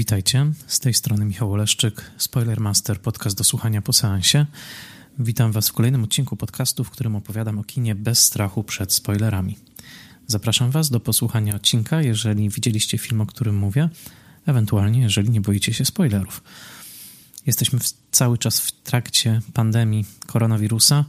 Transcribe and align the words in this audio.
Witajcie, 0.00 0.52
z 0.66 0.80
tej 0.80 0.94
strony 0.94 1.24
Michał 1.24 1.52
Oleszczyk, 1.52 2.10
Spoilermaster, 2.16 3.00
podcast 3.00 3.38
do 3.38 3.44
słuchania 3.44 3.82
po 3.82 3.92
seansie. 3.92 4.46
Witam 5.18 5.52
Was 5.52 5.68
w 5.68 5.72
kolejnym 5.72 6.04
odcinku 6.04 6.36
podcastu, 6.36 6.84
w 6.84 6.90
którym 6.90 7.16
opowiadam 7.16 7.58
o 7.58 7.64
kinie 7.64 7.94
bez 7.94 8.18
strachu 8.18 8.64
przed 8.64 8.92
spoilerami. 8.92 9.58
Zapraszam 10.26 10.70
Was 10.70 10.90
do 10.90 11.00
posłuchania 11.00 11.54
odcinka, 11.54 12.02
jeżeli 12.02 12.48
widzieliście 12.48 12.98
film, 12.98 13.20
o 13.20 13.26
którym 13.26 13.56
mówię, 13.56 13.88
ewentualnie 14.46 15.00
jeżeli 15.00 15.30
nie 15.30 15.40
boicie 15.40 15.74
się 15.74 15.84
spoilerów. 15.84 16.42
Jesteśmy 17.46 17.78
cały 18.10 18.38
czas 18.38 18.60
w 18.60 18.72
trakcie 18.72 19.40
pandemii 19.54 20.04
koronawirusa. 20.26 21.04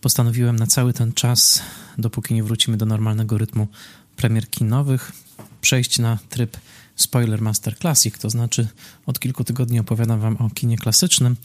Postanowiłem 0.00 0.56
na 0.56 0.66
cały 0.66 0.92
ten 0.92 1.12
czas, 1.12 1.62
dopóki 1.98 2.34
nie 2.34 2.42
wrócimy 2.42 2.76
do 2.76 2.86
normalnego 2.86 3.38
rytmu 3.38 3.68
premier 4.16 4.50
kinowych, 4.50 5.12
przejść 5.60 5.98
na 5.98 6.18
tryb 6.28 6.56
Spoiler 6.96 7.42
Master 7.42 7.78
Classic, 7.78 8.18
to 8.18 8.30
znaczy 8.30 8.68
od 9.06 9.20
kilku 9.20 9.44
tygodni 9.44 9.80
opowiadam 9.80 10.20
Wam 10.20 10.36
o 10.36 10.50
kinie 10.50 10.78
klasycznym 10.78 11.36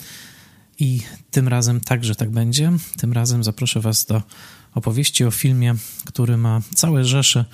i 0.80 1.02
tym 1.32 1.48
razem 1.48 1.82
także 1.82 2.16
tak 2.16 2.30
będzie. 2.30 2.72
Tym 2.98 3.14
razem 3.14 3.44
zaproszę 3.44 3.82
Was 3.82 4.06
do 4.06 4.22
opowieści 4.76 5.26
o 5.26 5.32
filmie, 5.32 5.76
który 6.06 6.38
ma 6.38 6.62
całe 6.76 7.06
rzesze 7.06 7.46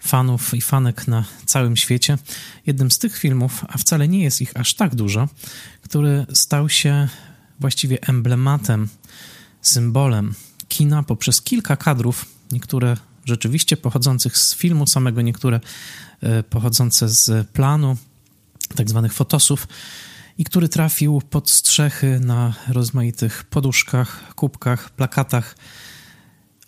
fanów 0.00 0.54
i 0.54 0.60
fanek 0.60 1.08
na 1.08 1.24
całym 1.46 1.76
świecie. 1.76 2.18
Jednym 2.66 2.90
z 2.90 2.98
tych 2.98 3.18
filmów, 3.18 3.64
a 3.68 3.78
wcale 3.78 4.08
nie 4.08 4.22
jest 4.22 4.40
ich 4.40 4.56
aż 4.56 4.74
tak 4.74 4.94
dużo, 4.94 5.28
który 5.82 6.26
stał 6.32 6.68
się 6.68 7.08
właściwie 7.60 8.02
emblematem, 8.02 8.88
symbolem 9.62 10.34
kina 10.68 11.02
poprzez 11.02 11.42
kilka 11.42 11.76
kadrów, 11.76 12.26
niektóre 12.52 12.96
rzeczywiście 13.24 13.76
pochodzących 13.76 14.38
z 14.38 14.54
filmu 14.54 14.86
samego, 14.86 15.22
niektóre 15.22 15.60
pochodzące 16.50 17.08
z 17.08 17.48
planu, 17.48 17.96
tak 18.76 18.88
zwanych 18.90 19.12
fotosów, 19.12 19.68
i 20.38 20.44
który 20.44 20.68
trafił 20.68 21.22
pod 21.30 21.50
strzechy 21.50 22.20
na 22.20 22.54
rozmaitych 22.68 23.44
poduszkach, 23.44 24.34
kubkach, 24.34 24.90
plakatach. 24.90 25.56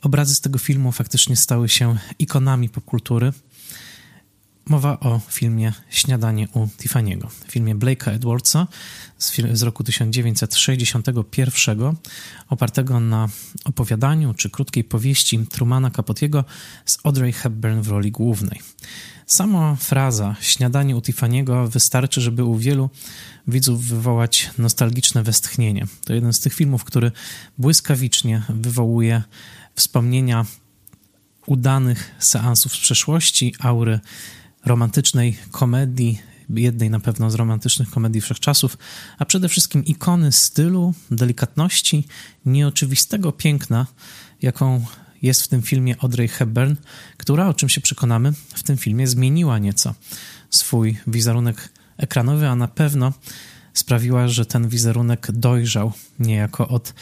Obrazy 0.02 0.34
z 0.34 0.40
tego 0.40 0.58
filmu 0.58 0.92
faktycznie 0.92 1.36
stały 1.36 1.68
się 1.68 1.96
ikonami 2.18 2.68
popkultury. 2.68 3.32
Mowa 4.66 5.00
o 5.00 5.20
filmie 5.28 5.72
Śniadanie 5.90 6.48
u 6.54 6.66
Tiffany'ego, 6.66 7.28
filmie 7.48 7.74
Blake'a 7.74 8.10
Edwardsa 8.10 8.66
z, 9.18 9.32
z, 9.52 9.62
roku 9.62 9.84
1961, 9.84 11.96
opartego 12.48 13.00
na 13.00 13.28
opowiadaniu 13.64 14.34
czy 14.34 14.50
krótkiej 14.50 14.84
powieści 14.84 15.46
Trumana 15.50 15.90
Capotiego 15.90 16.44
z 16.86 16.98
Audrey 17.04 17.32
Hepburn 17.32 17.80
w 17.80 17.88
roli 17.88 18.10
głównej. 18.10 18.60
Sama 19.26 19.76
fraza 19.76 20.36
Śniadanie 20.40 20.96
u 20.96 21.00
Tiffany'ego 21.00 21.68
wystarczy, 21.68 22.20
żeby 22.20 22.44
u 22.44 22.56
wielu 22.56 22.90
widzów 23.48 23.84
wywołać 23.84 24.50
nostalgiczne 24.58 25.22
westchnienie. 25.22 25.86
To 26.04 26.14
jeden 26.14 26.32
z 26.32 26.40
tych 26.40 26.54
filmów, 26.54 26.84
który 26.84 27.12
błyskawicznie 27.58 28.42
wywołuje 28.48 29.22
wspomnienia 29.74 30.46
udanych 31.46 32.14
seansów 32.18 32.72
z 32.72 32.78
przeszłości, 32.78 33.54
aury 33.58 34.00
romantycznej 34.64 35.36
komedii, 35.50 36.20
jednej 36.48 36.90
na 36.90 37.00
pewno 37.00 37.30
z 37.30 37.34
romantycznych 37.34 37.90
komedii 37.90 38.20
wszechczasów, 38.20 38.78
a 39.18 39.24
przede 39.24 39.48
wszystkim 39.48 39.84
ikony 39.84 40.32
stylu, 40.32 40.94
delikatności, 41.10 42.06
nieoczywistego 42.46 43.32
piękna, 43.32 43.86
jaką 44.42 44.84
jest 45.22 45.42
w 45.42 45.48
tym 45.48 45.62
filmie 45.62 45.96
Audrey 46.00 46.28
Hepburn, 46.28 46.74
która, 47.16 47.48
o 47.48 47.54
czym 47.54 47.68
się 47.68 47.80
przekonamy, 47.80 48.32
w 48.54 48.62
tym 48.62 48.76
filmie 48.76 49.06
zmieniła 49.06 49.58
nieco 49.58 49.94
swój 50.50 50.96
wizerunek 51.06 51.68
ekranowy, 51.96 52.48
a 52.48 52.56
na 52.56 52.68
pewno 52.68 53.12
sprawiła, 53.74 54.28
że 54.28 54.46
ten 54.46 54.68
wizerunek 54.68 55.32
dojrzał 55.32 55.92
niejako 56.18 56.68
od 56.68 56.94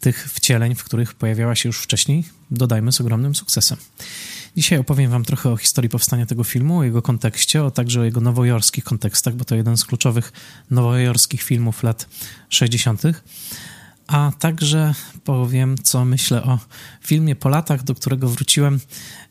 tych 0.00 0.30
wcieleń, 0.32 0.74
w 0.74 0.84
których 0.84 1.14
pojawiała 1.14 1.54
się 1.54 1.68
już 1.68 1.80
wcześniej, 1.80 2.24
dodajmy 2.50 2.92
z 2.92 3.00
ogromnym 3.00 3.34
sukcesem. 3.34 3.78
Dzisiaj 4.58 4.78
opowiem 4.78 5.10
Wam 5.10 5.24
trochę 5.24 5.50
o 5.50 5.56
historii 5.56 5.88
powstania 5.88 6.26
tego 6.26 6.44
filmu, 6.44 6.78
o 6.78 6.84
jego 6.84 7.02
kontekście, 7.02 7.64
a 7.64 7.70
także 7.70 8.00
o 8.00 8.04
jego 8.04 8.20
nowojorskich 8.20 8.84
kontekstach, 8.84 9.34
bo 9.34 9.44
to 9.44 9.54
jeden 9.54 9.76
z 9.76 9.84
kluczowych 9.84 10.32
nowojorskich 10.70 11.42
filmów 11.42 11.82
lat 11.82 12.08
60. 12.48 13.02
A 14.08 14.32
także 14.38 14.94
powiem, 15.24 15.76
co 15.82 16.04
myślę 16.04 16.42
o 16.42 16.58
filmie 17.00 17.36
po 17.36 17.48
latach, 17.48 17.84
do 17.84 17.94
którego 17.94 18.28
wróciłem 18.28 18.80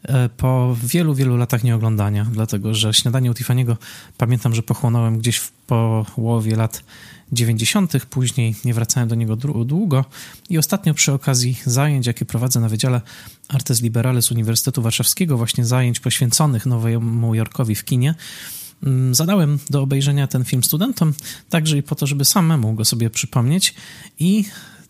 e, 0.03 0.29
po 0.29 0.75
wielu, 0.83 1.15
wielu 1.15 1.37
latach 1.37 1.63
nieoglądania, 1.63 2.27
dlatego 2.31 2.73
że 2.73 2.93
Śniadanie 2.93 3.31
u 3.31 3.33
Tiffany'ego 3.33 3.75
pamiętam, 4.17 4.55
że 4.55 4.63
pochłonąłem 4.63 5.17
gdzieś 5.17 5.37
w 5.37 5.51
połowie 5.51 6.55
lat 6.55 6.83
90., 7.31 8.05
później 8.05 8.55
nie 8.65 8.73
wracałem 8.73 9.09
do 9.09 9.15
niego 9.15 9.35
długo 9.65 10.05
i 10.49 10.57
ostatnio 10.57 10.93
przy 10.93 11.13
okazji 11.13 11.57
zajęć, 11.65 12.07
jakie 12.07 12.25
prowadzę 12.25 12.59
na 12.59 12.69
Wydziale 12.69 13.01
Artes 13.47 13.81
Liberales 13.81 14.31
Uniwersytetu 14.31 14.81
Warszawskiego, 14.81 15.37
właśnie 15.37 15.65
zajęć 15.65 15.99
poświęconych 15.99 16.65
Nowemu 16.65 17.35
Jorkowi 17.35 17.75
w 17.75 17.85
kinie, 17.85 18.15
zadałem 19.11 19.59
do 19.69 19.81
obejrzenia 19.81 20.27
ten 20.27 20.45
film 20.45 20.63
studentom, 20.63 21.13
także 21.49 21.77
i 21.77 21.83
po 21.83 21.95
to, 21.95 22.07
żeby 22.07 22.25
samemu 22.25 22.73
go 22.73 22.85
sobie 22.85 23.09
przypomnieć 23.09 23.75
i 24.19 24.45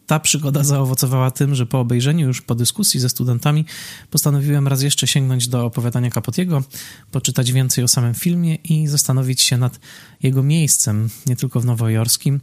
ta 0.07 0.19
przygoda 0.19 0.63
zaowocowała 0.63 1.31
tym, 1.31 1.55
że 1.55 1.65
po 1.65 1.79
obejrzeniu 1.79 2.27
już 2.27 2.41
po 2.41 2.55
dyskusji 2.55 2.99
ze 2.99 3.09
studentami 3.09 3.65
postanowiłem 4.11 4.67
raz 4.67 4.81
jeszcze 4.81 5.07
sięgnąć 5.07 5.47
do 5.47 5.65
opowiadania 5.65 6.11
Capotiego, 6.11 6.63
poczytać 7.11 7.51
więcej 7.51 7.83
o 7.83 7.87
samym 7.87 8.13
filmie 8.13 8.55
i 8.55 8.87
zastanowić 8.87 9.41
się 9.41 9.57
nad 9.57 9.79
jego 10.23 10.43
miejscem, 10.43 11.09
nie 11.25 11.35
tylko 11.35 11.59
w 11.59 11.65
nowojorskim, 11.65 12.41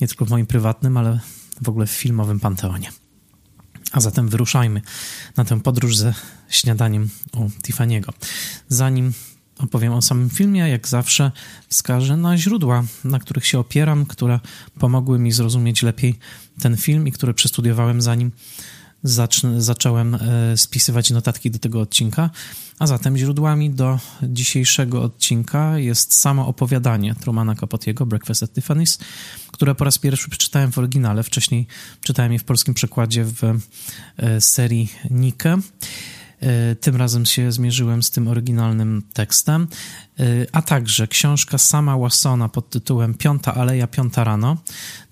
nie 0.00 0.08
tylko 0.08 0.24
w 0.24 0.30
moim 0.30 0.46
prywatnym, 0.46 0.96
ale 0.96 1.20
w 1.62 1.68
ogóle 1.68 1.86
w 1.86 1.90
filmowym 1.90 2.40
panteonie. 2.40 2.92
A 3.92 4.00
zatem 4.00 4.28
wyruszajmy 4.28 4.82
na 5.36 5.44
tę 5.44 5.60
podróż 5.60 5.96
ze 5.96 6.14
śniadaniem 6.48 7.10
u 7.32 7.44
Tiffany'ego. 7.44 8.12
Zanim 8.68 9.12
opowiem 9.62 9.92
o 9.92 10.02
samym 10.02 10.30
filmie, 10.30 10.60
jak 10.60 10.88
zawsze 10.88 11.32
wskażę 11.68 12.16
na 12.16 12.38
źródła, 12.38 12.84
na 13.04 13.18
których 13.18 13.46
się 13.46 13.58
opieram, 13.58 14.06
które 14.06 14.40
pomogły 14.78 15.18
mi 15.18 15.32
zrozumieć 15.32 15.82
lepiej 15.82 16.18
ten 16.60 16.76
film 16.76 17.08
i 17.08 17.12
które 17.12 17.34
przestudiowałem 17.34 18.02
zanim 18.02 18.32
zacząłem 19.58 20.14
e, 20.14 20.56
spisywać 20.56 21.10
notatki 21.10 21.50
do 21.50 21.58
tego 21.58 21.80
odcinka. 21.80 22.30
A 22.78 22.86
zatem 22.86 23.16
źródłami 23.16 23.70
do 23.70 23.98
dzisiejszego 24.22 25.02
odcinka 25.02 25.78
jest 25.78 26.14
samo 26.14 26.46
opowiadanie 26.46 27.14
Trumana 27.14 27.54
Capotiego, 27.54 28.06
Breakfast 28.06 28.42
at 28.42 28.50
Tiffany's, 28.50 29.00
które 29.52 29.74
po 29.74 29.84
raz 29.84 29.98
pierwszy 29.98 30.30
przeczytałem 30.30 30.72
w 30.72 30.78
oryginale. 30.78 31.22
Wcześniej 31.22 31.66
czytałem 32.02 32.32
je 32.32 32.38
w 32.38 32.44
polskim 32.44 32.74
przekładzie 32.74 33.24
w 33.24 33.44
e, 34.16 34.40
serii 34.40 34.92
Nike. 35.10 35.58
E, 36.40 36.74
tym 36.74 36.96
razem 36.96 37.26
się 37.26 37.52
zmierzyłem 37.52 38.02
z 38.02 38.10
tym 38.10 38.28
oryginalnym 38.28 39.02
tekstem, 39.12 39.68
e, 40.20 40.24
a 40.52 40.62
także 40.62 41.08
książka 41.08 41.58
sama 41.58 41.98
Wassona 41.98 42.48
pod 42.48 42.70
tytułem 42.70 43.14
Piąta 43.14 43.54
Aleja, 43.54 43.86
Piąta 43.86 44.24
Rano. 44.24 44.56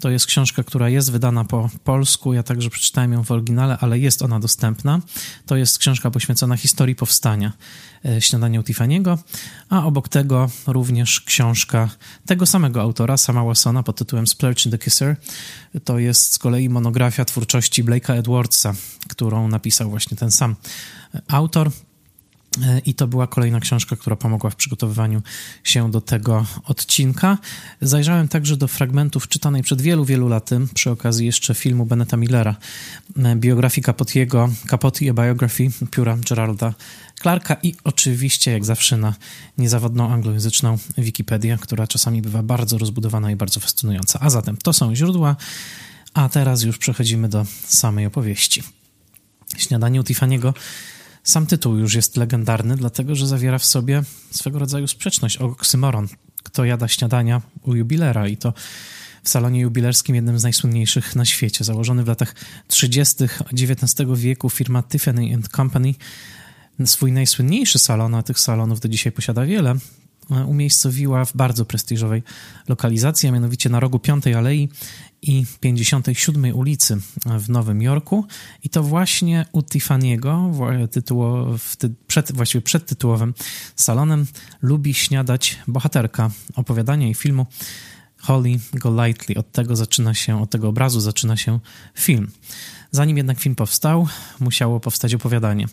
To 0.00 0.10
jest 0.10 0.26
książka, 0.26 0.64
która 0.64 0.88
jest 0.88 1.12
wydana 1.12 1.44
po 1.44 1.70
polsku, 1.84 2.32
ja 2.32 2.42
także 2.42 2.70
przeczytałem 2.70 3.12
ją 3.12 3.24
w 3.24 3.30
oryginale, 3.30 3.78
ale 3.80 3.98
jest 3.98 4.22
ona 4.22 4.40
dostępna. 4.40 5.00
To 5.46 5.56
jest 5.56 5.78
książka 5.78 6.10
poświęcona 6.10 6.56
historii 6.56 6.94
powstania 6.94 7.52
e, 8.04 8.20
Śniadania 8.20 8.60
u 8.60 8.62
Tiffany'ego, 8.62 9.18
a 9.68 9.84
obok 9.86 10.08
tego 10.08 10.50
również 10.66 11.20
książka 11.20 11.88
tego 12.26 12.46
samego 12.46 12.82
autora, 12.82 13.16
sama 13.16 13.44
Wassona 13.44 13.82
pod 13.82 13.98
tytułem 13.98 14.26
Splurge 14.26 14.70
the 14.70 14.78
Kisser. 14.78 15.16
To 15.84 15.98
jest 15.98 16.32
z 16.34 16.38
kolei 16.38 16.68
monografia 16.68 17.24
twórczości 17.24 17.84
Blake'a 17.84 18.18
Edwardsa, 18.18 18.74
którą 19.08 19.48
napisał 19.48 19.90
właśnie 19.90 20.16
ten 20.16 20.30
sam 20.30 20.56
autor. 21.28 21.70
I 22.86 22.94
to 22.94 23.06
była 23.06 23.26
kolejna 23.26 23.60
książka, 23.60 23.96
która 23.96 24.16
pomogła 24.16 24.50
w 24.50 24.56
przygotowywaniu 24.56 25.22
się 25.64 25.90
do 25.90 26.00
tego 26.00 26.46
odcinka. 26.64 27.38
Zajrzałem 27.80 28.28
także 28.28 28.56
do 28.56 28.68
fragmentów 28.68 29.28
czytanej 29.28 29.62
przed 29.62 29.82
wielu, 29.82 30.04
wielu 30.04 30.28
laty, 30.28 30.60
przy 30.74 30.90
okazji 30.90 31.26
jeszcze 31.26 31.54
filmu 31.54 31.86
Beneta 31.86 32.16
Millera, 32.16 32.56
biografii 33.36 33.84
Capotiego, 33.84 34.48
Capote 34.70 35.10
a 35.10 35.12
Biography, 35.12 35.70
pióra 35.90 36.18
Geralda 36.28 36.74
Clarka 37.18 37.56
i 37.62 37.74
oczywiście, 37.84 38.50
jak 38.50 38.64
zawsze, 38.64 38.96
na 38.96 39.14
niezawodną 39.58 40.12
anglojęzyczną 40.12 40.78
Wikipedię, 40.98 41.58
która 41.60 41.86
czasami 41.86 42.22
bywa 42.22 42.42
bardzo 42.42 42.78
rozbudowana 42.78 43.30
i 43.30 43.36
bardzo 43.36 43.60
fascynująca. 43.60 44.18
A 44.20 44.30
zatem 44.30 44.56
to 44.56 44.72
są 44.72 44.94
źródła, 44.94 45.36
a 46.14 46.28
teraz 46.28 46.62
już 46.62 46.78
przechodzimy 46.78 47.28
do 47.28 47.46
samej 47.64 48.06
opowieści. 48.06 48.62
Śniadanie 49.56 50.00
u 50.00 50.02
Tiffany'ego 50.02 50.52
sam 51.22 51.46
tytuł 51.46 51.76
już 51.76 51.94
jest 51.94 52.16
legendarny, 52.16 52.76
dlatego 52.76 53.14
że 53.14 53.26
zawiera 53.26 53.58
w 53.58 53.64
sobie 53.64 54.02
swego 54.30 54.58
rodzaju 54.58 54.86
sprzeczność, 54.86 55.36
oksymoron. 55.36 56.08
Kto 56.42 56.64
jada 56.64 56.88
śniadania 56.88 57.42
u 57.62 57.74
jubilera 57.74 58.28
i 58.28 58.36
to 58.36 58.54
w 59.22 59.28
salonie 59.28 59.60
jubilerskim, 59.60 60.14
jednym 60.14 60.38
z 60.38 60.42
najsłynniejszych 60.42 61.16
na 61.16 61.24
świecie. 61.24 61.64
Założony 61.64 62.04
w 62.04 62.08
latach 62.08 62.34
30. 62.68 63.24
XIX 63.52 64.08
wieku 64.14 64.50
firma 64.50 64.82
Tiffany 64.82 65.38
Company, 65.56 65.94
swój 66.84 67.12
najsłynniejszy 67.12 67.78
salon, 67.78 68.14
a 68.14 68.22
tych 68.22 68.40
salonów 68.40 68.80
do 68.80 68.88
dzisiaj 68.88 69.12
posiada 69.12 69.44
wiele, 69.46 69.74
umiejscowiła 70.46 71.24
w 71.24 71.36
bardzo 71.36 71.64
prestiżowej 71.64 72.22
lokalizacji, 72.68 73.28
a 73.28 73.32
mianowicie 73.32 73.68
na 73.68 73.80
rogu 73.80 73.98
Piątej 73.98 74.34
Alei 74.34 74.68
i 75.22 75.44
57 75.60 76.56
ulicy 76.56 77.00
w 77.40 77.48
Nowym 77.48 77.82
Jorku 77.82 78.24
i 78.64 78.68
to 78.68 78.82
właśnie 78.82 79.46
u 79.52 79.60
Tiffany'ego, 79.60 80.52
przed, 82.06 82.32
właściwie 82.32 82.62
przed 82.62 82.86
tytułowym 82.86 83.34
salonem, 83.76 84.26
lubi 84.62 84.94
śniadać 84.94 85.58
bohaterka 85.66 86.30
opowiadania 86.56 87.08
i 87.08 87.14
filmu 87.14 87.46
Holly 88.18 88.58
Golightly. 88.72 89.36
Od 89.36 89.52
tego 89.52 89.76
zaczyna 89.76 90.14
się, 90.14 90.42
od 90.42 90.50
tego 90.50 90.68
obrazu 90.68 91.00
zaczyna 91.00 91.36
się 91.36 91.60
film. 91.94 92.30
Zanim 92.90 93.16
jednak 93.16 93.40
film 93.40 93.54
powstał, 93.54 94.08
musiało 94.40 94.80
powstać 94.80 95.14
opowiadanie. 95.14 95.66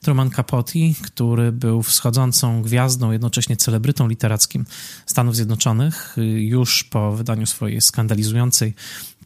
Truman 0.00 0.30
Capote, 0.30 0.78
który 1.02 1.52
był 1.52 1.82
wschodzącą 1.82 2.62
gwiazdą, 2.62 3.12
jednocześnie 3.12 3.56
celebrytą 3.56 4.08
literackim 4.08 4.64
Stanów 5.06 5.36
Zjednoczonych, 5.36 6.16
już 6.36 6.84
po 6.84 7.12
wydaniu 7.12 7.46
swojej 7.46 7.80
skandalizującej 7.80 8.74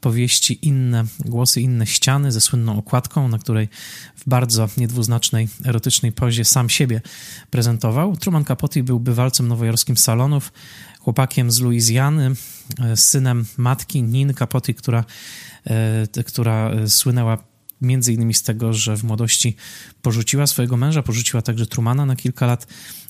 powieści 0.00 0.58
Inne 0.62 1.04
głosy, 1.24 1.60
inne 1.60 1.86
ściany 1.86 2.32
ze 2.32 2.40
słynną 2.40 2.78
okładką, 2.78 3.28
na 3.28 3.38
której 3.38 3.68
w 4.16 4.28
bardzo 4.28 4.68
niedwuznacznej, 4.76 5.48
erotycznej 5.64 6.12
pozie 6.12 6.44
sam 6.44 6.68
siebie 6.68 7.00
prezentował. 7.50 8.16
Truman 8.16 8.44
Capote 8.44 8.82
był 8.82 9.00
bywalcem 9.00 9.48
nowojorskim 9.48 9.96
salonów, 9.96 10.52
chłopakiem 11.00 11.50
z 11.50 11.60
Luizjany, 11.60 12.32
e, 12.80 12.96
synem 12.96 13.46
matki 13.56 14.02
Nin 14.02 14.34
Capote, 14.34 14.74
która, 14.74 15.04
która 16.26 16.70
słynęła 16.86 17.38
między 17.80 18.12
innymi 18.12 18.34
z 18.34 18.42
tego, 18.42 18.72
że 18.72 18.96
w 18.96 19.04
młodości 19.04 19.56
porzuciła 20.02 20.46
swojego 20.46 20.76
męża, 20.76 21.02
porzuciła 21.02 21.42
także 21.42 21.66
Trumana 21.66 22.06
na 22.06 22.16
kilka 22.16 22.46
lat. 22.46 22.66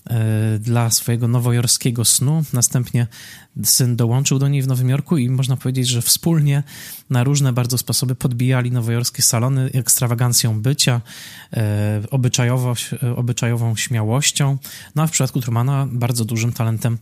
dla 0.59 0.89
swojego 0.89 1.27
nowojorskiego 1.27 2.05
snu. 2.05 2.43
Następnie 2.53 3.07
syn 3.63 3.95
dołączył 3.95 4.39
do 4.39 4.47
niej 4.47 4.61
w 4.61 4.67
Nowym 4.67 4.89
Jorku 4.89 5.17
i 5.17 5.29
można 5.29 5.57
powiedzieć, 5.57 5.87
że 5.87 6.01
wspólnie 6.01 6.63
na 7.09 7.23
różne 7.23 7.53
bardzo 7.53 7.77
sposoby 7.77 8.15
podbijali 8.15 8.71
nowojorskie 8.71 9.21
salony 9.21 9.69
ekstrawagancją 9.73 10.61
bycia, 10.61 11.01
e, 11.53 12.01
obyczajową 13.15 13.75
śmiałością, 13.75 14.57
no 14.95 15.03
a 15.03 15.07
w 15.07 15.11
przypadku 15.11 15.41
Trumana 15.41 15.87
bardzo 15.91 16.25
dużym 16.25 16.53
talentem 16.53 16.97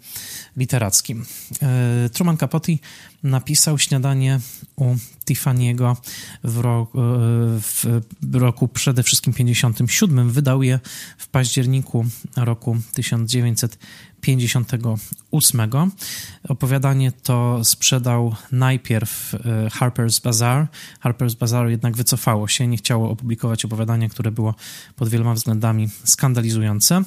literackim. 0.58 1.26
E, 1.62 2.10
Truman 2.14 2.38
Capote 2.38 2.72
napisał 3.24 3.80
śniadanie 3.80 4.40
u 4.76 4.96
Tiffany'ego 5.26 5.96
w, 6.44 6.58
roku, 6.58 6.98
w 8.22 8.36
roku 8.36 8.68
przede 8.68 9.04
wszystkim 9.04 9.34
57. 9.34 10.30
Wydał 10.30 10.64
je 10.64 10.80
w 11.18 11.28
październiku 11.28 12.06
roku 12.36 12.78
1958. 12.94 15.92
Opowiadanie 16.50 17.12
to 17.12 17.64
sprzedał 17.64 18.36
najpierw 18.52 19.36
e, 19.36 19.38
Harper's 19.70 20.24
Bazaar. 20.24 20.68
Harper's 21.04 21.36
Bazaar 21.36 21.70
jednak 21.70 21.98
wycofało 21.98 22.48
się, 22.48 22.68
nie 22.68 22.78
chciało 22.78 23.10
opublikować 23.10 23.66
opowiadania, 23.66 24.10
które 24.10 24.32
było 24.32 24.56
pod 24.96 25.10
wieloma 25.10 25.34
względami 25.34 25.90
skandalizujące. 26.04 27.04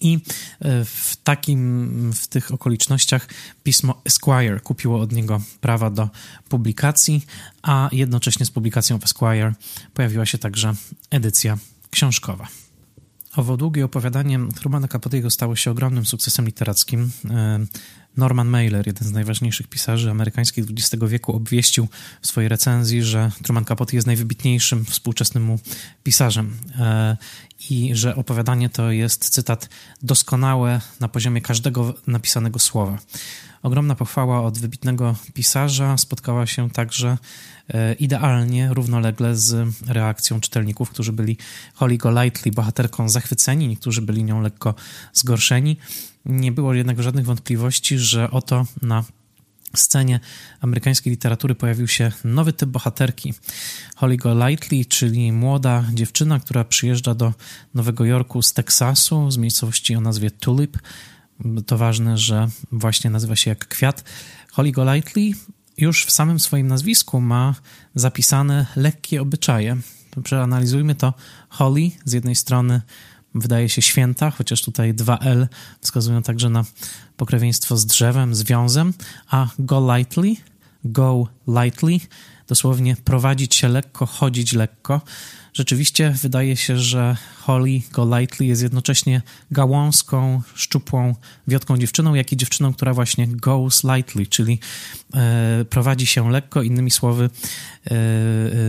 I 0.00 0.18
e, 0.60 0.84
w 0.84 1.16
takim, 1.24 2.12
w 2.12 2.26
tych 2.26 2.52
okolicznościach 2.52 3.28
pismo 3.62 4.02
Esquire 4.04 4.60
kupiło 4.60 5.00
od 5.00 5.12
niego 5.12 5.40
prawa 5.60 5.90
do 5.90 6.08
publikacji, 6.48 7.26
a 7.62 7.88
jednocześnie 7.92 8.46
z 8.46 8.50
publikacją 8.50 8.98
w 8.98 9.04
Esquire 9.04 9.52
pojawiła 9.94 10.26
się 10.26 10.38
także 10.38 10.74
edycja 11.10 11.58
książkowa. 11.90 12.48
Owo 13.38 13.56
długie 13.56 13.84
opowiadanie 13.84 14.38
Trumana 14.54 14.86
Capote'ego 14.86 15.30
stało 15.30 15.56
się 15.56 15.70
ogromnym 15.70 16.06
sukcesem 16.06 16.46
literackim. 16.46 17.10
E, 17.30 17.58
Norman 18.16 18.48
Mailer, 18.48 18.86
jeden 18.86 19.08
z 19.08 19.12
najważniejszych 19.12 19.66
pisarzy 19.66 20.10
amerykańskich 20.10 20.64
XX 20.70 21.04
wieku, 21.06 21.36
obwieścił 21.36 21.88
w 22.22 22.26
swojej 22.26 22.48
recenzji, 22.48 23.02
że 23.02 23.30
Truman 23.42 23.64
Capote 23.64 23.96
jest 23.96 24.06
najwybitniejszym 24.06 24.84
współczesnym 24.84 25.42
mu 25.42 25.58
pisarzem 26.04 26.56
e, 26.78 27.16
i 27.70 27.90
że 27.94 28.16
opowiadanie 28.16 28.68
to 28.68 28.90
jest, 28.90 29.28
cytat, 29.28 29.68
doskonałe 30.02 30.80
na 31.00 31.08
poziomie 31.08 31.40
każdego 31.40 31.94
napisanego 32.06 32.58
słowa. 32.58 32.98
Ogromna 33.62 33.94
pochwała 33.94 34.42
od 34.42 34.58
wybitnego 34.58 35.16
pisarza 35.34 35.98
spotkała 35.98 36.46
się 36.46 36.70
także 36.70 37.18
idealnie, 37.98 38.68
równolegle 38.74 39.36
z 39.36 39.74
reakcją 39.86 40.40
czytelników, 40.40 40.90
którzy 40.90 41.12
byli 41.12 41.36
Holly 41.74 41.96
Golightly 41.96 42.52
bohaterką 42.52 43.08
zachwyceni, 43.08 43.68
niektórzy 43.68 44.02
byli 44.02 44.24
nią 44.24 44.40
lekko 44.40 44.74
zgorszeni. 45.12 45.76
Nie 46.24 46.52
było 46.52 46.74
jednak 46.74 47.02
żadnych 47.02 47.24
wątpliwości, 47.24 47.98
że 47.98 48.30
oto 48.30 48.66
na 48.82 49.04
scenie 49.76 50.20
amerykańskiej 50.60 51.10
literatury 51.10 51.54
pojawił 51.54 51.88
się 51.88 52.12
nowy 52.24 52.52
typ 52.52 52.68
bohaterki. 52.68 53.34
Holly 53.96 54.16
Golightly, 54.16 54.84
czyli 54.84 55.32
młoda 55.32 55.84
dziewczyna, 55.94 56.40
która 56.40 56.64
przyjeżdża 56.64 57.14
do 57.14 57.34
Nowego 57.74 58.04
Jorku 58.04 58.42
z 58.42 58.52
Teksasu, 58.52 59.30
z 59.30 59.36
miejscowości 59.36 59.96
o 59.96 60.00
nazwie 60.00 60.30
Tulip. 60.30 60.78
To 61.66 61.78
ważne, 61.78 62.18
że 62.18 62.48
właśnie 62.72 63.10
nazywa 63.10 63.36
się 63.36 63.50
jak 63.50 63.68
kwiat. 63.68 64.04
Holly 64.52 64.72
Golightly 64.72 65.30
już 65.78 66.04
w 66.04 66.10
samym 66.10 66.40
swoim 66.40 66.66
nazwisku 66.66 67.20
ma 67.20 67.54
zapisane 67.94 68.66
lekkie 68.76 69.22
obyczaje. 69.22 69.76
Przeanalizujmy 70.24 70.94
to. 70.94 71.14
Holly 71.48 71.90
z 72.04 72.12
jednej 72.12 72.34
strony 72.34 72.82
wydaje 73.34 73.68
się 73.68 73.82
święta, 73.82 74.30
chociaż 74.30 74.62
tutaj 74.62 74.94
dwa 74.94 75.18
L 75.18 75.48
wskazują 75.80 76.22
także 76.22 76.50
na 76.50 76.64
pokrewieństwo 77.16 77.76
z 77.76 77.86
drzewem, 77.86 78.34
związem, 78.34 78.94
a 79.30 79.48
go 79.58 79.96
lightly, 79.96 80.36
go 80.92 81.26
lightly, 81.48 81.98
dosłownie 82.48 82.96
prowadzić 83.04 83.54
się 83.54 83.68
lekko, 83.68 84.06
chodzić 84.06 84.52
lekko. 84.52 85.00
Rzeczywiście 85.54 86.14
wydaje 86.22 86.56
się, 86.56 86.78
że 86.78 87.16
Holly 87.38 87.80
Golightly 87.92 88.46
jest 88.46 88.62
jednocześnie 88.62 89.22
gałązką, 89.50 90.42
szczupłą, 90.54 91.14
wiotką 91.48 91.78
dziewczyną, 91.78 92.14
jak 92.14 92.32
i 92.32 92.36
dziewczyną, 92.36 92.74
która 92.74 92.94
właśnie 92.94 93.28
goes 93.28 93.84
lightly, 93.84 94.26
czyli 94.26 94.58
e, 95.14 95.64
prowadzi 95.70 96.06
się 96.06 96.30
lekko, 96.30 96.62
innymi 96.62 96.90
słowy 96.90 97.30
e, 97.90 97.96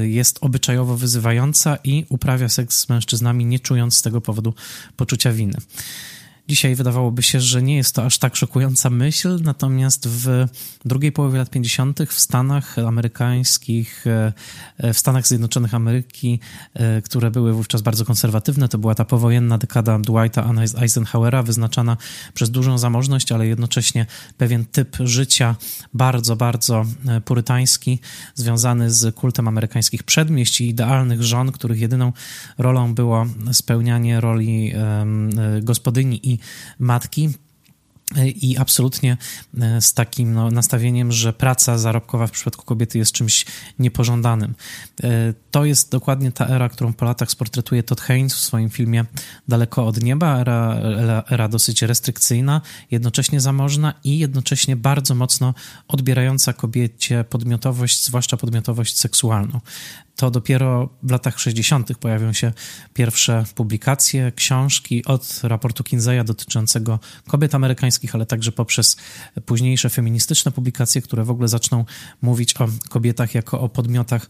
jest 0.07 0.37
obyczajowo 0.41 0.97
wyzywająca 0.97 1.77
i 1.83 2.05
uprawia 2.09 2.49
seks 2.49 2.79
z 2.79 2.89
mężczyznami, 2.89 3.45
nie 3.45 3.59
czując 3.59 3.97
z 3.97 4.01
tego 4.01 4.21
powodu 4.21 4.53
poczucia 4.97 5.31
winy. 5.31 5.57
Dzisiaj 6.49 6.75
wydawałoby 6.75 7.23
się, 7.23 7.39
że 7.39 7.61
nie 7.61 7.75
jest 7.75 7.95
to 7.95 8.05
aż 8.05 8.17
tak 8.17 8.35
szokująca 8.35 8.89
myśl, 8.89 9.39
natomiast 9.43 10.07
w 10.07 10.45
drugiej 10.85 11.11
połowie 11.11 11.37
lat 11.37 11.49
50. 11.49 11.99
w 12.09 12.19
Stanach 12.19 12.79
amerykańskich, 12.79 14.05
e, 14.77 14.93
w 14.93 14.99
Stanach 14.99 15.27
Zjednoczonych 15.27 15.73
Ameryki, 15.73 16.39
e, 16.73 17.01
które 17.01 17.31
były 17.31 17.53
wówczas 17.53 17.81
bardzo 17.81 18.05
konserwatywne, 18.05 18.69
to 18.69 18.77
była 18.77 18.95
ta 18.95 19.05
powojenna 19.05 19.57
dekada 19.57 19.99
Dwighta 19.99 20.51
Eisenhowera, 20.81 21.43
wyznaczana 21.43 21.97
przez 22.33 22.49
dużą 22.51 22.77
zamożność, 22.77 23.31
ale 23.31 23.47
jednocześnie 23.47 24.05
pewien 24.37 24.65
typ 24.65 24.97
życia 24.99 25.55
bardzo, 25.93 26.35
bardzo 26.35 26.85
e, 27.07 27.21
purytański, 27.21 27.99
związany 28.35 28.91
z 28.91 29.15
kultem 29.15 29.47
amerykańskich 29.47 30.03
przedmieść 30.03 30.61
i 30.61 30.69
idealnych 30.69 31.23
żon, 31.23 31.51
których 31.51 31.79
jedyną 31.79 32.13
rolą 32.57 32.93
było 32.93 33.25
spełnianie 33.51 34.21
roli 34.21 34.73
gospodyni 35.61 36.29
i 36.31 36.38
matki. 36.79 37.29
I 38.25 38.57
absolutnie 38.57 39.17
e, 39.61 39.81
z 39.81 39.93
takim 39.93 40.33
no, 40.33 40.51
nastawieniem, 40.51 41.11
że 41.11 41.33
praca 41.33 41.77
zarobkowa 41.77 42.27
w 42.27 42.31
przypadku 42.31 42.65
kobiety 42.65 42.97
jest 42.97 43.11
czymś 43.11 43.45
niepożądanym. 43.79 44.55
E, 45.03 45.33
to 45.51 45.65
jest 45.65 45.91
dokładnie 45.91 46.31
ta 46.31 46.47
era, 46.47 46.69
którą 46.69 46.93
po 46.93 47.05
latach 47.05 47.31
sportretuje 47.31 47.83
Todd 47.83 48.01
Haynes 48.01 48.33
w 48.33 48.39
swoim 48.39 48.69
filmie 48.69 49.05
Daleko 49.47 49.87
od 49.87 50.03
nieba. 50.03 50.39
Era, 50.39 50.75
era, 50.75 51.23
era 51.29 51.47
dosyć 51.47 51.81
restrykcyjna, 51.81 52.61
jednocześnie 52.91 53.41
zamożna 53.41 53.93
i 54.03 54.19
jednocześnie 54.19 54.75
bardzo 54.75 55.15
mocno 55.15 55.53
odbierająca 55.87 56.53
kobiecie 56.53 57.23
podmiotowość, 57.23 58.05
zwłaszcza 58.05 58.37
podmiotowość 58.37 58.97
seksualną 58.97 59.59
to 60.19 60.31
dopiero 60.31 60.89
w 61.03 61.11
latach 61.11 61.39
60. 61.39 61.97
pojawią 61.97 62.33
się 62.33 62.53
pierwsze 62.93 63.45
publikacje, 63.55 64.31
książki 64.35 65.05
od 65.05 65.39
raportu 65.43 65.83
Kinseya 65.83 66.23
dotyczącego 66.25 66.99
kobiet 67.27 67.55
amerykańskich, 67.55 68.15
ale 68.15 68.25
także 68.25 68.51
poprzez 68.51 68.97
późniejsze 69.45 69.89
feministyczne 69.89 70.51
publikacje, 70.51 71.01
które 71.01 71.23
w 71.23 71.29
ogóle 71.29 71.47
zaczną 71.47 71.85
mówić 72.21 72.53
o 72.53 72.67
kobietach 72.89 73.35
jako 73.35 73.61
o 73.61 73.69
podmiotach 73.69 74.29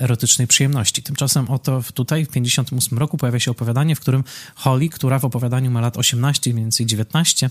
erotycznej 0.00 0.46
przyjemności. 0.46 1.02
Tymczasem 1.02 1.50
oto 1.50 1.82
tutaj 1.94 2.24
w 2.24 2.28
58 2.28 2.98
roku 2.98 3.16
pojawia 3.16 3.40
się 3.40 3.50
opowiadanie, 3.50 3.96
w 3.96 4.00
którym 4.00 4.24
Holly, 4.54 4.88
która 4.88 5.18
w 5.18 5.24
opowiadaniu 5.24 5.70
ma 5.70 5.80
lat 5.80 5.96
18, 5.96 6.52
mniej 6.52 6.64
więcej 6.64 6.86
19, 6.86 7.50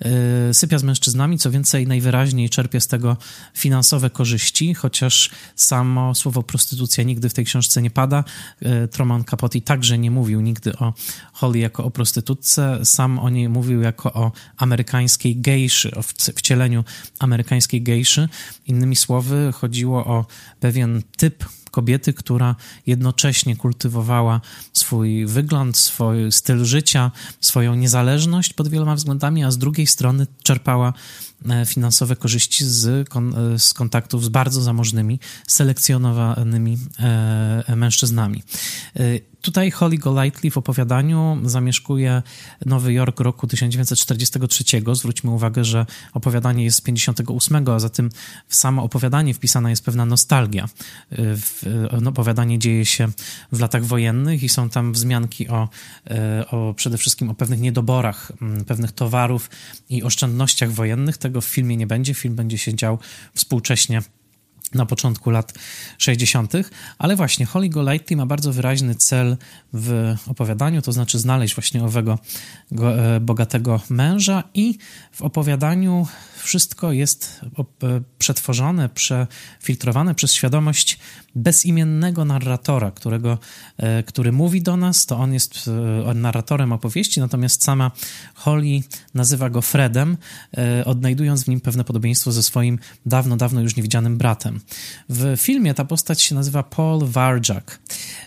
e, 0.00 0.54
sypia 0.54 0.78
z 0.78 0.82
mężczyznami, 0.82 1.38
co 1.38 1.50
więcej 1.50 1.86
najwyraźniej 1.86 2.50
czerpie 2.50 2.80
z 2.80 2.86
tego 2.86 3.16
finansowe 3.54 4.10
korzyści, 4.10 4.74
chociaż 4.74 5.30
samo 5.56 6.14
słowo 6.14 6.42
prostytucja 6.42 7.04
nigdy 7.04 7.28
w 7.28 7.34
tej 7.34 7.44
książce 7.44 7.82
nie 7.82 7.90
pada. 7.90 8.24
Truman 8.90 9.24
Capote 9.24 9.60
także 9.60 9.98
nie 9.98 10.10
mówił 10.10 10.40
nigdy 10.40 10.76
o 10.76 10.94
Holly 11.32 11.58
jako 11.58 11.84
o 11.84 11.90
prostytutce, 11.90 12.80
sam 12.84 13.18
o 13.18 13.30
niej 13.30 13.48
mówił 13.48 13.82
jako 13.82 14.12
o 14.12 14.32
amerykańskiej 14.56 15.36
gejszy, 15.36 15.94
o 15.94 16.02
wcieleniu 16.36 16.84
amerykańskiej 17.18 17.82
gejszy. 17.82 18.28
Innymi 18.66 18.96
słowy, 18.96 19.52
chodziło 19.54 20.04
o 20.04 20.26
pewien 20.60 21.02
typ 21.22 21.44
kobiety, 21.70 22.12
która 22.12 22.56
jednocześnie 22.86 23.56
kultywowała 23.56 24.40
swój 24.72 25.26
wygląd, 25.26 25.76
swój 25.76 26.32
styl 26.32 26.64
życia, 26.64 27.10
swoją 27.40 27.74
niezależność 27.74 28.52
pod 28.52 28.68
wieloma 28.68 28.94
względami, 28.94 29.44
a 29.44 29.50
z 29.50 29.58
drugiej 29.58 29.86
strony 29.86 30.26
czerpała 30.42 30.92
finansowe 31.66 32.16
korzyści 32.16 32.64
z, 32.64 33.08
kon, 33.08 33.34
e, 33.54 33.58
z 33.58 33.74
kontaktów 33.74 34.24
z 34.24 34.28
bardzo 34.28 34.62
zamożnymi, 34.62 35.20
selekcjonowanymi 35.46 36.78
e, 36.98 37.76
mężczyznami. 37.76 38.42
Tutaj 39.42 39.70
Holly 39.70 39.98
Golightly 39.98 40.50
w 40.50 40.58
opowiadaniu 40.58 41.38
zamieszkuje 41.44 42.22
Nowy 42.66 42.92
Jork 42.92 43.20
roku 43.20 43.46
1943. 43.46 44.64
Zwróćmy 44.92 45.30
uwagę, 45.30 45.64
że 45.64 45.86
opowiadanie 46.12 46.64
jest 46.64 46.78
z 46.78 46.80
58, 46.80 47.68
a 47.68 47.78
zatem 47.78 48.10
w 48.48 48.54
samo 48.54 48.82
opowiadanie 48.82 49.34
wpisana 49.34 49.70
jest 49.70 49.84
pewna 49.84 50.06
nostalgia. 50.06 50.68
No, 52.00 52.10
opowiadanie 52.10 52.58
dzieje 52.58 52.86
się 52.86 53.08
w 53.52 53.60
latach 53.60 53.84
wojennych 53.84 54.42
i 54.42 54.48
są 54.48 54.68
tam 54.68 54.92
wzmianki 54.92 55.48
o, 55.48 55.68
e, 56.10 56.44
o 56.50 56.74
przede 56.74 56.98
wszystkim 56.98 57.30
o 57.30 57.34
pewnych 57.34 57.60
niedoborach 57.60 58.32
pewnych 58.66 58.92
towarów 58.92 59.50
i 59.88 60.02
oszczędnościach 60.02 60.72
wojennych. 60.72 61.18
Tego 61.32 61.40
w 61.40 61.44
filmie 61.44 61.76
nie 61.76 61.86
będzie. 61.86 62.14
Film 62.14 62.34
będzie 62.34 62.58
się 62.58 62.74
dział 62.74 62.98
współcześnie 63.34 64.02
na 64.74 64.86
początku 64.86 65.30
lat 65.30 65.52
60., 65.98 66.52
ale 66.98 67.16
właśnie 67.16 67.46
Holly 67.46 67.68
Golightly 67.68 68.16
ma 68.16 68.26
bardzo 68.26 68.52
wyraźny 68.52 68.94
cel 68.94 69.36
w 69.72 70.16
opowiadaniu, 70.26 70.82
to 70.82 70.92
znaczy 70.92 71.18
znaleźć 71.18 71.54
właśnie 71.54 71.84
owego 71.84 72.18
e, 72.72 73.20
bogatego 73.20 73.80
męża 73.90 74.42
i 74.54 74.78
w 75.12 75.22
opowiadaniu 75.22 76.06
wszystko 76.36 76.92
jest 76.92 77.40
e, 77.82 78.00
przetworzone, 78.18 78.88
przefiltrowane 78.88 80.14
przez 80.14 80.32
świadomość 80.32 80.98
bezimiennego 81.34 82.24
narratora, 82.24 82.90
którego, 82.90 83.38
e, 83.76 84.02
który 84.02 84.32
mówi 84.32 84.62
do 84.62 84.76
nas, 84.76 85.06
to 85.06 85.18
on 85.18 85.32
jest 85.32 85.70
narratorem 86.14 86.72
opowieści, 86.72 87.20
natomiast 87.20 87.64
sama 87.64 87.90
Holly 88.34 88.80
nazywa 89.14 89.50
go 89.50 89.62
Fredem, 89.62 90.16
odnajdując 90.84 91.44
w 91.44 91.48
nim 91.48 91.60
pewne 91.60 91.84
podobieństwo 91.84 92.32
ze 92.32 92.42
swoim 92.42 92.78
dawno, 93.06 93.36
dawno 93.36 93.60
już 93.60 93.76
niewidzianym 93.76 94.18
bratem. 94.18 94.60
W 95.08 95.36
filmie 95.36 95.74
ta 95.74 95.84
postać 95.84 96.22
się 96.22 96.34
nazywa 96.34 96.62
Paul 96.62 97.06
Warjak, 97.06 97.78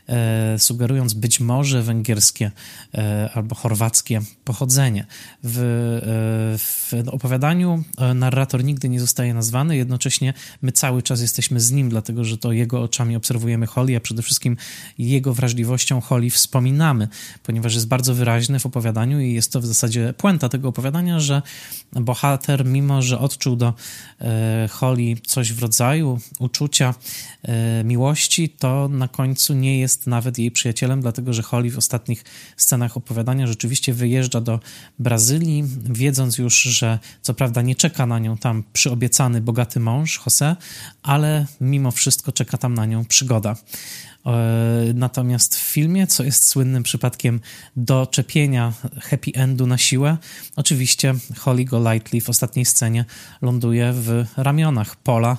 e, 0.09 0.59
sugerując 0.59 1.13
być 1.13 1.39
może 1.39 1.83
węgierskie 1.83 2.51
e, 2.93 3.29
albo 3.33 3.55
chorwackie 3.55 4.21
pochodzenie. 4.43 5.05
W, 5.43 5.57
e, 5.57 6.57
w 6.57 6.93
opowiadaniu 7.07 7.83
narrator 8.15 8.63
nigdy 8.63 8.89
nie 8.89 8.99
zostaje 8.99 9.33
nazwany, 9.33 9.77
jednocześnie 9.77 10.33
my 10.61 10.71
cały 10.71 11.01
czas 11.01 11.21
jesteśmy 11.21 11.59
z 11.59 11.71
nim, 11.71 11.89
dlatego 11.89 12.23
że 12.23 12.37
to 12.37 12.51
jego 12.51 12.81
oczami 12.81 13.15
obserwujemy 13.15 13.67
Holly, 13.67 13.97
a 13.97 13.99
przede 13.99 14.21
wszystkim 14.21 14.57
jego 14.97 15.33
wrażliwością 15.33 16.01
Holly 16.01 16.29
wspominamy, 16.29 17.07
ponieważ 17.43 17.73
jest 17.73 17.87
bardzo 17.87 18.13
wyraźny 18.13 18.59
w 18.59 18.65
opowiadaniu 18.65 19.19
i 19.19 19.33
jest 19.33 19.51
to 19.51 19.61
w 19.61 19.65
zasadzie 19.65 20.13
puenta 20.17 20.49
tego 20.49 20.67
opowiadania, 20.67 21.19
że 21.19 21.41
bohater, 21.93 22.65
mimo 22.65 23.01
że 23.01 23.19
odczuł 23.19 23.55
do 23.55 23.73
Holly 24.69 25.15
coś 25.27 25.53
w 25.53 25.59
rodzaju 25.59 26.19
uczucia 26.39 26.93
e, 27.43 27.83
miłości, 27.83 28.49
to 28.49 28.87
na 28.87 29.07
końcu 29.07 29.53
nie 29.53 29.79
jest 29.79 30.07
nawet 30.07 30.37
jej 30.37 30.51
przyjacielem, 30.51 31.01
dlatego 31.01 31.33
że 31.33 31.41
Holly 31.41 31.71
w 31.71 31.77
ostatnich 31.77 32.23
scenach 32.57 32.97
opowiadania 32.97 33.47
rzeczywiście 33.47 33.93
wyjeżdża 33.93 34.41
do 34.41 34.59
Brazylii, 34.99 35.63
wiedząc 35.83 36.37
już, 36.37 36.61
że 36.61 36.99
co 37.21 37.33
prawda 37.33 37.61
nie 37.61 37.75
czeka 37.75 38.05
na 38.05 38.19
nią 38.19 38.37
tam 38.37 38.63
przyobiecany 38.73 39.41
bogaty 39.41 39.79
mąż, 39.79 40.21
Jose, 40.25 40.55
ale 41.03 41.45
mimo 41.61 41.91
wszystko 41.91 42.31
czeka 42.31 42.57
tam 42.57 42.73
na 42.73 42.85
nią 42.85 43.05
przygoda. 43.05 43.55
E, 44.25 44.93
natomiast 44.93 45.55
w 45.55 45.59
filmie, 45.59 46.07
co 46.07 46.23
jest 46.23 46.49
słynnym 46.49 46.83
przypadkiem 46.83 47.39
doczepienia 47.75 48.73
happy 49.01 49.31
endu 49.33 49.67
na 49.67 49.77
siłę, 49.77 50.17
oczywiście 50.55 51.13
Holly 51.37 51.65
Golightly 51.65 52.21
w 52.21 52.29
ostatniej 52.29 52.65
scenie 52.65 53.05
ląduje 53.41 53.93
w 53.93 54.25
ramionach 54.37 54.95
Pola, 54.95 55.37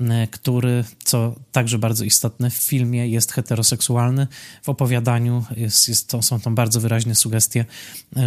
e, 0.00 0.26
który, 0.26 0.84
co 1.04 1.34
także 1.52 1.78
bardzo 1.78 2.04
istotne 2.04 2.50
w 2.50 2.54
filmie, 2.54 3.08
jest 3.08 3.32
heteroseksualny. 3.32 4.26
W 4.62 4.68
opowiadaniu 4.68 5.44
jest, 5.56 5.88
jest 5.88 6.08
to, 6.08 6.22
są 6.22 6.40
to 6.40 6.50
bardzo 6.50 6.80
wyraźne 6.80 7.14
sugestie, 7.14 7.64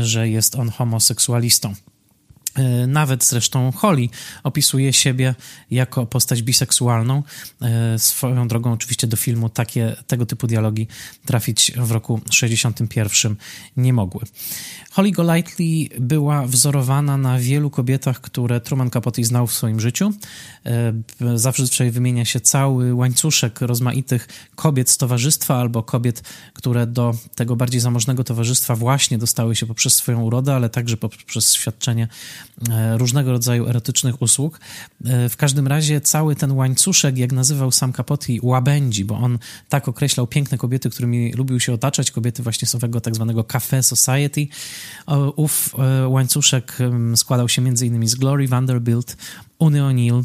że 0.01 0.29
jest 0.29 0.55
on 0.55 0.69
homoseksualistą. 0.69 1.73
E, 2.55 2.87
nawet 2.87 3.25
zresztą 3.25 3.71
Holly 3.71 4.07
opisuje 4.43 4.93
siebie 4.93 5.35
jako 5.71 6.05
postać 6.05 6.41
biseksualną. 6.41 7.23
E, 7.61 7.99
swoją 7.99 8.47
drogą 8.47 8.71
oczywiście 8.71 9.07
do 9.07 9.17
filmu 9.17 9.49
takie, 9.49 9.95
tego 10.07 10.25
typu 10.25 10.47
dialogi 10.47 10.87
trafić 11.25 11.71
w 11.77 11.91
roku 11.91 12.21
61 12.31 13.35
nie 13.77 13.93
mogły. 13.93 14.21
Holly 14.91 15.11
Golightly 15.11 15.99
była 15.99 16.47
wzorowana 16.47 17.17
na 17.17 17.39
wielu 17.39 17.69
kobietach, 17.69 18.21
które 18.21 18.61
Truman 18.61 18.89
Capote 18.89 19.23
znał 19.23 19.47
w 19.47 19.53
swoim 19.53 19.79
życiu. 19.79 20.13
E, 20.65 20.93
zawsze 21.35 21.91
wymienia 21.91 22.25
się 22.25 22.39
cały 22.39 22.93
łańcuszek 22.93 23.61
rozmaitych 23.61 24.27
kobiet 24.55 24.89
z 24.89 24.97
towarzystwa 24.97 25.55
albo 25.55 25.83
kobiet, 25.83 26.23
które 26.53 26.87
do 26.87 27.15
tego 27.35 27.55
bardziej 27.55 27.81
zamożnego 27.81 28.23
towarzystwa 28.23 28.75
właśnie 28.75 29.17
dostały 29.17 29.55
się 29.55 29.65
poprzez 29.65 29.95
swoją 29.95 30.21
urodę, 30.21 30.55
ale 30.55 30.69
także 30.69 30.97
poprzez 30.97 31.53
świadczenie 31.53 32.07
różnego 32.97 33.31
rodzaju 33.31 33.67
erotycznych 33.67 34.21
usług. 34.21 34.59
E, 35.05 35.29
w 35.29 35.37
każdym 35.37 35.67
razie 35.67 36.01
cały 36.01 36.35
ten 36.35 36.51
łańcuszek, 36.51 37.17
jak 37.17 37.31
nazywał 37.31 37.71
sam 37.71 37.93
Capote, 37.93 38.33
łabędzi, 38.41 39.05
bo 39.05 39.15
on 39.15 39.39
tak 39.69 39.87
określał 39.87 40.27
piękne 40.27 40.57
kobiety, 40.57 40.89
którymi 40.89 41.33
lubił 41.33 41.59
się 41.59 41.73
otaczać, 41.73 42.11
kobiety 42.11 42.43
właśnie 42.43 42.67
z 42.67 42.75
owego 42.75 43.01
tak 43.01 43.15
zwanego 43.15 43.41
Café 43.41 43.83
Society, 43.83 44.47
Ów 45.35 45.75
e, 45.79 46.07
łańcuszek 46.07 46.77
składał 47.15 47.49
się 47.49 47.61
m.in. 47.61 48.07
z 48.07 48.15
Glory 48.15 48.47
Vanderbilt, 48.47 49.17
Uny 49.59 49.79
O'Neill, 49.79 50.23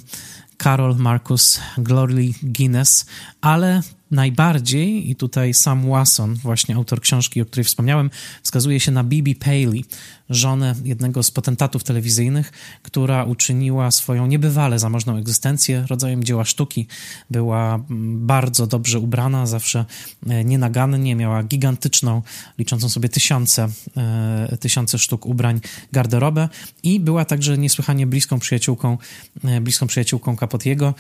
Carol 0.63 0.97
Marcus, 0.97 1.61
Glory 1.79 2.31
Guinness, 2.43 3.07
ale 3.41 3.83
najbardziej, 4.15 5.11
i 5.11 5.17
tutaj 5.17 5.55
Sam 5.55 5.91
Wasson, 5.91 6.35
właśnie 6.35 6.75
autor 6.75 7.01
książki, 7.01 7.41
o 7.41 7.47
której 7.47 7.65
wspomniałem, 7.65 8.11
wskazuje 8.43 8.81
się 8.81 8.93
na 8.93 9.05
Bibi 9.05 9.35
Paley, 9.35 9.85
żonę 10.31 10.75
jednego 10.85 11.23
z 11.23 11.31
potentatów 11.31 11.85
telewizyjnych, 11.85 12.53
która 12.83 13.25
uczyniła 13.25 13.91
swoją 13.91 14.27
niebywale 14.27 14.79
zamożną 14.79 15.17
egzystencję 15.17 15.85
rodzajem 15.89 16.25
dzieła 16.25 16.45
sztuki. 16.45 16.87
Była 17.31 17.75
mm, 17.75 18.27
bardzo 18.27 18.67
dobrze 18.67 18.99
ubrana, 18.99 19.47
zawsze 19.47 19.85
e, 20.27 20.45
nienagannie, 20.45 21.15
miała 21.15 21.43
gigantyczną, 21.43 22.23
liczącą 22.59 22.89
sobie 22.89 23.09
tysiące, 23.09 23.69
e, 23.97 24.57
tysiące 24.61 24.99
sztuk 24.99 25.27
ubrań 25.27 25.61
garderobę 25.93 26.49
i 26.83 27.01
była 27.01 27.25
także 27.25 27.59
niesłychanie 27.59 28.07
bliską 28.07 28.39
przyjaciółką, 28.39 28.99
e, 29.45 29.61
bliską 29.61 29.87
przyjaciółką 29.87 30.37
Capotiego. 30.37 30.95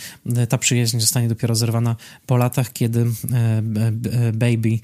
Ta 0.48 0.58
przyjaźń 0.58 1.00
zostanie 1.00 1.28
dopiero 1.28 1.54
zerwana 1.54 1.96
po 2.26 2.36
latach, 2.36 2.72
kiedy 2.72 3.03
Baby 4.32 4.78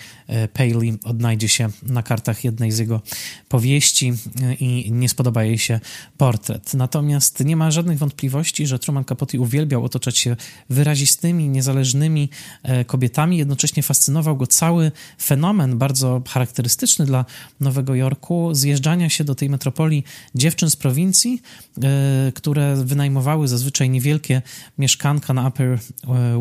Paley 0.53 0.99
odnajdzie 1.05 1.49
się 1.49 1.69
na 1.83 2.03
kartach 2.03 2.45
jednej 2.45 2.73
z 2.73 2.79
jego 2.79 3.01
powieści 3.49 4.13
i 4.61 4.93
nie 4.93 5.09
spodoba 5.09 5.45
jej 5.45 5.59
się 5.59 5.81
portret. 6.17 6.75
Natomiast 6.75 7.45
nie 7.45 7.57
ma 7.57 7.71
żadnych 7.71 7.99
wątpliwości, 7.99 8.67
że 8.67 8.79
Truman 8.79 9.05
Capote 9.05 9.41
uwielbiał 9.41 9.85
otaczać 9.85 10.19
się 10.19 10.37
wyrazistymi, 10.71 11.49
niezależnymi 11.49 12.29
e, 12.63 12.85
kobietami. 12.85 13.39
Jednocześnie 13.39 13.83
fascynował 13.83 14.37
go 14.37 14.47
cały 14.47 14.93
fenomen 15.23 15.79
bardzo 15.79 16.23
charakterystyczny 16.29 17.07
dla 17.07 17.25
Nowego 17.61 17.95
Jorku 17.95 18.55
zjeżdżania 18.55 19.09
się 19.09 19.25
do 19.25 19.35
tej 19.35 19.51
metropolii 19.51 20.05
dziewczyn 20.35 20.71
z 20.71 20.77
prowincji, 20.77 21.43
e, 21.83 22.33
które 22.35 22.77
wynajmowały 22.85 23.49
zazwyczaj 23.49 23.91
niewielkie 23.91 24.43
mieszkanka 24.79 25.35
na 25.35 25.49
Upper 25.49 25.69
e, 25.69 25.79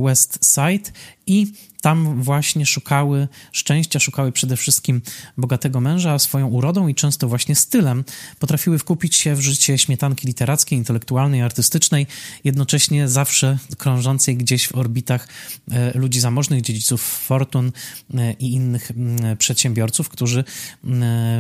West 0.04 0.40
Side 0.46 0.92
i 1.30 1.48
tam 1.82 2.24
właśnie 2.24 2.66
szukały 2.66 3.28
szczęścia, 3.52 4.00
szukały 4.00 4.32
przede 4.32 4.58
wszystkim 4.58 5.02
bogatego 5.38 5.82
męża, 5.82 6.14
a 6.14 6.20
swoją 6.20 6.48
urodą 6.48 6.88
i 6.88 6.96
często 6.96 7.28
właśnie 7.28 7.56
stylem. 7.56 8.04
Potrafiły 8.40 8.80
wkupić 8.80 9.16
się 9.16 9.36
w 9.36 9.40
życie 9.40 9.78
śmietanki 9.78 10.28
literackiej, 10.28 10.78
intelektualnej, 10.80 11.42
artystycznej, 11.42 12.08
jednocześnie 12.44 13.08
zawsze 13.08 13.58
krążącej 13.78 14.38
gdzieś 14.38 14.68
w 14.68 14.76
orbitach 14.76 15.28
e, 15.72 15.98
ludzi 15.98 16.20
zamożnych, 16.20 16.62
dziedziców 16.62 17.02
fortun 17.02 17.72
e, 18.14 18.34
i 18.34 18.54
innych 18.54 18.92
przedsiębiorców, 19.38 20.10
którzy 20.10 20.44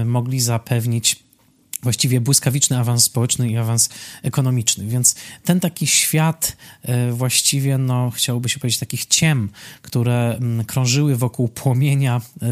mogli 0.05 0.39
zapewnić 0.39 1.28
właściwie 1.83 2.21
błyskawiczny 2.21 2.77
awans 2.77 3.03
społeczny 3.03 3.49
i 3.49 3.57
awans 3.57 3.89
ekonomiczny. 4.23 4.85
Więc 4.85 5.15
ten 5.43 5.59
taki 5.59 5.87
świat 5.87 6.57
e, 6.83 7.11
właściwie, 7.11 7.77
no, 7.77 8.11
chciałoby 8.11 8.49
się 8.49 8.59
powiedzieć, 8.59 8.79
takich 8.79 9.05
ciem, 9.05 9.49
które 9.81 10.35
mm, 10.35 10.65
krążyły 10.65 11.15
wokół 11.15 11.47
płomienia 11.47 12.21
e, 12.41 12.47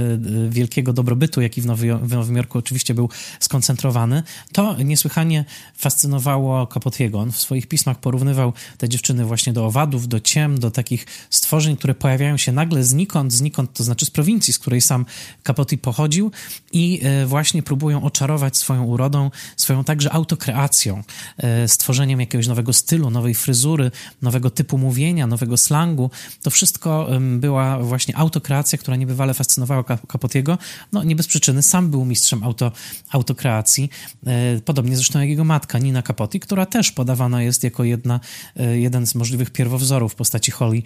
wielkiego 0.50 0.94
dobrobytu, 0.94 1.42
jaki 1.42 1.62
w, 1.62 1.66
Nowy, 1.66 1.98
w 1.98 2.12
Nowym 2.12 2.36
Jorku 2.36 2.58
oczywiście 2.58 2.94
był 2.94 3.10
skoncentrowany, 3.40 4.24
to 4.52 4.84
niesłychanie 4.84 5.46
fascynowało 5.76 6.68
Capotiego. 6.68 7.20
On 7.20 7.32
w 7.32 7.38
swoich 7.38 7.68
pismach 7.68 8.00
porównywał 8.00 8.54
te 8.78 8.90
dziewczyny 8.90 9.26
właśnie 9.26 9.54
do 9.54 9.66
owadów, 9.66 10.08
do 10.08 10.20
ciem, 10.20 10.60
do 10.60 10.72
takich 10.72 11.06
stworzeń, 11.30 11.78
które 11.78 11.96
pojawiają 11.96 12.38
się 12.38 12.52
nagle 12.52 12.84
znikąd, 12.84 13.34
znikąd, 13.34 13.74
to 13.74 13.84
znaczy 13.84 14.06
z 14.06 14.10
prowincji, 14.10 14.54
z 14.54 14.60
której 14.60 14.82
sam 14.82 15.06
Capote 15.44 15.78
pochodził 15.78 16.32
i 16.72 17.02
e, 17.04 17.26
właśnie 17.26 17.64
próbują 17.64 18.04
oczarować 18.04 18.58
swoją 18.58 18.84
urodą, 18.84 19.17
swoją 19.58 19.84
także 19.84 20.14
autokreacją, 20.14 21.04
e, 21.38 21.68
stworzeniem 21.68 22.20
jakiegoś 22.20 22.48
nowego 22.48 22.74
stylu, 22.74 23.10
nowej 23.10 23.34
fryzury, 23.34 23.92
nowego 24.22 24.50
typu 24.50 24.78
mówienia, 24.78 25.28
nowego 25.28 25.58
slangu. 25.58 26.12
To 26.42 26.50
wszystko 26.50 27.10
była 27.40 27.80
właśnie 27.80 28.18
autokreacja, 28.18 28.78
która 28.78 28.98
niebywale 28.98 29.34
fascynowała 29.34 29.84
Capotiego. 29.84 30.58
No 30.92 31.04
nie 31.04 31.16
bez 31.16 31.28
przyczyny, 31.28 31.62
sam 31.62 31.92
był 31.92 32.06
mistrzem 32.06 32.44
auto, 32.44 32.72
autokreacji, 33.12 33.90
e, 34.28 34.62
podobnie 34.62 34.96
zresztą 34.96 35.20
jak 35.20 35.30
jego 35.30 35.44
matka 35.44 35.80
Nina 35.80 36.02
Capote, 36.02 36.40
która 36.40 36.66
też 36.66 36.92
podawana 36.92 37.42
jest 37.42 37.64
jako 37.64 37.84
jedna, 37.84 38.20
e, 38.56 38.80
jeden 38.80 39.08
z 39.08 39.16
możliwych 39.16 39.50
pierwowzorów 39.50 40.14
w 40.14 40.16
postaci 40.16 40.52
Holly 40.52 40.82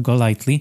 Golightly. 0.00 0.60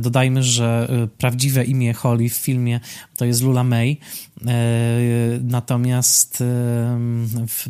Dodajmy, 0.00 0.42
że 0.42 0.88
prawdziwe 1.18 1.64
imię 1.64 1.94
Holly 1.94 2.28
w 2.28 2.34
filmie 2.34 2.80
to 3.18 3.24
jest 3.24 3.42
Lula 3.42 3.64
May, 3.64 3.98
natomiast 5.42 5.78
Natomiast 5.98 6.42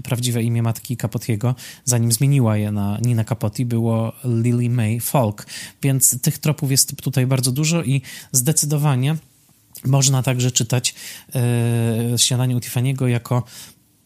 prawdziwe 0.03 0.43
imię 0.43 0.63
matki 0.63 0.97
Capotiego, 0.97 1.55
zanim 1.85 2.13
zmieniła 2.13 2.57
je 2.57 2.73
na 2.73 2.99
Nina 3.03 3.25
Capote, 3.25 3.65
było 3.65 4.13
Lily 4.25 4.71
May 4.71 5.01
Falk. 5.01 5.47
Więc 5.83 6.23
tych 6.23 6.39
tropów 6.39 6.71
jest 6.71 6.97
tutaj 7.03 7.27
bardzo 7.27 7.53
dużo 7.53 7.83
i 7.83 8.03
zdecydowanie 8.33 9.17
można 9.85 10.23
także 10.23 10.51
czytać 10.51 10.95
e, 11.35 12.19
Śniadanie 12.19 12.57
u 12.57 12.59
Tiffany'ego 12.59 13.07
jako 13.07 13.43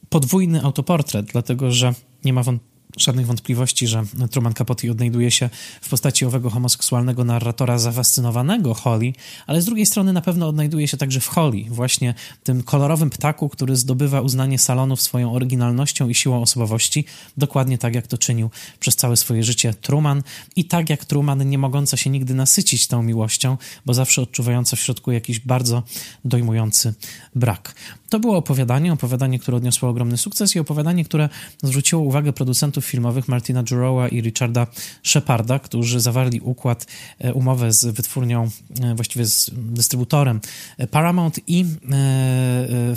podwójny 0.09 0.63
autoportret, 0.63 1.27
dlatego 1.27 1.73
że 1.73 1.95
nie 2.25 2.33
ma 2.33 2.43
wątpliwości, 2.43 2.72
żadnych 2.97 3.27
wątpliwości, 3.27 3.87
że 3.87 4.05
Truman 4.31 4.55
Capote 4.55 4.91
odnajduje 4.91 5.31
się 5.31 5.51
w 5.81 5.89
postaci 5.89 6.25
owego 6.25 6.51
homoseksualnego 6.51 7.25
narratora 7.25 7.79
zafascynowanego 7.79 8.75
Holly, 8.75 9.13
ale 9.47 9.63
z 9.63 9.65
drugiej 9.65 9.87
strony 9.87 10.13
na 10.13 10.21
pewno 10.21 10.49
odnajduje 10.49 10.89
się 10.89 10.97
także 10.97 11.21
w 11.21 11.29
Holly, 11.29 11.65
właśnie 11.69 12.15
tym 12.45 12.63
kolorowym 12.63 13.11
ptaku, 13.11 13.49
który 13.49 13.77
zdobywa 13.77 14.21
uznanie 14.21 14.59
salonów 14.59 15.01
swoją 15.01 15.33
oryginalnością 15.33 16.09
i 16.09 16.15
siłą 16.15 16.43
osobowości, 16.43 17.05
dokładnie 17.37 17.79
tak 17.79 17.95
jak 17.95 18.07
to 18.07 18.19
czynił 18.19 18.51
przez 18.81 18.97
całe 18.97 19.17
swoje 19.17 19.45
życie 19.45 19.75
Truman 19.75 20.23
i 20.57 20.65
tak 20.65 20.91
jak 20.91 21.05
Truman 21.05 21.51
nie 21.51 21.59
mogąca 21.59 21.97
się 21.97 22.11
nigdy 22.11 22.35
nasycić 22.35 22.87
tą 22.87 23.03
miłością, 23.03 23.57
bo 23.87 23.95
zawsze 23.95 24.23
odczuwająca 24.23 24.77
w 24.77 24.81
środku 24.81 25.13
jakiś 25.13 25.41
bardzo 25.41 25.83
dojmujący 26.25 26.95
brak. 27.35 27.75
To 28.09 28.21
było 28.21 28.37
opowiadanie, 28.37 28.93
opowiadanie, 28.93 29.39
które 29.39 29.57
odniosło 29.57 29.89
ogromny 29.89 30.19
sukces 30.19 30.57
i 30.57 30.59
opowiadanie, 30.59 31.05
które 31.05 31.29
zwróciło 31.63 32.03
uwagę 32.03 32.33
producentów 32.33 32.82
filmowych 32.83 33.29
Martina 33.29 33.65
Jurowa 33.71 34.09
i 34.09 34.21
Richarda 34.21 34.67
Sheparda, 35.03 35.59
którzy 35.59 36.01
zawarli 36.01 36.41
układ, 36.41 36.87
e, 37.19 37.35
umowę 37.35 37.73
z 37.73 37.85
wytwórnią, 37.85 38.51
e, 38.81 38.95
właściwie 38.95 39.25
z 39.25 39.51
dystrybutorem 39.55 40.41
e, 40.79 40.87
Paramount 40.87 41.41
i 41.47 41.65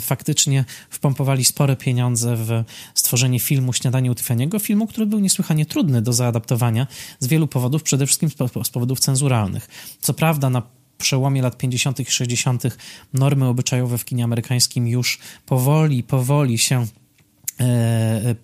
faktycznie 0.00 0.64
wpompowali 0.90 1.44
spore 1.44 1.76
pieniądze 1.76 2.36
w 2.36 2.64
stworzenie 2.94 3.40
filmu 3.40 3.72
Śniadanie 3.72 4.10
u 4.10 4.14
filmu, 4.60 4.86
który 4.86 5.06
był 5.06 5.18
niesłychanie 5.18 5.66
trudny 5.66 6.02
do 6.02 6.12
zaadaptowania 6.12 6.86
z 7.20 7.26
wielu 7.26 7.46
powodów, 7.46 7.82
przede 7.82 8.06
wszystkim 8.06 8.30
z 8.64 8.70
powodów 8.70 9.00
cenzuralnych. 9.00 9.68
Co 10.00 10.14
prawda 10.14 10.50
na 10.50 10.62
przełomie 10.98 11.42
lat 11.42 11.56
50. 11.56 12.00
i 12.00 12.04
60. 12.04 12.62
normy 13.14 13.46
obyczajowe 13.46 13.98
w 13.98 14.04
kinie 14.04 14.24
amerykańskim 14.24 14.88
już 14.88 15.18
powoli, 15.46 16.02
powoli 16.02 16.58
się 16.58 16.86
E, 17.60 18.34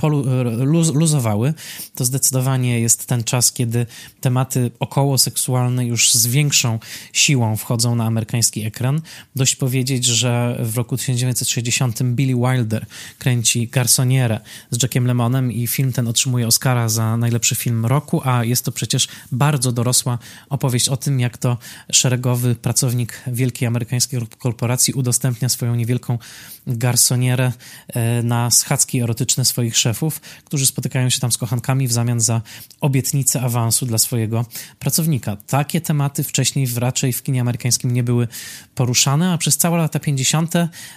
luzowały, 0.95 1.55
to 1.95 2.05
zdecydowanie 2.05 2.81
jest 2.81 3.07
ten 3.07 3.25
czas, 3.25 3.53
kiedy 3.53 3.87
tematy 4.21 4.71
okołoseksualne 4.79 5.87
już 5.87 6.13
z 6.13 6.27
większą 6.27 6.79
siłą 7.13 7.57
wchodzą 7.57 7.95
na 7.95 8.05
amerykański 8.05 8.65
ekran. 8.65 9.01
Dość 9.37 9.57
powiedzieć, 9.57 10.05
że 10.05 10.59
w 10.61 10.77
roku 10.77 10.97
1960 10.97 12.03
Billy 12.03 12.35
Wilder 12.35 12.87
kręci 13.19 13.69
Garsonierę 13.69 14.41
z 14.71 14.83
Jackiem 14.83 15.07
Lemonem 15.07 15.53
i 15.53 15.67
film 15.67 15.93
ten 15.93 16.09
otrzymuje 16.09 16.47
Oscara 16.47 16.89
za 16.89 17.17
najlepszy 17.17 17.55
film 17.55 17.87
roku, 17.87 18.21
a 18.25 18.45
jest 18.45 18.65
to 18.65 18.73
przecież 18.73 19.09
bardzo 19.33 19.73
dorosła 19.73 20.19
opowieść 20.49 20.89
o 20.89 20.97
tym, 20.97 21.21
jak 21.21 21.39
to 21.39 21.59
szeregowy 21.93 22.55
pracownik 22.55 23.23
wielkiej 23.27 23.69
amerykańskiej 23.69 24.21
korporacji 24.39 24.95
udostępnia 24.95 25.49
swoją 25.49 25.75
niewielką 25.75 26.19
garsonierę 26.67 27.53
e, 27.89 28.23
na 28.23 28.51
schadzki 28.51 29.02
erotyczne 29.03 29.45
swoich 29.45 29.77
szefów, 29.77 30.21
którzy 30.45 30.67
spotykają 30.67 31.11
się 31.11 31.21
tam 31.21 31.33
z 31.33 31.39
kochankami 31.39 31.89
w 31.89 31.93
zamian 31.93 32.21
za 32.21 32.43
obietnicę 32.81 33.41
awansu 33.41 33.87
dla 33.87 33.99
swojego 33.99 34.47
pracownika. 34.79 35.37
Takie 35.37 35.81
tematy 35.81 36.23
wcześniej 36.23 36.67
raczej 36.77 37.13
w 37.13 37.23
kinie 37.23 37.41
amerykańskim 37.41 37.91
nie 37.91 38.03
były 38.03 38.29
poruszane, 38.75 39.33
a 39.33 39.39
przez 39.39 39.57
całe 39.57 39.79
lata 39.79 39.99
50. 39.99 40.55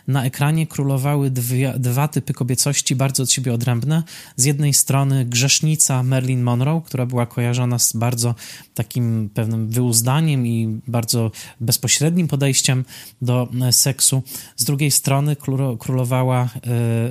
na 0.07 0.25
ekranie 0.25 0.67
królowały 0.67 1.29
dwie, 1.29 1.73
dwa 1.77 2.07
typy 2.07 2.33
kobiecości 2.33 2.95
bardzo 2.95 3.23
od 3.23 3.31
siebie 3.31 3.53
odrębne. 3.53 4.03
Z 4.35 4.45
jednej 4.45 4.73
strony 4.73 5.25
grzesznica 5.25 6.03
Marilyn 6.03 6.43
Monroe, 6.43 6.81
która 6.85 7.05
była 7.05 7.25
kojarzona 7.25 7.79
z 7.79 7.93
bardzo 7.93 8.35
takim 8.73 9.29
pewnym 9.33 9.69
wyuzdaniem 9.69 10.47
i 10.47 10.81
bardzo 10.87 11.31
bezpośrednim 11.59 12.27
podejściem 12.27 12.85
do 13.21 13.49
e, 13.61 13.71
seksu. 13.73 14.23
Z 14.55 14.63
drugiej 14.63 14.91
strony 14.91 15.35
królowała 15.79 16.41
e, 16.43 16.49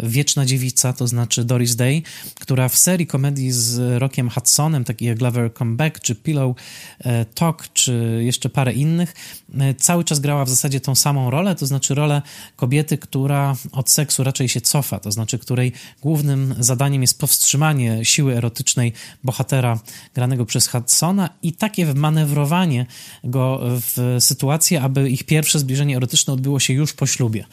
wieczna 0.09 0.47
dziewica, 0.47 0.84
to 0.93 1.07
znaczy 1.07 1.45
Doris 1.45 1.77
Day, 1.77 2.03
która 2.41 2.69
w 2.69 2.77
serii 2.77 3.07
komedii 3.07 3.53
z 3.53 3.99
Rockiem 3.99 4.31
Hudsonem, 4.31 4.85
takich 4.85 5.09
jak 5.09 5.21
Lover 5.21 5.55
Come 5.59 5.77
Back, 5.77 6.01
czy 6.01 6.15
Pillow 6.15 6.57
e, 6.99 7.25
Talk, 7.25 7.73
czy 7.73 8.21
jeszcze 8.25 8.49
parę 8.49 8.73
innych, 8.73 9.15
e, 9.59 9.75
cały 9.75 10.05
czas 10.05 10.21
grała 10.21 10.45
w 10.45 10.49
zasadzie 10.49 10.81
tą 10.81 10.95
samą 10.95 11.31
rolę, 11.31 11.55
to 11.55 11.67
znaczy 11.67 11.95
rolę 11.95 12.23
kobiety, 12.57 12.99
która 12.99 13.57
od 13.73 13.91
seksu 13.91 14.25
raczej 14.25 14.49
się 14.49 14.61
cofa, 14.61 14.99
to 15.01 15.13
znaczy 15.13 15.39
której 15.39 15.73
głównym 16.03 16.55
zadaniem 16.59 17.03
jest 17.03 17.19
powstrzymanie 17.19 18.05
siły 18.05 18.37
erotycznej 18.37 18.93
bohatera 19.25 19.79
granego 20.15 20.47
przez 20.47 20.69
Hudsona 20.69 21.31
i 21.43 21.53
takie 21.53 21.95
manewrowanie 21.95 22.87
go 23.25 23.61
w 23.63 24.17
sytuację, 24.21 24.83
aby 24.83 25.11
ich 25.11 25.25
pierwsze 25.25 25.59
zbliżenie 25.59 25.97
erotyczne 25.97 26.33
odbyło 26.33 26.61
się 26.61 26.73
już 26.73 26.93
po 26.93 27.07
ślubie. 27.07 27.45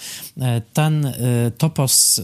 Ten 0.74 1.06
y, 1.06 1.52
topos 1.58 2.22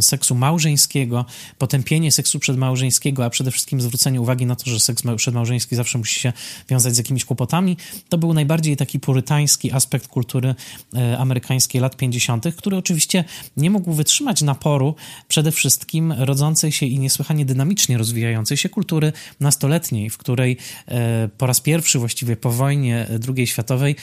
seksu 0.00 0.34
małżeńskiego, 0.38 1.24
potępienie 1.58 2.12
seksu 2.12 2.38
przedmałżeńskiego, 2.38 3.24
a 3.24 3.30
przede 3.30 3.50
wszystkim 3.50 3.80
zwrócenie 3.80 4.20
uwagi 4.20 4.46
na 4.46 4.56
to, 4.56 4.70
że 4.70 4.80
seks 4.80 5.02
przedmałżeński 5.16 5.76
zawsze 5.76 5.98
musi 5.98 6.20
się 6.20 6.32
wiązać 6.68 6.94
z 6.94 6.98
jakimiś 6.98 7.24
kłopotami, 7.24 7.76
to 8.08 8.18
był 8.18 8.34
najbardziej 8.34 8.76
taki 8.76 9.00
purytański 9.00 9.72
aspekt 9.72 10.08
kultury 10.08 10.54
y, 10.94 11.18
amerykańskiej 11.18 11.80
lat 11.80 11.96
50., 11.96 12.44
który 12.56 12.76
oczywiście 12.76 13.24
nie 13.56 13.70
mógł 13.70 13.92
wytrzymać 13.92 14.42
naporu 14.42 14.94
przede 15.28 15.52
wszystkim 15.52 16.12
rodzącej 16.12 16.72
się 16.72 16.86
i 16.86 16.98
niesłychanie 16.98 17.44
dynamicznie 17.44 17.98
rozwijającej 17.98 18.56
się 18.56 18.68
kultury 18.68 19.12
nastoletniej, 19.40 20.10
w 20.10 20.18
której 20.18 20.56
y, 20.88 20.94
po 21.38 21.46
raz 21.46 21.60
pierwszy 21.60 21.98
właściwie 21.98 22.36
po 22.36 22.50
wojnie 22.52 23.06
II 23.36 23.46
światowej 23.46 23.96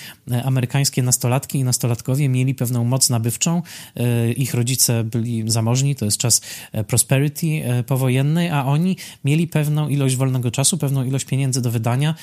amerykańskie 0.43 1.03
nastolatki 1.03 1.59
i 1.59 1.63
nastolatkowie 1.63 2.29
mieli 2.29 2.55
pewną 2.55 2.83
moc 2.83 3.09
nabywczą, 3.09 3.61
ich 4.37 4.53
rodzice 4.53 5.03
byli 5.03 5.43
zamożni, 5.51 5.95
to 5.95 6.05
jest 6.05 6.21
podczas 6.25 6.41
prosperity 6.88 7.45
powojennej, 7.88 8.49
a 8.49 8.65
oni 8.65 8.97
mieli 9.25 9.47
pewną 9.47 9.89
ilość 9.89 10.15
wolnego 10.15 10.51
czasu, 10.51 10.77
pewną 10.77 11.03
ilość 11.03 11.25
pieniędzy 11.25 11.61
do 11.61 11.71
wydania 11.71 12.15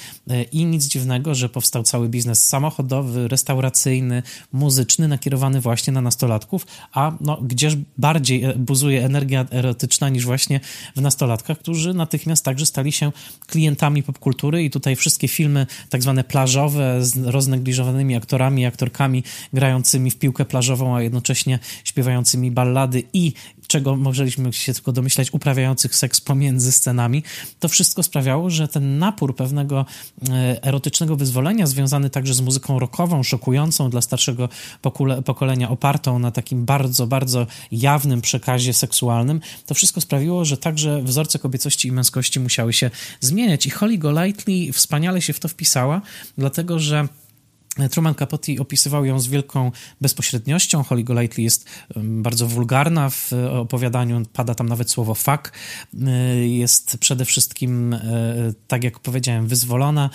i 0.52 0.64
nic 0.64 0.84
dziwnego, 0.84 1.34
że 1.34 1.48
powstał 1.48 1.82
cały 1.82 2.08
biznes 2.08 2.48
samochodowy, 2.48 3.28
restauracyjny, 3.28 4.22
muzyczny, 4.52 5.08
nakierowany 5.08 5.60
właśnie 5.60 5.92
na 5.92 6.00
nastolatków, 6.00 6.66
a 6.92 7.12
no, 7.20 7.38
gdzież 7.42 7.76
bardziej 7.98 8.44
buzuje 8.56 9.04
energia 9.04 9.46
erotyczna 9.50 10.08
niż 10.08 10.24
właśnie 10.24 10.60
w 10.96 11.00
nastolatkach, 11.00 11.58
którzy 11.58 11.94
natychmiast 11.94 12.44
także 12.44 12.66
stali 12.66 12.92
się 12.92 13.12
klientami 13.46 14.02
popkultury 14.02 14.64
i 14.64 14.70
tutaj 14.70 14.96
wszystkie 14.96 15.28
filmy 15.28 15.66
tak 15.88 16.02
zwane 16.02 16.24
plażowe 16.24 17.04
z 17.04 17.16
roznegliżowanymi 17.16 18.16
aktorami 18.16 18.62
i 18.62 18.66
aktorkami 18.66 19.24
grającymi 19.52 20.10
w 20.10 20.18
piłkę 20.18 20.44
plażową, 20.44 20.96
a 20.96 21.02
jednocześnie 21.02 21.58
śpiewającymi 21.84 22.50
ballady 22.50 23.02
i 23.12 23.32
czego 23.72 23.96
mogliśmy 23.96 24.52
się 24.52 24.74
tylko 24.74 24.92
domyślać, 24.92 25.34
uprawiających 25.34 25.96
seks 25.96 26.20
pomiędzy 26.20 26.72
scenami, 26.72 27.22
to 27.60 27.68
wszystko 27.68 28.02
sprawiało, 28.02 28.50
że 28.50 28.68
ten 28.68 28.98
napór 28.98 29.36
pewnego 29.36 29.86
e, 30.28 30.64
erotycznego 30.64 31.16
wyzwolenia, 31.16 31.66
związany 31.66 32.10
także 32.10 32.34
z 32.34 32.40
muzyką 32.40 32.78
rockową, 32.78 33.22
szokującą 33.22 33.90
dla 33.90 34.00
starszego 34.00 34.48
pokolenia, 35.24 35.70
opartą 35.70 36.18
na 36.18 36.30
takim 36.30 36.64
bardzo, 36.64 37.06
bardzo 37.06 37.46
jawnym 37.70 38.20
przekazie 38.20 38.72
seksualnym, 38.72 39.40
to 39.66 39.74
wszystko 39.74 40.00
sprawiło, 40.00 40.44
że 40.44 40.56
także 40.56 41.02
wzorce 41.02 41.38
kobiecości 41.38 41.88
i 41.88 41.92
męskości 41.92 42.40
musiały 42.40 42.72
się 42.72 42.90
zmieniać. 43.20 43.66
I 43.66 43.70
Holly 43.70 43.98
Golightly 43.98 44.72
wspaniale 44.72 45.22
się 45.22 45.32
w 45.32 45.40
to 45.40 45.48
wpisała, 45.48 46.00
dlatego 46.38 46.78
że 46.78 47.08
Truman 47.90 48.14
Capote 48.14 48.52
opisywał 48.60 49.04
ją 49.04 49.20
z 49.20 49.26
wielką 49.26 49.72
bezpośredniością. 50.00 50.82
Holly 50.82 51.04
Golightly 51.04 51.44
jest 51.44 51.66
bardzo 51.96 52.46
wulgarna 52.46 53.10
w 53.10 53.32
opowiadaniu, 53.50 54.22
pada 54.32 54.54
tam 54.54 54.68
nawet 54.68 54.90
słowo 54.90 55.14
fuck. 55.14 55.52
Y, 55.94 56.48
jest 56.48 56.98
przede 56.98 57.24
wszystkim, 57.24 57.92
y, 57.92 58.54
tak 58.68 58.84
jak 58.84 58.98
powiedziałem, 58.98 59.48
wyzwolona 59.48 60.10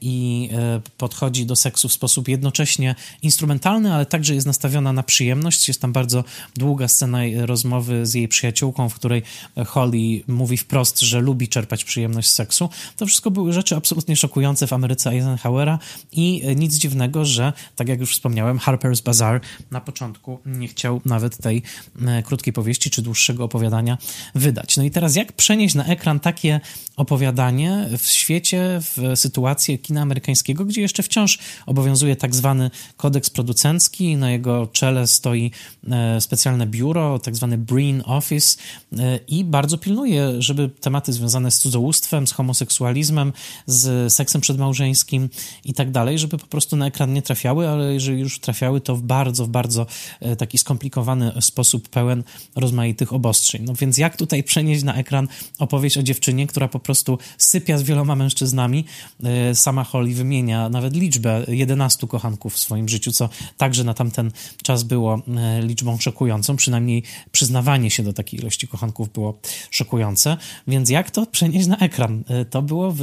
i 0.00 0.50
podchodzi 0.98 1.46
do 1.46 1.56
seksu 1.56 1.88
w 1.88 1.92
sposób 1.92 2.28
jednocześnie 2.28 2.94
instrumentalny, 3.22 3.94
ale 3.94 4.06
także 4.06 4.34
jest 4.34 4.46
nastawiona 4.46 4.92
na 4.92 5.02
przyjemność. 5.02 5.68
Jest 5.68 5.80
tam 5.80 5.92
bardzo 5.92 6.24
długa 6.56 6.88
scena 6.88 7.18
rozmowy 7.36 8.06
z 8.06 8.14
jej 8.14 8.28
przyjaciółką, 8.28 8.88
w 8.88 8.94
której 8.94 9.22
Holly 9.66 10.22
mówi 10.28 10.56
wprost, 10.56 11.00
że 11.00 11.20
lubi 11.20 11.48
czerpać 11.48 11.84
przyjemność 11.84 12.30
z 12.30 12.34
seksu. 12.34 12.68
To 12.96 13.06
wszystko 13.06 13.30
były 13.30 13.52
rzeczy 13.52 13.76
absolutnie 13.76 14.16
szokujące 14.16 14.66
w 14.66 14.72
Ameryce 14.72 15.10
Eisenhowera 15.10 15.78
i 16.12 16.42
nic 16.56 16.74
dziwnego 16.74 16.89
dziwnego, 16.90 17.24
że, 17.24 17.52
tak 17.76 17.88
jak 17.88 18.00
już 18.00 18.12
wspomniałem, 18.12 18.58
Harper's 18.58 19.02
Bazaar 19.02 19.40
na 19.70 19.80
początku 19.80 20.38
nie 20.46 20.68
chciał 20.68 21.00
nawet 21.04 21.36
tej 21.36 21.62
e, 22.06 22.22
krótkiej 22.22 22.52
powieści 22.52 22.90
czy 22.90 23.02
dłuższego 23.02 23.44
opowiadania 23.44 23.98
wydać. 24.34 24.76
No 24.76 24.82
i 24.82 24.90
teraz 24.90 25.16
jak 25.16 25.32
przenieść 25.32 25.74
na 25.74 25.84
ekran 25.84 26.20
takie 26.20 26.60
opowiadanie 26.96 27.88
w 27.98 28.06
świecie, 28.06 28.80
w 28.80 29.12
sytuację 29.14 29.78
kina 29.78 30.02
amerykańskiego, 30.02 30.64
gdzie 30.64 30.80
jeszcze 30.80 31.02
wciąż 31.02 31.38
obowiązuje 31.66 32.16
tak 32.16 32.34
zwany 32.34 32.70
kodeks 32.96 33.30
producencki, 33.30 34.16
na 34.16 34.30
jego 34.30 34.66
czele 34.66 35.06
stoi 35.06 35.50
e, 35.90 36.20
specjalne 36.20 36.66
biuro, 36.66 37.18
tak 37.18 37.36
zwany 37.36 37.58
Breen 37.58 38.02
Office 38.06 38.58
e, 38.98 39.16
i 39.28 39.44
bardzo 39.44 39.78
pilnuje, 39.78 40.42
żeby 40.42 40.68
tematy 40.80 41.12
związane 41.12 41.50
z 41.50 41.58
cudzołóstwem, 41.58 42.26
z 42.26 42.32
homoseksualizmem, 42.32 43.32
z 43.66 44.12
seksem 44.12 44.40
przedmałżeńskim 44.40 45.28
i 45.64 45.74
tak 45.74 45.90
dalej, 45.90 46.18
żeby 46.18 46.38
po 46.38 46.46
prostu 46.46 46.76
na 46.80 46.86
ekran 46.86 47.12
nie 47.12 47.22
trafiały, 47.22 47.68
ale 47.68 47.94
jeżeli 47.94 48.20
już 48.20 48.40
trafiały, 48.40 48.80
to 48.80 48.96
w 48.96 49.02
bardzo, 49.02 49.46
w 49.46 49.48
bardzo 49.48 49.86
e, 50.20 50.36
taki 50.36 50.58
skomplikowany 50.58 51.32
sposób, 51.40 51.88
pełen 51.88 52.22
rozmaitych 52.56 53.12
obostrzeń. 53.12 53.62
No 53.64 53.74
więc 53.74 53.98
jak 53.98 54.16
tutaj 54.16 54.42
przenieść 54.42 54.82
na 54.82 54.94
ekran 54.94 55.28
opowieść 55.58 55.98
o 55.98 56.02
dziewczynie, 56.02 56.46
która 56.46 56.68
po 56.68 56.80
prostu 56.80 57.18
sypia 57.38 57.78
z 57.78 57.82
wieloma 57.82 58.16
mężczyznami? 58.16 58.84
E, 59.24 59.54
sama 59.54 59.84
Holly 59.84 60.14
wymienia 60.14 60.68
nawet 60.68 60.96
liczbę 60.96 61.44
11 61.48 62.06
kochanków 62.06 62.54
w 62.54 62.58
swoim 62.58 62.88
życiu, 62.88 63.12
co 63.12 63.28
także 63.56 63.84
na 63.84 63.94
tamten 63.94 64.30
czas 64.62 64.82
było 64.82 65.22
e, 65.36 65.62
liczbą 65.62 65.98
szokującą, 65.98 66.56
przynajmniej 66.56 67.02
przyznawanie 67.32 67.90
się 67.90 68.02
do 68.02 68.12
takiej 68.12 68.40
ilości 68.40 68.68
kochanków 68.68 69.12
było 69.12 69.38
szokujące. 69.70 70.36
Więc 70.68 70.90
jak 70.90 71.10
to 71.10 71.26
przenieść 71.26 71.66
na 71.66 71.76
ekran? 71.76 72.24
To 72.50 72.62
było 72.62 72.94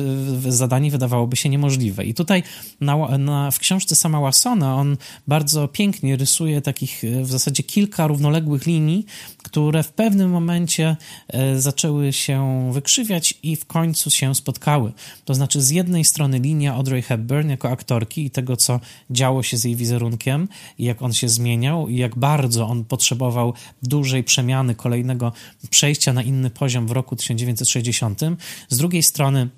zadanie, 0.48 0.92
wydawałoby 0.92 1.36
się 1.36 1.50
niemożliwe. 1.50 2.06
I 2.06 2.14
tutaj 2.14 2.44
na, 2.82 3.18
na, 3.18 3.52
w 3.52 3.60
książce 3.68 3.96
sama 3.96 4.20
Wassona 4.20 4.76
on 4.76 4.98
bardzo 5.28 5.68
pięknie 5.68 6.16
rysuje 6.16 6.62
takich 6.62 7.04
e, 7.04 7.24
w 7.24 7.32
zasadzie 7.32 7.64
kilka 7.64 8.08
równoległych 8.08 8.66
linii, 8.66 9.06
które 9.44 9.84
w 9.84 9.92
pewnym 9.92 10.30
momencie 10.32 10.98
e, 11.28 11.60
zaczęły 11.60 12.14
się 12.14 12.70
wykrzywiać 12.74 13.34
i 13.44 13.56
w 13.56 13.66
końcu 13.66 14.10
się 14.10 14.36
spotkały. 14.36 14.92
To 15.26 15.34
znaczy 15.34 15.62
z 15.62 15.70
jednej 15.70 16.06
strony 16.06 16.40
linia 16.40 16.74
Audrey 16.74 17.02
Hepburn 17.02 17.50
jako 17.50 17.70
aktorki 17.70 18.26
i 18.26 18.30
tego, 18.30 18.58
co 18.58 18.80
działo 19.10 19.44
się 19.44 19.58
z 19.58 19.64
jej 19.64 19.76
wizerunkiem 19.76 20.48
jak 20.80 21.02
on 21.02 21.14
się 21.14 21.30
zmieniał 21.30 21.88
i 21.88 21.98
jak 21.98 22.16
bardzo 22.16 22.68
on 22.68 22.86
potrzebował 22.86 23.54
dużej 23.84 24.24
przemiany, 24.24 24.76
kolejnego 24.76 25.32
przejścia 25.70 26.14
na 26.14 26.24
inny 26.24 26.50
poziom 26.50 26.88
w 26.88 26.92
roku 26.92 27.16
1960. 27.16 28.22
Z 28.70 28.78
drugiej 28.78 29.04
strony 29.04 29.50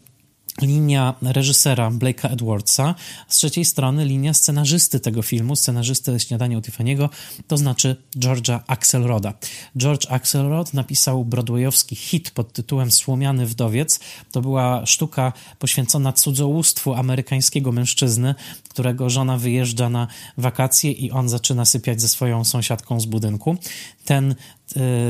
linia 0.61 1.13
reżysera 1.21 1.91
Blake'a 1.91 2.31
Edwardsa, 2.31 2.95
z 3.27 3.37
trzeciej 3.37 3.65
strony 3.65 4.05
linia 4.05 4.33
scenarzysty 4.33 4.99
tego 4.99 5.21
filmu, 5.21 5.55
scenarzysty 5.55 6.19
Śniadania 6.19 6.57
u 6.57 6.61
Tiffany'ego, 6.61 7.09
to 7.47 7.57
znaczy 7.57 7.95
George'a 8.17 8.59
Axelroda. 8.67 9.33
George 9.77 10.05
Axelrod 10.09 10.73
napisał 10.73 11.25
broadwayowski 11.25 11.95
hit 11.95 12.31
pod 12.31 12.53
tytułem 12.53 12.91
Słomiany 12.91 13.45
wdowiec. 13.45 13.99
To 14.31 14.41
była 14.41 14.85
sztuka 14.85 15.33
poświęcona 15.59 16.13
cudzołóstwu 16.13 16.93
amerykańskiego 16.93 17.71
mężczyzny, 17.71 18.35
którego 18.69 19.09
żona 19.09 19.37
wyjeżdża 19.37 19.89
na 19.89 20.07
wakacje 20.37 20.91
i 20.91 21.11
on 21.11 21.29
zaczyna 21.29 21.65
sypiać 21.65 22.01
ze 22.01 22.07
swoją 22.07 22.43
sąsiadką 22.43 22.99
z 22.99 23.05
budynku. 23.05 23.57
Ten 24.05 24.35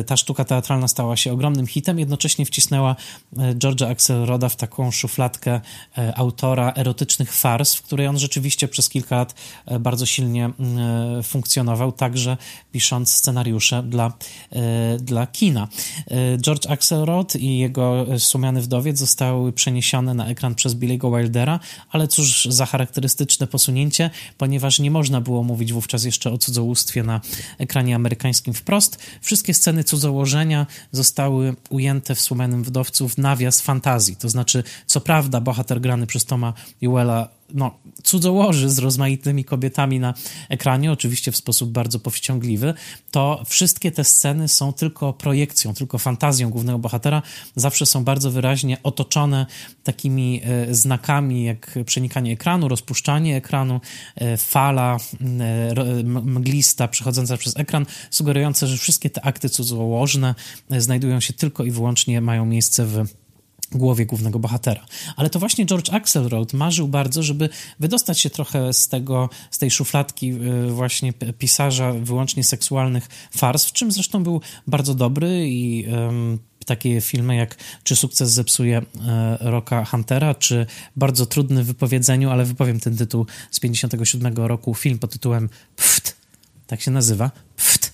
ta 0.06 0.18
sztuka 0.18 0.46
teatralna 0.46 0.88
stała 0.88 1.18
się 1.18 1.34
ogromnym 1.34 1.68
hitem, 1.68 2.00
jednocześnie 2.00 2.46
wcisnęła 2.46 2.96
y, 3.34 3.38
George'a 3.38 3.92
Axelroda 3.92 4.50
w 4.50 4.56
taką 4.56 4.92
szufladkę 4.92 5.56
y, 5.98 6.16
autora 6.16 6.74
erotycznych 6.76 7.34
fars, 7.34 7.76
w 7.76 7.82
której 7.82 8.08
on 8.08 8.20
rzeczywiście 8.20 8.68
przez 8.68 8.90
kilka 8.90 9.16
lat 9.16 9.36
bardzo 9.80 10.06
silnie 10.06 10.50
funkcjonował, 11.24 11.92
także 11.92 12.38
pisząc 12.72 13.12
scenariusze 13.12 13.84
dla, 13.84 14.14
dla 15.00 15.28
kina. 15.28 15.68
George 16.38 16.68
Axelrod 16.68 17.36
i 17.36 17.60
jego 17.60 18.06
Sumiany 18.18 18.62
Wdowiec 18.62 18.98
zostały 18.98 19.54
przeniesione 19.54 20.14
na 20.14 20.28
ekran 20.28 20.56
przez 20.56 20.76
Billy'ego 20.76 21.18
Wildera, 21.18 21.60
ale 21.90 22.08
cóż 22.08 22.46
za 22.46 22.66
charakterystyczne 22.66 23.48
posunięcie, 23.48 24.10
ponieważ 24.38 24.80
nie 24.80 24.92
można 24.92 25.22
było 25.22 25.44
mówić 25.44 25.74
wówczas 25.74 26.04
jeszcze 26.04 26.32
o 26.32 26.38
cudzołóstwie 26.38 27.04
na 27.04 27.22
ekranie 27.58 27.96
amerykańskim 27.96 28.54
wprost. 28.54 29.00
Wszystkie 29.22 29.49
wszystkie 29.50 29.62
sceny 29.62 29.84
cudzołożenia 29.84 30.68
zostały 30.92 31.56
ujęte 31.70 32.16
w 32.16 32.22
Słomianym 32.22 32.64
Wdowcu 32.64 33.10
w 33.10 33.18
nawias 33.18 33.62
fantazji. 33.62 34.16
To 34.16 34.30
znaczy, 34.30 34.64
co 34.86 35.02
prawda, 35.02 35.42
bohater 35.42 35.82
grany 35.82 36.08
przez 36.08 36.26
Toma 36.26 36.54
Ewella 36.82 37.39
no, 37.54 37.80
cudzołoży 38.04 38.70
z 38.70 38.80
rozmaitymi 38.80 39.46
kobietami 39.46 40.00
na 40.00 40.14
ekranie, 40.50 40.92
oczywiście 40.92 41.32
w 41.32 41.38
sposób 41.38 41.72
bardzo 41.72 42.00
powściągliwy, 42.00 42.74
to 43.12 43.44
wszystkie 43.48 43.92
te 43.92 44.04
sceny 44.04 44.48
są 44.48 44.74
tylko 44.74 45.14
projekcją, 45.14 45.74
tylko 45.74 45.98
fantazją 45.98 46.50
głównego 46.50 46.80
bohatera. 46.80 47.22
Zawsze 47.56 47.86
są 47.86 48.04
bardzo 48.04 48.32
wyraźnie 48.32 48.78
otoczone 48.84 49.46
takimi 49.84 50.42
e, 50.44 50.76
znakami 50.76 51.44
jak 51.44 51.80
przenikanie 51.86 52.34
ekranu, 52.34 52.68
rozpuszczanie 52.68 53.38
ekranu, 53.38 53.82
e, 54.16 54.38
fala 54.38 54.98
e, 55.22 56.04
mglista 56.04 56.88
przechodząca 56.88 57.38
przez 57.38 57.58
ekran, 57.58 57.86
sugerujące, 58.12 58.68
że 58.68 58.78
wszystkie 58.78 59.10
te 59.10 59.26
akty 59.26 59.50
cudzołożne 59.50 60.36
znajdują 60.70 61.20
się 61.20 61.34
tylko 61.34 61.64
i 61.64 61.72
wyłącznie, 61.72 62.22
mają 62.22 62.46
miejsce 62.46 62.86
w 62.86 63.06
głowie 63.72 64.06
głównego 64.06 64.40
bohatera. 64.40 64.86
Ale 65.16 65.30
to 65.30 65.40
właśnie 65.40 65.66
George 65.66 65.94
Axelrod 65.94 66.54
marzył 66.54 66.88
bardzo, 66.88 67.24
żeby 67.24 67.50
wydostać 67.80 68.20
się 68.20 68.30
trochę 68.30 68.74
z 68.74 68.88
tego, 68.88 69.30
z 69.52 69.58
tej 69.58 69.72
szufladki 69.72 70.34
y, 70.34 70.72
właśnie 70.72 71.14
pisarza 71.14 71.94
wyłącznie 71.94 72.44
seksualnych 72.44 73.08
fars, 73.32 73.66
w 73.66 73.72
czym 73.72 73.92
zresztą 73.92 74.24
był 74.24 74.42
bardzo 74.68 74.96
dobry 74.96 75.50
i 75.50 75.88
um, 75.88 76.40
takie 76.66 77.02
filmy 77.02 77.36
jak 77.36 77.56
Czy 77.84 77.96
sukces 77.96 78.32
zepsuje 78.32 78.78
e, 78.78 79.38
Roka 79.42 79.86
Huntera, 79.86 80.36
czy 80.36 80.66
bardzo 80.96 81.26
trudny 81.26 81.64
w 81.64 81.68
wypowiedzeniu, 81.68 82.30
ale 82.30 82.46
wypowiem 82.46 82.80
ten 82.80 82.98
tytuł 82.98 83.26
z 83.52 83.60
57 83.60 84.38
roku, 84.38 84.76
film 84.76 85.00
pod 85.00 85.12
tytułem 85.12 85.50
Pft, 85.76 86.16
tak 86.68 86.82
się 86.82 86.92
nazywa, 86.92 87.32
Pft, 87.56 87.89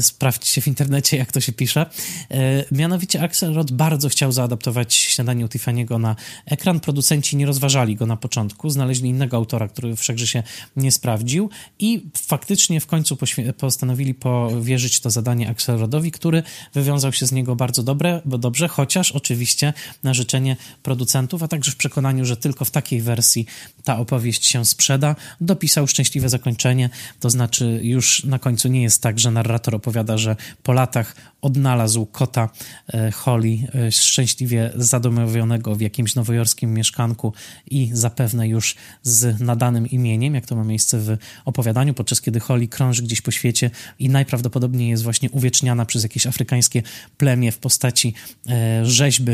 sprawdźcie 0.00 0.60
w 0.60 0.68
internecie, 0.68 1.16
jak 1.16 1.32
to 1.32 1.40
się 1.40 1.52
pisze. 1.52 1.86
E, 2.30 2.64
mianowicie 2.72 3.22
Axelrod 3.22 3.72
bardzo 3.72 4.08
chciał 4.08 4.32
zaadaptować 4.32 4.94
śniadanie 4.94 5.44
u 5.44 5.48
Tiffany'ego 5.48 6.00
na 6.00 6.16
ekran. 6.46 6.80
Producenci 6.80 7.36
nie 7.36 7.46
rozważali 7.46 7.96
go 7.96 8.06
na 8.06 8.16
początku, 8.16 8.70
znaleźli 8.70 9.08
innego 9.08 9.36
autora, 9.36 9.68
który 9.68 9.96
wszakże 9.96 10.26
się 10.26 10.42
nie 10.76 10.92
sprawdził 10.92 11.50
i 11.78 12.02
faktycznie 12.16 12.80
w 12.80 12.86
końcu 12.86 13.16
postanowili 13.56 14.14
powierzyć 14.14 15.00
to 15.00 15.10
zadanie 15.10 15.48
Axelrodowi, 15.48 16.10
który 16.10 16.42
wywiązał 16.74 17.12
się 17.12 17.26
z 17.26 17.32
niego 17.32 17.56
bardzo 17.56 17.82
dobre, 17.82 18.22
bo 18.24 18.38
dobrze, 18.38 18.68
chociaż 18.68 19.12
oczywiście 19.12 19.72
na 20.02 20.14
życzenie 20.14 20.56
producentów, 20.82 21.42
a 21.42 21.48
także 21.48 21.70
w 21.70 21.76
przekonaniu, 21.76 22.24
że 22.24 22.36
tylko 22.36 22.64
w 22.64 22.70
takiej 22.70 23.02
wersji 23.02 23.46
ta 23.84 23.98
opowieść 23.98 24.46
się 24.46 24.64
sprzeda, 24.64 25.16
dopisał 25.40 25.86
szczęśliwe 25.86 26.28
zakończenie, 26.28 26.90
to 27.20 27.30
znaczy 27.30 27.80
już 27.82 28.24
na 28.24 28.38
końcu 28.38 28.68
nie 28.68 28.82
jest 28.82 29.02
tak, 29.02 29.18
że 29.18 29.30
narrator 29.30 29.67
opowiada, 29.74 30.18
że 30.18 30.36
po 30.62 30.72
latach 30.72 31.14
odnalazł 31.42 32.06
kota 32.06 32.48
e, 32.94 33.10
Holly 33.10 33.58
e, 33.74 33.92
szczęśliwie 33.92 34.70
zadomowionego 34.74 35.74
w 35.74 35.80
jakimś 35.80 36.14
nowojorskim 36.14 36.74
mieszkanku 36.74 37.32
i 37.70 37.90
zapewne 37.92 38.48
już 38.48 38.74
z 39.02 39.40
nadanym 39.40 39.86
imieniem, 39.86 40.34
jak 40.34 40.46
to 40.46 40.56
ma 40.56 40.64
miejsce 40.64 40.98
w 40.98 41.16
opowiadaniu, 41.44 41.94
podczas 41.94 42.20
kiedy 42.20 42.40
Holly 42.40 42.68
krąży 42.68 43.02
gdzieś 43.02 43.20
po 43.20 43.30
świecie 43.30 43.70
i 43.98 44.08
najprawdopodobniej 44.08 44.90
jest 44.90 45.02
właśnie 45.02 45.30
uwieczniana 45.30 45.84
przez 45.84 46.02
jakieś 46.02 46.26
afrykańskie 46.26 46.82
plemię 47.16 47.52
w 47.52 47.58
postaci 47.58 48.14
e, 48.48 48.86
rzeźby 48.86 49.32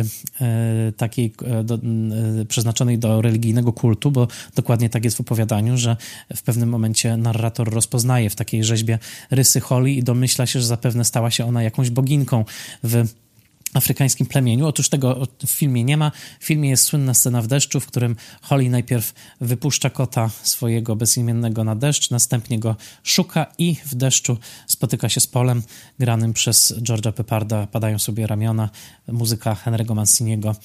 takiej 0.97 1.35
do, 1.64 1.79
przeznaczonej 2.49 2.99
do 2.99 3.23
religijnego 3.23 3.73
kultu, 3.73 4.11
bo 4.11 4.29
dokładnie 4.55 4.90
tak 4.90 5.05
jest 5.05 5.16
w 5.16 5.20
opowiadaniu, 5.20 5.77
że 5.79 5.97
w 6.37 6.42
pewnym 6.42 6.68
momencie 6.68 7.16
narrator 7.16 7.70
rozpoznaje 7.70 8.31
w 8.31 8.37
takiej 8.37 8.64
rzeźbie 8.64 8.99
rysy 9.31 9.61
Holly 9.61 9.90
i 9.90 10.03
domyśla 10.03 10.24
się, 10.47 10.61
że 10.61 10.67
zapewne 10.67 11.05
stała 11.05 11.31
się 11.31 11.47
ona 11.47 11.63
jakąś 11.63 11.91
boginką 11.91 12.45
w 12.83 13.05
afrykańskim 13.75 14.27
plemieniu. 14.27 14.67
Otóż 14.67 14.89
tego 14.89 15.27
w 15.47 15.51
filmie 15.51 15.85
nie 15.85 15.97
ma. 15.97 16.13
W 16.41 16.45
filmie 16.45 16.71
jest 16.71 16.85
słynna 16.85 17.15
scena 17.15 17.43
w 17.43 17.47
deszczu, 17.47 17.81
w 17.81 17.87
którym 17.87 18.17
Holly 18.43 18.71
najpierw 18.71 19.15
wypuszcza 19.41 19.91
kota 19.91 20.31
swojego 20.43 20.97
bezimiennego 20.97 21.65
na 21.65 21.77
deszcz, 21.77 22.11
następnie 22.11 22.59
go 22.59 22.77
szuka 23.03 23.47
i 23.59 23.77
w 23.87 23.95
deszczu 23.95 24.39
spotyka 24.67 25.09
się 25.09 25.21
z 25.21 25.27
Polem, 25.27 25.63
granym 25.99 26.33
przez 26.33 26.75
George'a 26.79 27.13
Peparda. 27.13 27.67
Padają 27.67 27.99
sobie 27.99 28.27
ramiona. 28.27 28.71
Muzyka 29.09 29.57
Henry'ego 29.65 29.95
Manciniego 29.95 30.57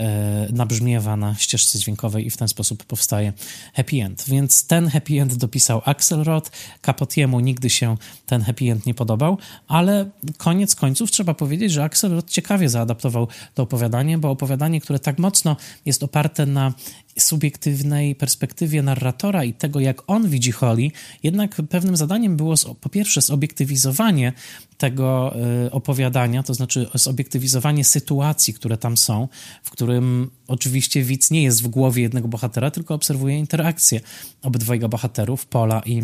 e, 0.00 0.48
nabrzmiewa 0.52 1.16
na 1.16 1.34
ścieżce 1.34 1.78
dźwiękowej 1.78 2.26
i 2.26 2.30
w 2.30 2.36
ten 2.36 2.48
sposób 2.48 2.84
powstaje 2.84 3.32
happy 3.74 3.96
end. 3.96 4.24
Więc 4.28 4.66
ten 4.66 4.88
happy 4.88 5.20
end 5.20 5.34
dopisał 5.34 5.82
Axelrod. 5.84 6.50
Capotiemu 6.82 7.40
nigdy 7.40 7.70
się 7.70 7.96
ten 8.26 8.42
happy 8.42 8.64
end 8.64 8.86
nie 8.86 8.94
podobał, 8.94 9.38
ale 9.68 10.10
koniec 10.36 10.74
końców 10.74 11.10
trzeba 11.10 11.34
powiedzieć, 11.34 11.72
że 11.72 11.84
Axelrod 11.84 12.30
ciekawie 12.30 12.57
zaadaptował 12.66 13.28
to 13.54 13.62
opowiadanie, 13.62 14.18
bo 14.18 14.30
opowiadanie, 14.30 14.80
które 14.80 14.98
tak 14.98 15.18
mocno 15.18 15.56
jest 15.84 16.02
oparte 16.02 16.46
na 16.46 16.72
subiektywnej 17.18 18.14
perspektywie 18.14 18.82
narratora 18.82 19.44
i 19.44 19.54
tego, 19.54 19.80
jak 19.80 20.02
on 20.10 20.28
widzi 20.28 20.52
Holly, 20.52 20.90
jednak 21.22 21.62
pewnym 21.70 21.96
zadaniem 21.96 22.36
było 22.36 22.54
po 22.80 22.88
pierwsze 22.88 23.20
zobiektywizowanie 23.20 24.32
tego 24.78 25.34
y, 25.66 25.70
opowiadania, 25.70 26.42
to 26.42 26.54
znaczy 26.54 26.86
zobiektywizowanie 26.94 27.84
sytuacji, 27.84 28.54
które 28.54 28.76
tam 28.76 28.96
są, 28.96 29.28
w 29.62 29.70
którym 29.70 30.30
oczywiście 30.46 31.02
widz 31.02 31.30
nie 31.30 31.42
jest 31.42 31.62
w 31.62 31.68
głowie 31.68 32.02
jednego 32.02 32.28
bohatera, 32.28 32.70
tylko 32.70 32.94
obserwuje 32.94 33.38
interakcję 33.38 34.00
obydwojga 34.42 34.88
bohaterów, 34.88 35.46
Pola 35.46 35.82
i 35.86 36.02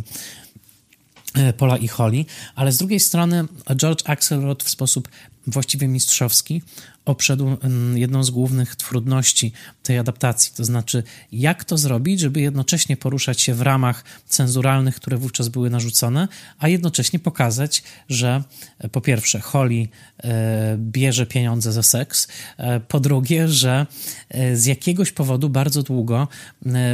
y, 1.38 1.52
Pola 1.52 1.76
i 1.76 1.88
Holly, 1.88 2.24
ale 2.54 2.72
z 2.72 2.78
drugiej 2.78 3.00
strony 3.00 3.44
George 3.76 4.02
Axelrod 4.04 4.64
w 4.64 4.68
sposób 4.68 5.08
właściwie 5.46 5.88
mistrzowski 5.88 6.62
obszedł 7.04 7.56
jedną 7.94 8.24
z 8.24 8.30
głównych 8.30 8.76
trudności 8.76 9.52
tej 9.82 9.98
adaptacji, 9.98 10.52
to 10.56 10.64
znaczy 10.64 11.02
jak 11.32 11.64
to 11.64 11.78
zrobić, 11.78 12.20
żeby 12.20 12.40
jednocześnie 12.40 12.96
poruszać 12.96 13.40
się 13.40 13.54
w 13.54 13.60
ramach 13.60 14.04
cenzuralnych, 14.28 14.96
które 14.96 15.16
wówczas 15.16 15.48
były 15.48 15.70
narzucone, 15.70 16.28
a 16.58 16.68
jednocześnie 16.68 17.18
pokazać, 17.18 17.82
że 18.08 18.42
e, 18.78 18.88
po 18.88 19.00
pierwsze 19.00 19.40
Holly 19.40 19.88
e, 20.24 20.76
bierze 20.78 21.26
pieniądze 21.26 21.72
za 21.72 21.82
seks, 21.82 22.28
e, 22.56 22.80
po 22.80 23.00
drugie, 23.00 23.48
że 23.48 23.86
z 24.54 24.66
jakiegoś 24.66 25.12
powodu 25.12 25.48
bardzo 25.50 25.82
długo 25.82 26.28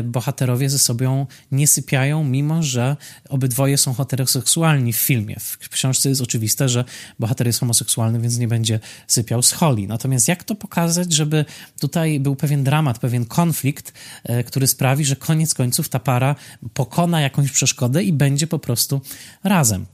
bohaterowie 0.05 0.71
ze 0.71 0.79
sobą 0.79 1.27
nie 1.53 1.67
sypiają, 1.67 2.25
mimo 2.25 2.63
że 2.63 2.97
obydwoje 3.29 3.79
są 3.79 3.95
heteroseksualni 3.95 4.93
w 4.93 4.97
filmie. 4.97 5.37
W 5.41 5.69
książce 5.69 6.09
jest 6.09 6.21
oczywiste, 6.21 6.69
że 6.69 6.85
bohater 7.19 7.47
jest 7.47 7.61
homoseksualny, 7.61 8.21
więc 8.21 8.39
nie 8.39 8.49
będzie 8.49 8.81
sypiał 9.07 9.43
z 9.43 9.53
Holly. 9.53 9.87
Natomiast 10.01 10.29
jak 10.29 10.45
to 10.45 10.55
pokazać, 10.55 11.13
żeby 11.13 11.45
tutaj 11.81 12.21
był 12.21 12.37
pewien 12.37 12.65
dramat, 12.65 12.99
pewien 12.99 13.25
konflikt, 13.25 13.93
e, 14.25 14.45
który 14.45 14.67
sprawi, 14.67 15.05
że 15.05 15.17
koniec 15.17 15.55
końców 15.55 15.89
ta 15.89 15.99
para 15.99 16.35
pokona 16.75 17.21
jakąś 17.21 17.53
przeszkodę 17.53 18.03
i 18.05 18.13
będzie 18.13 18.47
po 18.47 18.59
prostu 18.59 19.01
razem. 19.45 19.87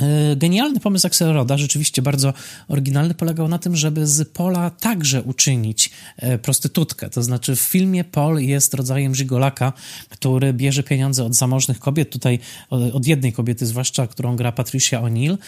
E, 0.00 0.36
genialny 0.36 0.80
pomysł 0.80 1.06
Axelroda, 1.06 1.58
rzeczywiście 1.58 2.02
bardzo 2.02 2.32
oryginalny, 2.68 3.14
polegał 3.14 3.48
na 3.48 3.58
tym, 3.58 3.76
żeby 3.76 4.06
z 4.06 4.28
Pola 4.28 4.70
także 4.70 5.22
uczynić 5.22 5.90
e, 6.16 6.38
prostytutkę. 6.38 7.10
To 7.10 7.22
znaczy 7.22 7.56
w 7.56 7.60
filmie 7.60 8.04
Paul 8.04 8.40
jest 8.40 8.74
rodzajem 8.74 9.14
żigolaka, 9.14 9.72
który 10.08 10.52
bierze 10.52 10.82
pieniądze 10.82 11.24
od 11.24 11.34
zamożnych 11.34 11.78
kobiet, 11.78 12.10
tutaj 12.10 12.38
od 12.70 13.06
jednej 13.06 13.32
kobiety 13.32 13.66
zwłaszcza, 13.66 14.06
którą 14.06 14.36
gra 14.36 14.52
Patricia 14.52 15.00
O'Neill 15.00 15.38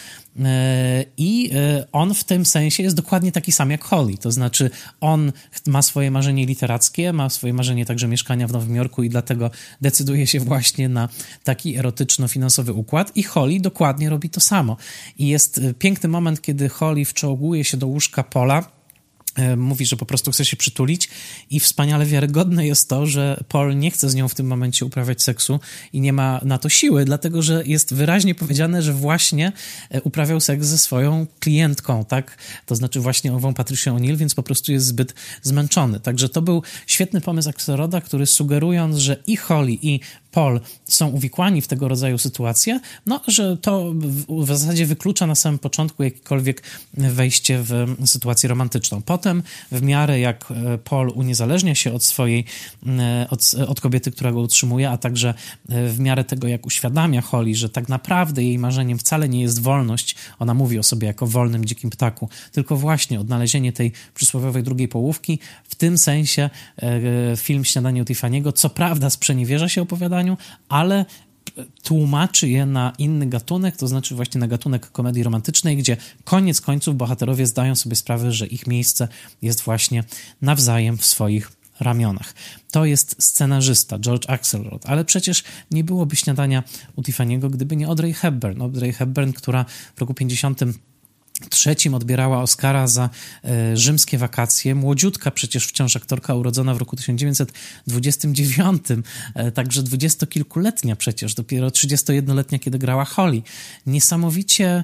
i 1.17 1.51
on 1.91 2.13
w 2.13 2.23
tym 2.23 2.45
sensie 2.45 2.83
jest 2.83 2.95
dokładnie 2.95 3.31
taki 3.31 3.51
sam 3.51 3.71
jak 3.71 3.83
Holly, 3.83 4.17
to 4.17 4.31
znaczy 4.31 4.69
on 5.01 5.31
ma 5.67 5.81
swoje 5.81 6.11
marzenie 6.11 6.45
literackie, 6.45 7.13
ma 7.13 7.29
swoje 7.29 7.53
marzenie 7.53 7.85
także 7.85 8.07
mieszkania 8.07 8.47
w 8.47 8.51
Nowym 8.51 8.75
Jorku 8.75 9.03
i 9.03 9.09
dlatego 9.09 9.51
decyduje 9.81 10.27
się 10.27 10.39
właśnie 10.39 10.89
na 10.89 11.09
taki 11.43 11.77
erotyczno-finansowy 11.77 12.73
układ. 12.73 13.11
I 13.15 13.23
Holly 13.23 13.59
dokładnie 13.59 14.09
robi 14.09 14.29
to 14.29 14.39
samo. 14.39 14.77
I 15.17 15.27
jest 15.27 15.57
y, 15.57 15.73
piękny 15.73 16.09
moment, 16.09 16.41
kiedy 16.41 16.69
Holly 16.69 17.05
wczołguje 17.05 17.63
się 17.63 17.77
do 17.77 17.87
łóżka 17.87 18.23
Pola. 18.23 18.59
E, 18.59 18.80
mówi, 19.57 19.85
że 19.85 19.97
po 19.97 20.05
prostu 20.05 20.31
chce 20.31 20.45
się 20.45 20.57
przytulić 20.57 21.09
i 21.49 21.59
wspaniale 21.59 22.05
wiarygodne 22.05 22.67
jest 22.67 22.89
to, 22.89 23.05
że 23.05 23.43
Paul 23.47 23.77
nie 23.77 23.91
chce 23.91 24.09
z 24.09 24.15
nią 24.15 24.27
w 24.27 24.35
tym 24.35 24.47
momencie 24.47 24.85
uprawiać 24.85 25.23
seksu 25.23 25.59
i 25.93 26.01
nie 26.01 26.13
ma 26.13 26.41
na 26.43 26.57
to 26.57 26.69
siły, 26.69 27.05
dlatego 27.05 27.41
że 27.41 27.63
jest 27.65 27.93
wyraźnie 27.93 28.35
powiedziane, 28.35 28.81
że 28.81 28.93
właśnie 28.93 29.51
e, 29.89 30.01
uprawiał 30.01 30.39
seks 30.39 30.67
ze 30.67 30.77
swoją 30.77 31.27
klientką, 31.39 32.05
tak? 32.05 32.37
To 32.65 32.75
znaczy 32.75 32.99
właśnie 32.99 33.33
ową 33.33 33.53
Patricią 33.53 33.97
O'Neill, 33.97 34.17
więc 34.17 34.35
po 34.35 34.43
prostu 34.43 34.71
jest 34.71 34.85
zbyt 34.85 35.13
zmęczony. 35.41 35.99
Także 35.99 36.29
to 36.29 36.41
był 36.41 36.63
świetny 36.87 37.21
pomysł 37.21 37.49
Axelroda, 37.49 38.01
który 38.01 38.25
sugerując, 38.25 38.97
że 38.97 39.17
i 39.27 39.37
Holly 39.37 39.77
i 39.81 39.99
Paul 40.31 40.59
są 40.85 41.07
uwikłani 41.07 41.61
w 41.61 41.67
tego 41.67 41.87
rodzaju 41.87 42.17
sytuacje, 42.17 42.79
no, 43.05 43.21
że 43.27 43.57
to 43.57 43.93
w 44.29 44.47
zasadzie 44.47 44.85
wyklucza 44.85 45.27
na 45.27 45.35
samym 45.35 45.59
początku 45.59 46.03
jakiekolwiek 46.03 46.63
wejście 46.93 47.59
w 47.63 47.95
sytuację 48.05 48.49
romantyczną. 48.49 49.01
Potem, 49.01 49.43
w 49.71 49.81
miarę 49.81 50.19
jak 50.19 50.51
e, 50.51 50.77
Paul 50.77 51.11
uniezależnia 51.15 51.75
się 51.75 51.93
od 51.93 52.03
swojej, 52.03 52.45
e, 52.87 53.27
od, 53.29 53.53
od 53.67 53.81
kobiety, 53.81 54.11
która 54.11 54.31
go 54.31 54.39
utrzymuje, 54.39 54.89
a 54.89 54.97
także 54.97 55.33
e, 55.69 55.87
w 55.89 55.99
miarę 55.99 56.23
tego, 56.23 56.47
jak 56.47 56.65
uświadamia 56.65 57.21
Holly, 57.21 57.55
że 57.55 57.69
tak 57.69 57.89
naprawdę 57.89 58.43
jej 58.43 58.59
marzeniem 58.59 58.99
wcale 58.99 59.29
nie 59.29 59.41
jest 59.41 59.61
wolność, 59.61 60.15
ona 60.39 60.53
mówi 60.53 60.79
o 60.79 60.83
sobie 60.83 61.07
jako 61.07 61.27
wolnym 61.27 61.65
dzikim 61.65 61.89
ptaku, 61.89 62.29
tylko 62.51 62.75
właśnie 62.75 63.19
odnalezienie 63.19 63.73
tej 63.73 63.91
przysłowiowej 64.13 64.63
drugiej 64.63 64.87
połówki, 64.87 65.39
w 65.63 65.75
tym 65.75 65.97
sensie 65.97 66.49
film 67.37 67.65
Śniadanie 67.65 68.01
u 68.01 68.05
Tiffany'ego, 68.05 68.53
co 68.53 68.69
prawda 68.69 69.09
sprzeniewierza 69.09 69.69
się 69.69 69.81
opowiadaniu, 69.81 70.20
ale 70.69 71.05
tłumaczy 71.83 72.49
je 72.49 72.65
na 72.65 72.93
inny 72.97 73.27
gatunek, 73.27 73.77
to 73.77 73.87
znaczy 73.87 74.15
właśnie 74.15 74.39
na 74.39 74.47
gatunek 74.47 74.91
komedii 74.91 75.23
romantycznej, 75.23 75.77
gdzie 75.77 75.97
koniec 76.23 76.61
końców 76.61 76.95
bohaterowie 76.95 77.47
zdają 77.47 77.75
sobie 77.75 77.95
sprawę, 77.95 78.31
że 78.31 78.47
ich 78.47 78.67
miejsce 78.67 79.07
jest 79.41 79.61
właśnie 79.61 80.03
nawzajem 80.41 80.97
w 80.97 81.05
swoich 81.05 81.51
ramionach. 81.79 82.33
To 82.71 82.85
jest 82.85 83.23
scenarzysta 83.23 83.99
George 83.99 84.29
Axelrod, 84.29 84.85
ale 84.85 85.05
przecież 85.05 85.43
nie 85.71 85.83
byłoby 85.83 86.15
śniadania 86.15 86.63
u 86.95 87.01
Tiffany'ego, 87.01 87.49
gdyby 87.49 87.75
nie 87.75 87.87
Audrey 87.87 88.13
Hepburn. 88.13 88.61
Audrey 88.61 88.93
Hepburn, 88.93 89.31
która 89.31 89.65
w 89.95 90.01
roku 90.01 90.13
50 90.13 90.59
trzecim 91.49 91.93
odbierała 91.93 92.41
Oscara 92.41 92.87
za 92.87 93.09
e, 93.43 93.77
rzymskie 93.77 94.17
wakacje. 94.17 94.75
Młodziutka 94.75 95.31
przecież 95.31 95.67
wciąż 95.67 95.95
aktorka 95.95 96.35
urodzona 96.35 96.73
w 96.73 96.77
roku 96.77 96.95
1929, 96.95 98.83
e, 99.35 99.51
także 99.51 99.83
dwudziestokilkuletnia 99.83 100.95
przecież, 100.95 101.33
dopiero 101.33 101.67
31-letnia, 101.67 102.59
kiedy 102.59 102.79
grała 102.79 103.05
Holly. 103.05 103.41
Niesamowicie 103.85 104.83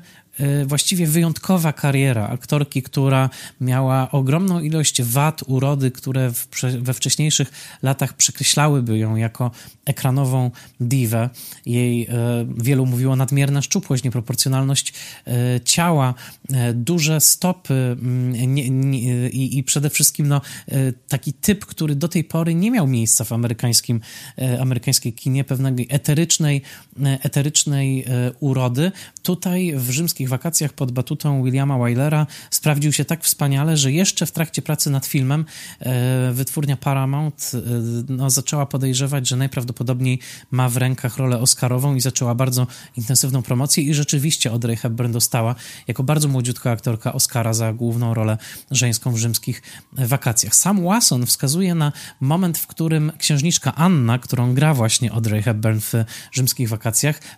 właściwie 0.66 1.08
wyjątkowa 1.08 1.74
kariera 1.74 2.28
aktorki, 2.28 2.82
która 2.82 3.30
miała 3.62 4.12
ogromną 4.12 4.60
ilość 4.60 5.02
wad, 5.02 5.44
urody, 5.48 5.92
które 5.92 6.32
we 6.80 6.94
wcześniejszych 6.94 7.52
latach 7.82 8.14
przekreślałyby 8.14 8.98
ją 8.98 9.16
jako 9.16 9.52
ekranową 9.86 10.52
diwę. 10.80 11.30
Jej 11.66 12.06
e, 12.06 12.08
wielu 12.58 12.86
mówiło 12.86 13.16
nadmierna 13.16 13.62
szczupłość, 13.62 14.04
nieproporcjonalność 14.04 14.94
ciała, 15.66 16.14
duże 16.74 17.22
stopy 17.22 17.74
mm, 17.74 18.56
nie, 18.56 18.70
nie, 18.70 19.30
i, 19.30 19.58
i 19.58 19.64
przede 19.64 19.90
wszystkim 19.90 20.28
no, 20.28 20.42
taki 21.08 21.34
typ, 21.34 21.66
który 21.66 21.96
do 21.96 22.08
tej 22.08 22.24
pory 22.24 22.56
nie 22.56 22.72
miał 22.72 22.88
miejsca 22.88 23.24
w 23.24 23.32
amerykańskim, 23.32 24.02
amerykańskiej 24.60 25.14
kinie, 25.14 25.44
pewnej 25.44 25.88
eterycznej, 25.90 26.62
eterycznej 27.24 28.06
urody. 28.40 28.92
Tutaj 29.24 29.74
w 29.76 29.90
rzymskich 29.90 30.30
wakacjach 30.30 30.74
pod 30.74 30.92
batutą 30.92 31.44
Williama 31.44 31.78
Wylera 31.78 32.28
sprawdził 32.50 32.94
się 32.94 33.06
tak 33.06 33.24
wspaniale, 33.24 33.78
że 33.78 33.92
jeszcze 33.92 34.26
w 34.26 34.32
trakcie 34.32 34.62
pracy 34.62 34.90
nad 34.90 35.06
filmem 35.06 35.46
e, 35.80 36.32
wytwórnia 36.34 36.78
Paramount 36.78 37.52
e, 37.54 37.60
no, 38.10 38.30
zaczęła 38.30 38.66
podejrzewać, 38.66 39.28
że 39.28 39.36
najprawdopodobniej 39.36 40.20
ma 40.52 40.70
w 40.70 40.78
rękach 40.78 41.18
rolę 41.18 41.40
Oscarową 41.40 41.96
i 41.96 42.02
zaczęła 42.02 42.36
bardzo 42.36 42.68
intensywną 42.98 43.42
promocję 43.42 43.84
i 43.84 43.94
rzeczywiście 43.94 44.52
Audrey 44.52 44.76
Hepburn 44.76 45.12
dostała 45.12 45.56
jako 45.88 46.04
bardzo 46.04 46.28
młodziutka 46.28 46.72
aktorka 46.72 47.14
Oscara 47.14 47.54
za 47.54 47.74
główną 47.74 48.14
rolę 48.14 48.38
żeńską 48.72 49.12
w 49.12 49.18
rzymskich 49.18 49.62
wakacjach. 49.94 50.56
Sam 50.56 50.84
Wasson 50.84 51.26
wskazuje 51.26 51.76
na 51.76 51.92
moment, 52.20 52.58
w 52.58 52.68
którym 52.68 53.12
księżniczka 53.18 53.76
Anna, 53.76 54.20
którą 54.20 54.54
gra 54.54 54.74
właśnie 54.74 55.12
Audrey 55.12 55.44
Hepburn 55.44 55.80
w 55.80 55.94
rzymskich 56.32 56.70
wakacjach, 56.70 56.87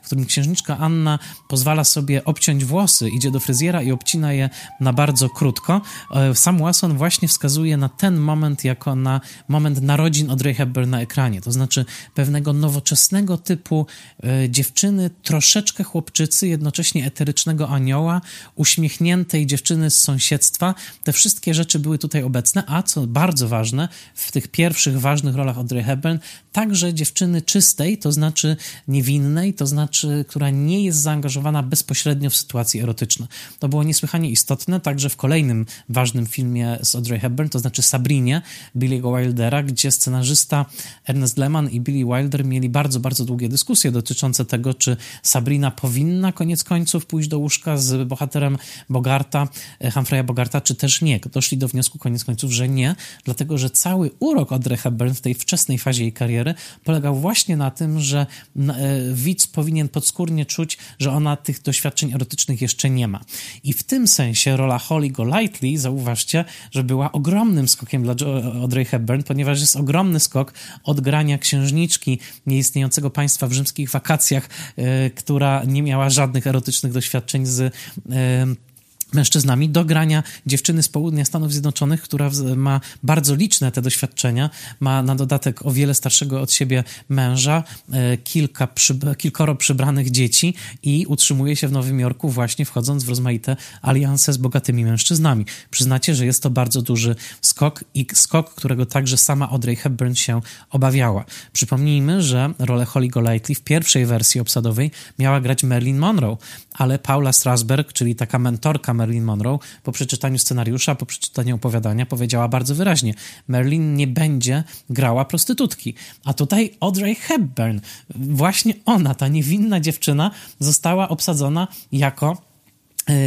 w 0.01 0.05
którym 0.05 0.25
księżniczka 0.25 0.77
Anna 0.77 1.19
pozwala 1.47 1.83
sobie 1.83 2.25
obciąć 2.25 2.65
włosy, 2.65 3.09
idzie 3.09 3.31
do 3.31 3.39
fryzjera 3.39 3.81
i 3.81 3.91
obcina 3.91 4.33
je 4.33 4.49
na 4.79 4.93
bardzo 4.93 5.29
krótko. 5.29 5.81
E, 6.11 6.35
sam 6.35 6.57
Watson 6.59 6.97
właśnie 6.97 7.27
wskazuje 7.27 7.77
na 7.77 7.89
ten 7.89 8.17
moment 8.17 8.63
jako 8.63 8.95
na 8.95 9.21
moment 9.47 9.81
narodzin 9.81 10.29
Audrey 10.29 10.53
Hepburn 10.53 10.89
na 10.89 11.01
ekranie, 11.01 11.41
to 11.41 11.51
znaczy 11.51 11.85
pewnego 12.15 12.53
nowoczesnego 12.53 13.37
typu 13.37 13.85
e, 14.23 14.49
dziewczyny, 14.49 15.09
troszeczkę 15.23 15.83
chłopczycy, 15.83 16.47
jednocześnie 16.47 17.05
eterycznego 17.05 17.69
anioła, 17.69 18.21
uśmiechniętej 18.55 19.45
dziewczyny 19.45 19.89
z 19.89 19.99
sąsiedztwa. 19.99 20.75
Te 21.03 21.13
wszystkie 21.13 21.53
rzeczy 21.53 21.79
były 21.79 21.97
tutaj 21.97 22.23
obecne, 22.23 22.63
a 22.67 22.83
co 22.83 23.07
bardzo 23.07 23.47
ważne, 23.47 23.89
w 24.15 24.31
tych 24.31 24.47
pierwszych 24.47 25.01
ważnych 25.01 25.35
rolach 25.35 25.57
Audrey 25.57 25.83
Hepburn, 25.83 26.17
także 26.51 26.93
dziewczyny 26.93 27.41
czystej, 27.41 27.97
to 27.97 28.11
znaczy 28.11 28.57
niewinnej, 28.87 29.38
to 29.53 29.67
znaczy, 29.67 30.25
która 30.27 30.49
nie 30.49 30.83
jest 30.83 30.99
zaangażowana 30.99 31.63
bezpośrednio 31.63 32.29
w 32.29 32.35
sytuacje 32.35 32.83
erotyczne. 32.83 33.27
To 33.59 33.69
było 33.69 33.83
niesłychanie 33.83 34.29
istotne 34.29 34.79
także 34.79 35.09
w 35.09 35.15
kolejnym 35.15 35.65
ważnym 35.89 36.25
filmie 36.25 36.79
z 36.81 36.95
Audrey 36.95 37.19
Hepburn, 37.19 37.49
to 37.49 37.59
znaczy 37.59 37.81
Sabrinie 37.81 38.41
Billy'ego 38.75 39.21
Wildera, 39.21 39.63
gdzie 39.63 39.91
scenarzysta 39.91 40.65
Ernest 41.07 41.37
Lehman 41.37 41.69
i 41.69 41.81
Billy 41.81 42.05
Wilder 42.05 42.45
mieli 42.45 42.69
bardzo, 42.69 42.99
bardzo 42.99 43.25
długie 43.25 43.49
dyskusje 43.49 43.91
dotyczące 43.91 44.45
tego, 44.45 44.73
czy 44.73 44.97
Sabrina 45.23 45.71
powinna 45.71 46.31
koniec 46.31 46.63
końców 46.63 47.05
pójść 47.05 47.29
do 47.29 47.39
łóżka 47.39 47.77
z 47.77 48.07
bohaterem 48.07 48.57
Bogarta, 48.89 49.47
e, 49.79 49.91
Humphreya 49.91 50.23
Bogarta, 50.23 50.61
czy 50.61 50.75
też 50.75 51.01
nie. 51.01 51.19
Doszli 51.19 51.57
do 51.57 51.67
wniosku 51.67 51.97
koniec 51.99 52.23
końców, 52.23 52.51
że 52.51 52.69
nie, 52.69 52.95
dlatego 53.23 53.57
że 53.57 53.69
cały 53.69 54.11
urok 54.19 54.51
Audrey 54.51 54.77
Hepburn 54.77 55.13
w 55.13 55.21
tej 55.21 55.33
wczesnej 55.33 55.77
fazie 55.77 56.03
jej 56.03 56.13
kariery 56.13 56.53
polegał 56.83 57.15
właśnie 57.15 57.57
na 57.57 57.71
tym, 57.71 57.99
że 57.99 58.19
e, 58.19 59.13
widz 59.29 59.47
powinien 59.47 59.89
podskórnie 59.89 60.45
czuć, 60.45 60.77
że 60.99 61.11
ona 61.11 61.37
tych 61.37 61.61
doświadczeń 61.61 62.13
erotycznych 62.13 62.61
jeszcze 62.61 62.89
nie 62.89 63.07
ma. 63.07 63.19
I 63.63 63.73
w 63.73 63.83
tym 63.83 64.07
sensie 64.07 64.57
rola 64.57 64.77
Holly 64.77 65.09
Golightly, 65.09 65.77
zauważcie, 65.77 66.45
że 66.71 66.83
była 66.83 67.11
ogromnym 67.11 67.67
skokiem 67.67 68.03
dla 68.03 68.15
Audrey 68.61 68.85
Hepburn, 68.85 69.23
ponieważ 69.23 69.59
jest 69.59 69.75
ogromny 69.75 70.19
skok 70.19 70.53
od 70.83 71.01
grania 71.01 71.37
księżniczki 71.37 72.19
nieistniejącego 72.45 73.09
państwa 73.09 73.47
w 73.47 73.53
rzymskich 73.53 73.91
wakacjach, 73.91 74.49
yy, 74.77 74.85
która 75.15 75.63
nie 75.63 75.83
miała 75.83 76.09
żadnych 76.09 76.47
erotycznych 76.47 76.93
doświadczeń 76.93 77.45
z 77.45 77.59
yy, 77.59 78.68
mężczyznami 79.13 79.69
do 79.69 79.85
grania 79.85 80.23
dziewczyny 80.45 80.83
z 80.83 80.89
południa 80.89 81.25
Stanów 81.25 81.51
Zjednoczonych, 81.51 82.01
która 82.01 82.31
ma 82.55 82.81
bardzo 83.03 83.35
liczne 83.35 83.71
te 83.71 83.81
doświadczenia, 83.81 84.49
ma 84.79 85.03
na 85.03 85.15
dodatek 85.15 85.65
o 85.65 85.71
wiele 85.71 85.93
starszego 85.93 86.41
od 86.41 86.51
siebie 86.51 86.83
męża, 87.09 87.63
e, 87.91 88.17
kilka 88.17 88.67
przy, 88.67 88.99
kilkoro 89.17 89.55
przybranych 89.55 90.11
dzieci 90.11 90.53
i 90.83 91.05
utrzymuje 91.07 91.55
się 91.55 91.67
w 91.67 91.71
Nowym 91.71 91.99
Jorku 91.99 92.29
właśnie 92.29 92.65
wchodząc 92.65 93.03
w 93.03 93.09
rozmaite 93.09 93.55
alianse 93.81 94.33
z 94.33 94.37
bogatymi 94.37 94.85
mężczyznami. 94.85 95.45
Przyznacie, 95.71 96.15
że 96.15 96.25
jest 96.25 96.43
to 96.43 96.49
bardzo 96.49 96.81
duży 96.81 97.15
skok 97.41 97.83
i 97.93 98.05
skok, 98.13 98.53
którego 98.53 98.85
także 98.85 99.17
sama 99.17 99.49
Audrey 99.49 99.75
Hepburn 99.75 100.13
się 100.13 100.41
obawiała. 100.69 101.25
Przypomnijmy, 101.53 102.21
że 102.21 102.53
rolę 102.59 102.85
Holly 102.85 103.07
Golightly 103.07 103.55
w 103.55 103.61
pierwszej 103.61 104.05
wersji 104.05 104.41
obsadowej 104.41 104.91
miała 105.19 105.41
grać 105.41 105.63
Marilyn 105.63 105.97
Monroe, 105.97 106.37
ale 106.73 106.99
Paula 106.99 107.33
Strasberg, 107.33 107.93
czyli 107.93 108.15
taka 108.15 108.39
mentorka 108.39 108.93
Marilyn 108.99 109.23
Monroe, 109.23 109.59
po 109.83 109.91
przeczytaniu 109.91 110.37
scenariusza, 110.39 110.95
po 110.95 111.05
przeczytaniu 111.05 111.55
opowiadania, 111.55 112.05
powiedziała 112.05 112.47
bardzo 112.47 112.75
wyraźnie: 112.75 113.13
Marilyn 113.47 113.95
nie 113.95 114.07
będzie 114.07 114.63
grała 114.89 115.25
prostytutki. 115.25 115.93
A 116.25 116.33
tutaj 116.33 116.71
Audrey 116.79 117.15
Hepburn, 117.15 117.79
właśnie 118.15 118.73
ona, 118.85 119.15
ta 119.15 119.27
niewinna 119.27 119.79
dziewczyna, 119.79 120.31
została 120.59 121.09
obsadzona 121.09 121.67
jako 121.91 122.48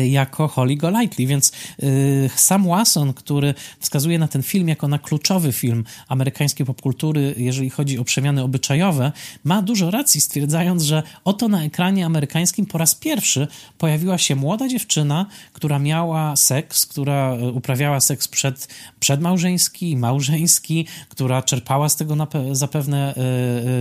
jako 0.09 0.49
Holly 0.49 0.77
Golightly, 0.77 1.27
więc 1.27 1.53
y, 1.83 2.31
sam 2.37 2.69
Wasson, 2.69 3.13
który 3.13 3.55
wskazuje 3.81 4.19
na 4.19 4.29
ten 4.29 4.43
film 4.43 4.69
jako 4.69 4.89
na 4.89 4.99
kluczowy 4.99 5.53
film 5.53 5.85
amerykańskiej 6.09 6.67
popkultury, 6.67 7.35
jeżeli 7.37 7.71
chodzi 7.71 7.99
o 7.99 8.05
przemiany 8.05 8.43
obyczajowe, 8.43 9.13
ma 9.45 9.63
dużo 9.63 9.91
racji, 9.91 10.21
stwierdzając, 10.21 10.83
że 10.83 11.03
oto 11.25 11.49
na 11.49 11.65
ekranie 11.65 12.07
amerykańskim 12.07 12.67
po 12.67 12.79
raz 12.79 12.95
pierwszy 12.95 13.49
pojawiła 13.79 14.19
się 14.19 14.37
młoda 14.37 14.69
dziewczyna, 14.69 15.27
która 15.53 15.79
miała 15.79 16.37
seks, 16.37 16.87
która 16.87 17.33
e, 17.33 17.51
uprawiała 17.51 18.01
seks 18.01 18.29
przed, 18.29 18.69
przedmałżeński 19.01 19.97
małżeński, 19.97 20.87
która 21.09 21.43
czerpała 21.43 21.89
z 21.89 21.97
tego 21.97 22.17
zapewne 22.53 23.15
y, 23.15 23.21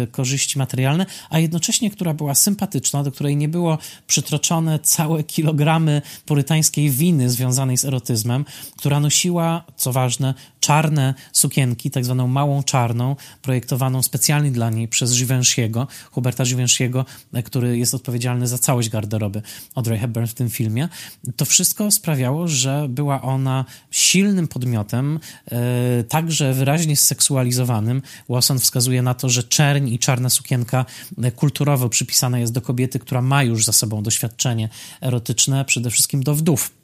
y, 0.03 0.07
korzyści 0.07 0.59
materialne, 0.59 1.05
a 1.29 1.39
jednocześnie 1.39 1.91
która 1.91 2.13
była 2.13 2.35
sympatyczna, 2.35 3.03
do 3.03 3.11
której 3.11 3.37
nie 3.37 3.49
było 3.49 3.77
przytroczone 4.07 4.79
całe 4.79 5.23
kilogramy 5.23 5.90
purytańskiej 6.25 6.89
winy 6.89 7.29
związanej 7.29 7.77
z 7.77 7.85
erotyzmem, 7.85 8.45
która 8.77 8.99
nosiła, 8.99 9.63
co 9.75 9.91
ważne, 9.91 10.33
czarne 10.61 11.13
sukienki, 11.31 11.91
tak 11.91 12.05
zwaną 12.05 12.27
małą 12.27 12.63
czarną, 12.63 13.15
projektowaną 13.41 14.03
specjalnie 14.03 14.51
dla 14.51 14.69
niej 14.69 14.87
przez 14.87 15.11
Givenchy'ego, 15.11 15.87
Huberta 16.11 16.43
Givenchy'ego, 16.43 17.05
który 17.43 17.77
jest 17.77 17.93
odpowiedzialny 17.93 18.47
za 18.47 18.57
całość 18.57 18.89
garderoby 18.89 19.41
Audrey 19.75 19.99
Hepburn 19.99 20.25
w 20.25 20.33
tym 20.33 20.49
filmie. 20.49 20.89
To 21.35 21.45
wszystko 21.45 21.91
sprawiało, 21.91 22.47
że 22.47 22.85
była 22.89 23.21
ona 23.21 23.65
silnym 23.91 24.47
podmiotem, 24.47 25.19
e, 25.51 26.03
także 26.03 26.53
wyraźnie 26.53 26.95
zseksualizowanym. 26.95 28.01
Watson 28.29 28.59
wskazuje 28.59 29.01
na 29.01 29.13
to, 29.13 29.29
że 29.29 29.43
czerń 29.43 29.87
i 29.87 29.99
czarna 29.99 30.29
sukienka 30.29 30.85
e, 31.23 31.31
kulturowo 31.31 31.89
przypisana 31.89 32.39
jest 32.39 32.53
do 32.53 32.61
kobiety, 32.61 32.99
która 32.99 33.21
ma 33.21 33.43
już 33.43 33.65
za 33.65 33.71
sobą 33.71 34.03
doświadczenie 34.03 34.69
erotyczne, 35.01 35.65
przede 35.65 35.89
wszystkim 35.89 36.23
do 36.23 36.35
wdów 36.35 36.80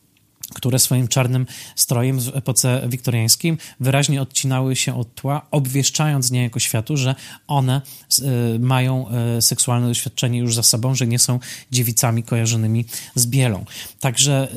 które 0.53 0.79
swoim 0.79 1.07
czarnym 1.07 1.45
strojem 1.75 2.19
w 2.19 2.36
epoce 2.36 2.81
wiktoriańskiej 2.89 3.57
wyraźnie 3.79 4.21
odcinały 4.21 4.75
się 4.75 4.99
od 4.99 5.15
tła, 5.15 5.47
obwieszczając 5.51 6.31
niejako 6.31 6.60
światu, 6.60 6.97
że 6.97 7.15
one 7.47 7.81
y, 8.55 8.60
mają 8.60 9.05
y, 9.38 9.41
seksualne 9.41 9.88
doświadczenie 9.88 10.39
już 10.39 10.55
za 10.55 10.63
sobą, 10.63 10.95
że 10.95 11.07
nie 11.07 11.19
są 11.19 11.39
dziewicami 11.71 12.23
kojarzonymi 12.23 12.86
z 13.15 13.27
bielą. 13.27 13.65
Także 13.99 14.47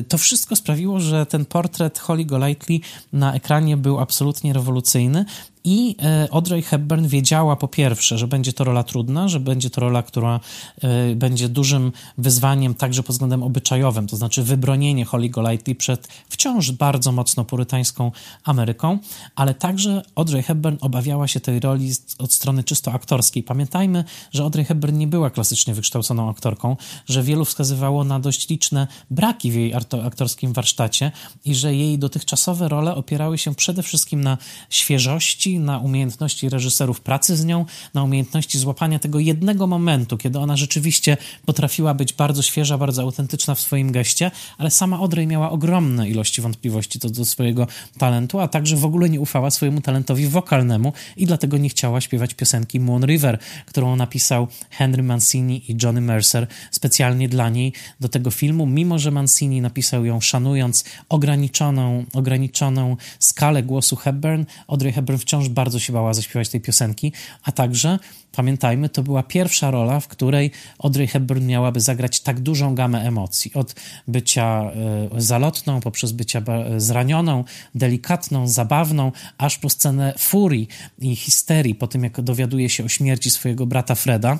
y, 0.00 0.04
to 0.08 0.18
wszystko 0.18 0.56
sprawiło, 0.56 1.00
że 1.00 1.26
ten 1.26 1.44
portret 1.44 1.98
Holly 1.98 2.24
Golightly 2.24 2.80
na 3.12 3.34
ekranie 3.34 3.76
był 3.76 4.00
absolutnie 4.00 4.52
rewolucyjny 4.52 5.24
i 5.64 5.96
e, 6.02 6.28
Audrey 6.30 6.62
Hepburn 6.62 7.06
wiedziała 7.06 7.56
po 7.56 7.68
pierwsze, 7.68 8.18
że 8.18 8.28
będzie 8.28 8.52
to 8.52 8.64
rola 8.64 8.82
trudna, 8.82 9.28
że 9.28 9.40
będzie 9.40 9.70
to 9.70 9.80
rola, 9.80 10.02
która 10.02 10.40
e, 10.82 11.14
będzie 11.14 11.48
dużym 11.48 11.92
wyzwaniem 12.18 12.74
także 12.74 13.02
pod 13.02 13.14
względem 13.14 13.42
obyczajowym, 13.42 14.06
to 14.06 14.16
znaczy 14.16 14.42
wybronienie 14.42 15.04
Holly 15.04 15.28
Golightly 15.28 15.74
przed 15.74 16.08
wciąż 16.28 16.70
bardzo 16.70 17.12
mocno 17.12 17.44
purytańską 17.44 18.12
Ameryką, 18.44 18.98
ale 19.34 19.54
także 19.54 20.02
Audrey 20.14 20.42
Hepburn 20.42 20.76
obawiała 20.80 21.28
się 21.28 21.40
tej 21.40 21.60
roli 21.60 21.92
od 22.18 22.32
strony 22.32 22.64
czysto 22.64 22.92
aktorskiej. 22.92 23.42
Pamiętajmy, 23.42 24.04
że 24.32 24.42
Audrey 24.42 24.64
Hepburn 24.64 24.98
nie 24.98 25.06
była 25.06 25.30
klasycznie 25.30 25.74
wykształconą 25.74 26.30
aktorką, 26.30 26.76
że 27.06 27.22
wielu 27.22 27.44
wskazywało 27.44 28.04
na 28.04 28.20
dość 28.20 28.48
liczne 28.48 28.86
braki 29.10 29.50
w 29.50 29.54
jej 29.54 29.74
aktorskim 30.04 30.52
warsztacie 30.52 31.12
i 31.44 31.54
że 31.54 31.74
jej 31.74 31.98
dotychczasowe 31.98 32.68
role 32.68 32.94
opierały 32.94 33.38
się 33.38 33.54
przede 33.54 33.82
wszystkim 33.82 34.20
na 34.20 34.38
świeżości, 34.70 35.49
na 35.58 35.78
umiejętności 35.78 36.48
reżyserów 36.48 37.00
pracy 37.00 37.36
z 37.36 37.44
nią, 37.44 37.64
na 37.94 38.02
umiejętności 38.02 38.58
złapania 38.58 38.98
tego 38.98 39.18
jednego 39.18 39.66
momentu, 39.66 40.16
kiedy 40.16 40.38
ona 40.38 40.56
rzeczywiście 40.56 41.16
potrafiła 41.46 41.94
być 41.94 42.12
bardzo 42.12 42.42
świeża, 42.42 42.78
bardzo 42.78 43.02
autentyczna 43.02 43.54
w 43.54 43.60
swoim 43.60 43.92
geście, 43.92 44.30
ale 44.58 44.70
sama 44.70 44.96
Audrey 44.96 45.26
miała 45.26 45.50
ogromne 45.50 46.08
ilości 46.08 46.40
wątpliwości 46.40 46.98
co 46.98 47.10
do 47.10 47.24
swojego 47.24 47.66
talentu, 47.98 48.40
a 48.40 48.48
także 48.48 48.76
w 48.76 48.84
ogóle 48.84 49.10
nie 49.10 49.20
ufała 49.20 49.50
swojemu 49.50 49.80
talentowi 49.80 50.26
wokalnemu 50.26 50.92
i 51.16 51.26
dlatego 51.26 51.58
nie 51.58 51.68
chciała 51.68 52.00
śpiewać 52.00 52.34
piosenki 52.34 52.80
Moon 52.80 53.04
River, 53.04 53.38
którą 53.66 53.96
napisał 53.96 54.48
Henry 54.70 55.02
Mancini 55.02 55.70
i 55.70 55.76
Johnny 55.82 56.00
Mercer 56.00 56.46
specjalnie 56.70 57.28
dla 57.28 57.48
niej 57.48 57.72
do 58.00 58.08
tego 58.08 58.30
filmu, 58.30 58.66
mimo 58.66 58.98
że 58.98 59.10
Mancini 59.10 59.60
napisał 59.60 60.04
ją 60.04 60.20
szanując 60.20 60.84
ograniczoną, 61.08 62.04
ograniczoną 62.12 62.96
skalę 63.18 63.62
głosu 63.62 63.96
Hepburn, 63.96 64.44
Audrey 64.68 64.92
Hepburn 64.92 65.18
wciąż 65.18 65.39
bardzo 65.48 65.78
się 65.78 65.92
bała 65.92 66.14
zaśpiewać 66.14 66.48
tej 66.48 66.60
piosenki, 66.60 67.12
a 67.42 67.52
także 67.52 67.98
Pamiętajmy, 68.32 68.88
to 68.88 69.02
była 69.02 69.22
pierwsza 69.22 69.70
rola, 69.70 70.00
w 70.00 70.08
której 70.08 70.50
Audrey 70.78 71.06
Hepburn 71.06 71.46
miałaby 71.46 71.80
zagrać 71.80 72.20
tak 72.20 72.40
dużą 72.40 72.74
gamę 72.74 73.02
emocji. 73.02 73.54
Od 73.54 73.74
bycia 74.08 74.70
y, 75.16 75.20
zalotną, 75.20 75.80
poprzez 75.80 76.12
bycia 76.12 76.42
zranioną, 76.76 77.44
delikatną, 77.74 78.48
zabawną, 78.48 79.12
aż 79.38 79.58
po 79.58 79.70
scenę 79.70 80.14
furii 80.18 80.68
i 80.98 81.16
histerii, 81.16 81.74
po 81.74 81.86
tym 81.86 82.04
jak 82.04 82.20
dowiaduje 82.20 82.68
się 82.68 82.84
o 82.84 82.88
śmierci 82.88 83.30
swojego 83.30 83.66
brata 83.66 83.94
Freda 83.94 84.38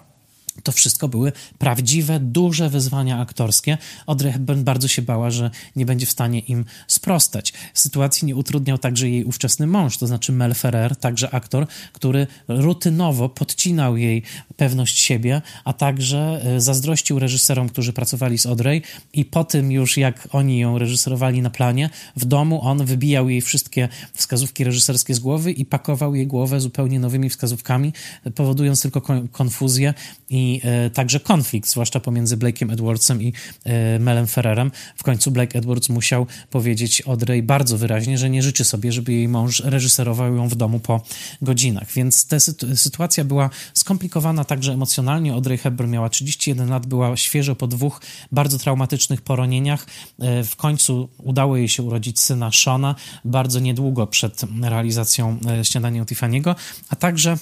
to 0.63 0.73
wszystko 0.73 1.09
były 1.09 1.33
prawdziwe, 1.59 2.21
duże 2.21 2.71
wyzwania 2.71 3.19
aktorskie. 3.19 3.79
Audrey 4.07 4.33
Hepburn 4.33 4.65
bardzo 4.65 4.89
się 4.89 5.03
bała, 5.03 5.31
że 5.31 5.51
nie 5.77 5.87
będzie 5.87 6.07
w 6.07 6.11
stanie 6.11 6.39
im 6.39 6.65
sprostać. 6.87 7.53
Sytuacji 7.75 8.27
nie 8.27 8.37
utrudniał 8.37 8.79
także 8.79 9.09
jej 9.09 9.25
ówczesny 9.25 9.67
mąż, 9.67 9.97
to 9.97 10.07
znaczy 10.07 10.33
Mel 10.33 10.55
Ferrer, 10.55 10.97
także 10.97 11.35
aktor, 11.35 11.67
który 11.93 12.27
rutynowo 12.49 13.29
podcinał 13.29 13.97
jej 13.97 14.23
pewność 14.57 14.99
siebie, 14.99 15.43
a 15.65 15.73
także 15.73 16.41
e, 16.45 16.61
zazdrościł 16.61 17.19
reżyserom, 17.19 17.69
którzy 17.69 17.93
pracowali 17.93 18.39
z 18.39 18.47
Audrey 18.47 18.83
i 19.13 19.25
po 19.25 19.45
tym 19.45 19.73
już 19.73 19.97
jak 19.97 20.29
oni 20.33 20.59
ją 20.59 20.79
reżyserowali 20.79 21.43
na 21.43 21.51
planie, 21.51 21.91
w 22.17 22.25
domu 22.25 22.61
on 22.63 22.85
wybijał 22.85 23.29
jej 23.29 23.41
wszystkie 23.41 23.89
wskazówki 24.15 24.65
reżyserskie 24.65 25.15
z 25.15 25.19
głowy 25.19 25.53
i 25.53 25.65
pakował 25.65 26.15
jej 26.15 26.27
głowę 26.27 26.61
zupełnie 26.61 27.01
nowymi 27.01 27.31
wskazówkami, 27.31 27.93
powodując 28.35 28.83
tylko 28.83 29.03
konfuzję 29.33 29.95
i 30.31 30.49
e, 30.59 30.90
także 30.90 31.20
konflikt, 31.20 31.68
zwłaszcza 31.68 32.01
pomiędzy 32.01 32.36
Blake'em 32.36 32.72
Edwardsem 32.72 33.22
i 33.22 33.32
e, 33.64 33.98
Melem 33.98 34.26
Ferrerem. 34.26 34.70
W 34.96 35.03
końcu 35.03 35.30
Blake 35.30 35.59
Edwards 35.59 35.88
musiał 35.88 36.26
powiedzieć 36.51 37.03
Audrey 37.07 37.42
bardzo 37.42 37.78
wyraźnie, 37.78 38.18
że 38.18 38.30
nie 38.30 38.42
życzy 38.42 38.64
sobie, 38.64 38.92
żeby 38.92 39.12
jej 39.12 39.28
mąż 39.28 39.61
reżyserował 39.61 40.36
ją 40.36 40.48
w 40.48 40.55
domu 40.55 40.80
po 40.80 41.03
godzinach. 41.42 41.92
Więc 41.92 42.26
ta 42.26 42.40
sytuacja 42.76 43.24
była 43.24 43.51
skomplikowana 43.74 44.44
także 44.44 44.72
emocjonalnie. 44.72 45.32
Audrey 45.32 45.59
Hepburn 45.59 45.90
miała 45.90 46.09
31 46.09 46.68
lat, 46.68 46.86
była 46.86 47.16
świeżo 47.16 47.57
po 47.57 47.66
dwóch 47.66 48.01
bardzo 48.32 48.59
traumatycznych 48.59 49.22
poronieniach. 49.22 49.86
E, 50.18 50.44
w 50.44 50.57
końcu 50.57 51.09
udało 51.18 51.57
jej 51.57 51.68
się 51.68 51.82
urodzić 51.82 52.20
syna 52.20 52.53
Shona 52.53 52.94
bardzo 53.24 53.61
niedługo 53.61 54.07
przed 54.07 54.42
realizacją 54.62 55.38
śniadania 55.62 56.05
Tiffany'ego, 56.05 56.55
a 56.88 56.96
także 56.96 57.36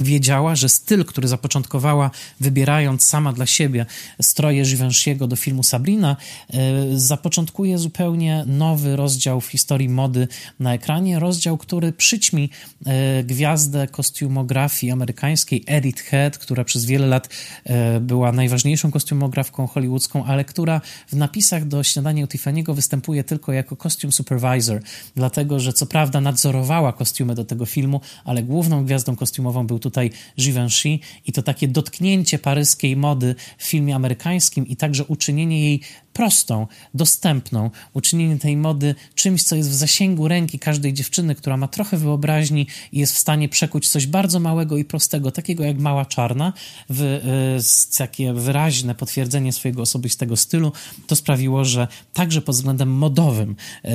wiedziała, 0.00 0.56
że 0.56 0.68
styl, 0.68 1.04
który 1.04 1.28
zapoczątkowała, 1.28 2.10
wybierając 2.40 3.04
sama 3.04 3.32
dla 3.32 3.46
siebie 3.46 3.86
stroje 4.22 4.64
Givenchy'ego 4.64 5.28
do 5.28 5.36
filmu 5.36 5.62
Sabrina, 5.62 6.16
e, 6.50 6.58
zapoczątkuje 6.94 7.78
zupełnie 7.78 8.44
nowy 8.46 8.96
rozdział 8.96 9.40
w 9.40 9.46
historii 9.46 9.88
mody 9.88 10.28
na 10.60 10.74
ekranie. 10.74 11.18
Rozdział, 11.18 11.58
który 11.58 11.92
przyćmi 11.92 12.50
e, 12.86 13.24
gwiazdę 13.24 13.86
kostiumografii 13.86 14.92
amerykańskiej 14.92 15.64
Edith 15.66 16.02
Head, 16.02 16.38
która 16.38 16.64
przez 16.64 16.84
wiele 16.84 17.06
lat 17.06 17.28
e, 17.64 18.00
była 18.00 18.32
najważniejszą 18.32 18.90
kostiumografką 18.90 19.66
hollywoodzką, 19.66 20.24
ale 20.24 20.44
która 20.44 20.80
w 21.08 21.16
napisach 21.16 21.68
do 21.68 21.82
śniadania 21.82 22.24
u 22.24 22.26
Tiffany'ego 22.26 22.74
występuje 22.74 23.24
tylko 23.24 23.52
jako 23.52 23.76
costume 23.76 24.12
supervisor, 24.12 24.82
dlatego, 25.16 25.60
że 25.60 25.72
co 25.72 25.86
prawda 25.86 26.20
nadzorowała 26.20 26.92
kostiumy 26.92 27.34
do 27.34 27.44
tego 27.44 27.66
filmu, 27.66 28.00
ale 28.24 28.42
główną 28.42 28.84
gwiazdą 28.84 29.16
kostiumową 29.16 29.66
był 29.66 29.81
tutaj 29.82 30.10
Givenchy 30.38 30.98
i 31.26 31.32
to 31.32 31.42
takie 31.42 31.68
dotknięcie 31.68 32.38
paryskiej 32.38 32.96
mody 32.96 33.34
w 33.58 33.64
filmie 33.64 33.94
amerykańskim 33.94 34.66
i 34.66 34.76
także 34.76 35.04
uczynienie 35.04 35.60
jej 35.60 35.80
prostą, 36.12 36.66
dostępną, 36.94 37.70
uczynienie 37.94 38.38
tej 38.38 38.56
mody 38.56 38.94
czymś, 39.14 39.42
co 39.42 39.56
jest 39.56 39.70
w 39.70 39.74
zasięgu 39.74 40.28
ręki 40.28 40.58
każdej 40.58 40.92
dziewczyny, 40.92 41.34
która 41.34 41.56
ma 41.56 41.68
trochę 41.68 41.96
wyobraźni 41.96 42.66
i 42.92 42.98
jest 42.98 43.14
w 43.14 43.18
stanie 43.18 43.48
przekuć 43.48 43.88
coś 43.88 44.06
bardzo 44.06 44.40
małego 44.40 44.76
i 44.76 44.84
prostego, 44.84 45.30
takiego 45.30 45.64
jak 45.64 45.78
mała 45.78 46.04
czarna, 46.04 46.52
w 46.90 47.02
y, 47.02 47.98
takie 47.98 48.32
wyraźne 48.32 48.94
potwierdzenie 48.94 49.52
swojego 49.52 49.82
osobistego 49.82 50.36
stylu, 50.36 50.72
to 51.06 51.16
sprawiło, 51.16 51.64
że 51.64 51.88
także 52.12 52.42
pod 52.42 52.54
względem 52.54 52.90
modowym, 52.92 53.56
y, 53.84 53.88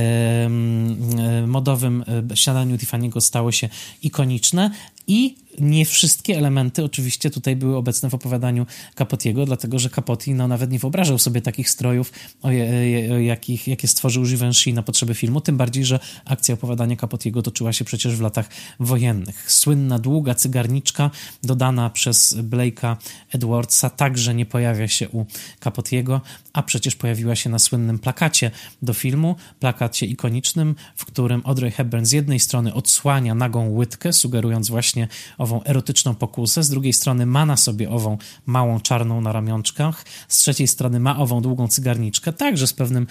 y, 1.43 1.47
modowym 1.47 2.03
śniadaniu 2.35 2.75
Tiffany'ego 2.75 3.21
stało 3.21 3.51
się 3.51 3.69
ikoniczne 4.03 4.71
i 5.07 5.35
nie 5.59 5.85
wszystkie 5.85 6.37
elementy 6.37 6.83
oczywiście 6.83 7.29
tutaj 7.29 7.55
były 7.55 7.77
obecne 7.77 8.09
w 8.09 8.13
opowiadaniu 8.13 8.65
Capotiego, 8.95 9.45
dlatego 9.45 9.79
że 9.79 9.89
Capote 9.89 10.31
no, 10.31 10.47
nawet 10.47 10.71
nie 10.71 10.79
wyobrażał 10.79 11.19
sobie 11.19 11.41
takich 11.41 11.69
strojów, 11.69 12.11
o, 12.41 12.51
je, 12.51 13.13
o 13.13 13.17
jakich, 13.17 13.67
jakie 13.67 13.87
stworzył 13.87 14.23
Givenchy 14.23 14.73
na 14.73 14.83
potrzeby 14.83 15.13
filmu, 15.13 15.41
tym 15.41 15.57
bardziej, 15.57 15.85
że 15.85 15.99
akcja 16.25 16.53
opowiadania 16.53 16.95
Capotiego 16.95 17.41
toczyła 17.41 17.73
się 17.73 17.85
przecież 17.85 18.15
w 18.15 18.21
latach 18.21 18.49
wojennych. 18.79 19.51
Słynna, 19.51 19.99
długa 19.99 20.35
cygarniczka 20.35 21.11
dodana 21.43 21.89
przez 21.89 22.37
Blake'a 22.37 22.95
Edwardsa 23.31 23.89
także 23.89 24.35
nie 24.35 24.45
pojawia 24.45 24.87
się 24.87 25.09
u 25.09 25.25
Capotiego, 25.59 26.21
a 26.53 26.63
przecież 26.63 26.95
pojawiła 26.95 27.35
się 27.35 27.49
na 27.49 27.59
słynnym 27.59 27.99
plakacie 27.99 28.51
do 28.81 28.93
filmu, 28.93 29.35
plakacie 29.59 30.05
ikonicznym, 30.05 30.75
w 30.95 31.05
którym 31.05 31.41
Audrey 31.45 31.71
Hepburn 31.71 32.05
z 32.05 32.11
jednej 32.11 32.39
strony 32.39 32.73
odsłania 32.73 33.35
nagą 33.35 33.69
łydkę, 33.69 34.13
sugerując 34.13 34.69
właśnie 34.69 35.07
ową 35.47 35.63
erotyczną 35.63 36.15
pokusę, 36.15 36.63
z 36.63 36.69
drugiej 36.69 36.93
strony 36.93 37.25
ma 37.25 37.45
na 37.45 37.57
sobie 37.57 37.89
ową 37.89 38.17
małą 38.45 38.79
czarną 38.79 39.21
na 39.21 39.31
ramionczkach, 39.31 40.05
z 40.27 40.37
trzeciej 40.37 40.67
strony 40.67 40.99
ma 40.99 41.19
ową 41.19 41.41
długą 41.41 41.67
cygarniczkę, 41.67 42.33
także 42.33 42.67
z, 42.67 42.73
pewnym, 42.73 43.07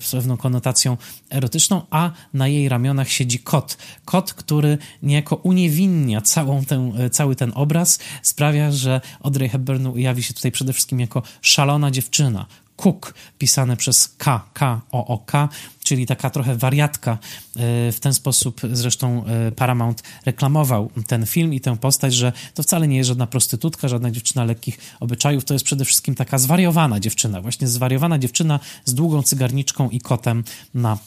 z 0.00 0.10
pewną 0.10 0.36
konotacją 0.36 0.96
erotyczną, 1.30 1.82
a 1.90 2.10
na 2.34 2.48
jej 2.48 2.68
ramionach 2.68 3.08
siedzi 3.08 3.38
kot. 3.38 3.78
Kot, 4.04 4.34
który 4.34 4.78
niejako 5.02 5.36
uniewinnia 5.36 6.20
całą 6.20 6.64
tę, 6.64 6.92
cały 7.10 7.36
ten 7.36 7.52
obraz, 7.54 7.98
sprawia, 8.22 8.72
że 8.72 9.00
Audrey 9.22 9.48
Hepburn 9.48 9.86
ujawi 9.86 10.22
się 10.22 10.34
tutaj 10.34 10.52
przede 10.52 10.72
wszystkim 10.72 11.00
jako 11.00 11.22
szalona 11.40 11.90
dziewczyna, 11.90 12.46
Cook, 12.82 13.14
pisane 13.38 13.76
przez 13.76 14.08
K, 14.08 14.44
K, 14.52 14.80
O, 14.92 15.06
O, 15.06 15.18
K, 15.18 15.48
czyli 15.84 16.06
taka 16.06 16.30
trochę 16.30 16.56
wariatka. 16.56 17.12
E, 17.12 17.18
w 17.92 18.00
ten 18.00 18.14
sposób 18.14 18.60
zresztą 18.72 19.24
e, 19.24 19.52
Paramount 19.52 20.02
reklamował 20.26 20.90
ten 21.06 21.26
film 21.26 21.54
i 21.54 21.60
tę 21.60 21.76
postać, 21.76 22.14
że 22.14 22.32
to 22.54 22.62
wcale 22.62 22.88
nie 22.88 22.96
jest 22.96 23.08
żadna 23.08 23.26
prostytutka, 23.26 23.88
żadna 23.88 24.10
dziewczyna 24.10 24.44
lekkich 24.44 24.78
obyczajów, 25.00 25.44
to 25.44 25.54
jest 25.54 25.64
przede 25.64 25.84
wszystkim 25.84 26.14
taka 26.14 26.38
zwariowana 26.38 27.00
dziewczyna, 27.00 27.40
właśnie 27.40 27.68
zwariowana 27.68 28.18
dziewczyna 28.18 28.60
z 28.84 28.94
długą 28.94 29.22
cygarniczką 29.22 29.90
i 29.90 30.00
kotem 30.00 30.44
na 30.74 30.98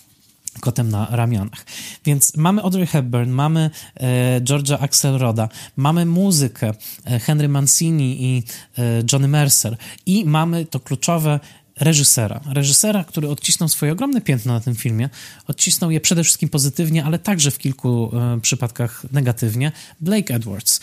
kotem 0.60 0.90
na 0.90 1.08
ramionach. 1.12 1.66
Więc 2.06 2.38
mamy 2.38 2.62
Audrey 2.62 2.88
Hepburn, 2.88 3.30
mamy 3.30 3.70
e, 3.96 4.42
Georgia 4.42 4.80
Axelroda, 4.80 5.50
mamy 5.76 6.06
muzykę 6.06 6.74
e, 7.06 7.20
Henry 7.20 7.50
Mancini 7.50 8.24
i 8.24 8.44
e, 8.78 9.04
Johnny 9.12 9.28
Mercer 9.28 9.78
i 10.06 10.26
mamy 10.26 10.66
to 10.66 10.80
kluczowe 10.80 11.40
reżysera. 11.80 12.42
Reżysera, 12.54 13.04
który 13.04 13.30
odcisnął 13.30 13.70
swoje 13.70 13.92
ogromne 13.92 14.22
piętno 14.22 14.54
na 14.54 14.60
tym 14.60 14.76
filmie. 14.76 15.10
Odcisnął 15.48 15.92
je 15.92 16.02
przede 16.02 16.24
wszystkim 16.24 16.50
pozytywnie, 16.50 17.06
ale 17.06 17.20
także 17.20 17.52
w 17.52 17.58
kilku 17.58 18.12
e, 18.18 18.42
przypadkach 18.42 19.06
negatywnie. 19.12 19.72
Blake 20.02 20.36
Edwards. 20.36 20.80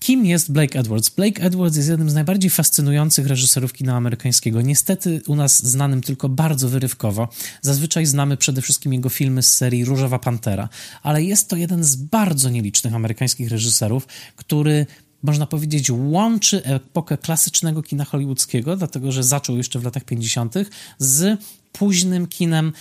Kim 0.00 0.26
jest 0.26 0.52
Blake 0.52 0.78
Edwards? 0.78 1.10
Blake 1.10 1.42
Edwards 1.42 1.76
jest 1.76 1.88
jednym 1.88 2.10
z 2.10 2.14
najbardziej 2.14 2.50
fascynujących 2.50 3.26
reżyserów 3.26 3.72
kina 3.72 3.96
amerykańskiego. 3.96 4.60
Niestety 4.60 5.22
u 5.26 5.36
nas 5.36 5.66
znanym 5.66 6.00
tylko 6.00 6.28
bardzo 6.28 6.68
wyrywkowo. 6.68 7.28
Zazwyczaj 7.62 8.06
znamy 8.06 8.36
przede 8.36 8.62
wszystkim 8.62 8.92
jego 8.92 9.08
filmy 9.08 9.42
z 9.42 9.52
serii 9.52 9.84
Różowa 9.84 10.18
Pantera, 10.18 10.68
ale 11.02 11.22
jest 11.22 11.48
to 11.48 11.56
jeden 11.56 11.84
z 11.84 11.96
bardzo 11.96 12.50
nielicznych 12.50 12.94
amerykańskich 12.94 13.50
reżyserów, 13.50 14.06
który 14.36 14.86
można 15.22 15.46
powiedzieć, 15.46 15.90
łączy 15.90 16.64
epokę 16.64 17.18
klasycznego 17.18 17.82
kina 17.82 18.04
hollywoodzkiego, 18.04 18.76
dlatego 18.76 19.12
że 19.12 19.22
zaczął 19.22 19.56
jeszcze 19.56 19.78
w 19.78 19.84
latach 19.84 20.04
50., 20.04 20.54
z 20.98 21.40
późnym 21.72 22.26
kinem 22.26 22.72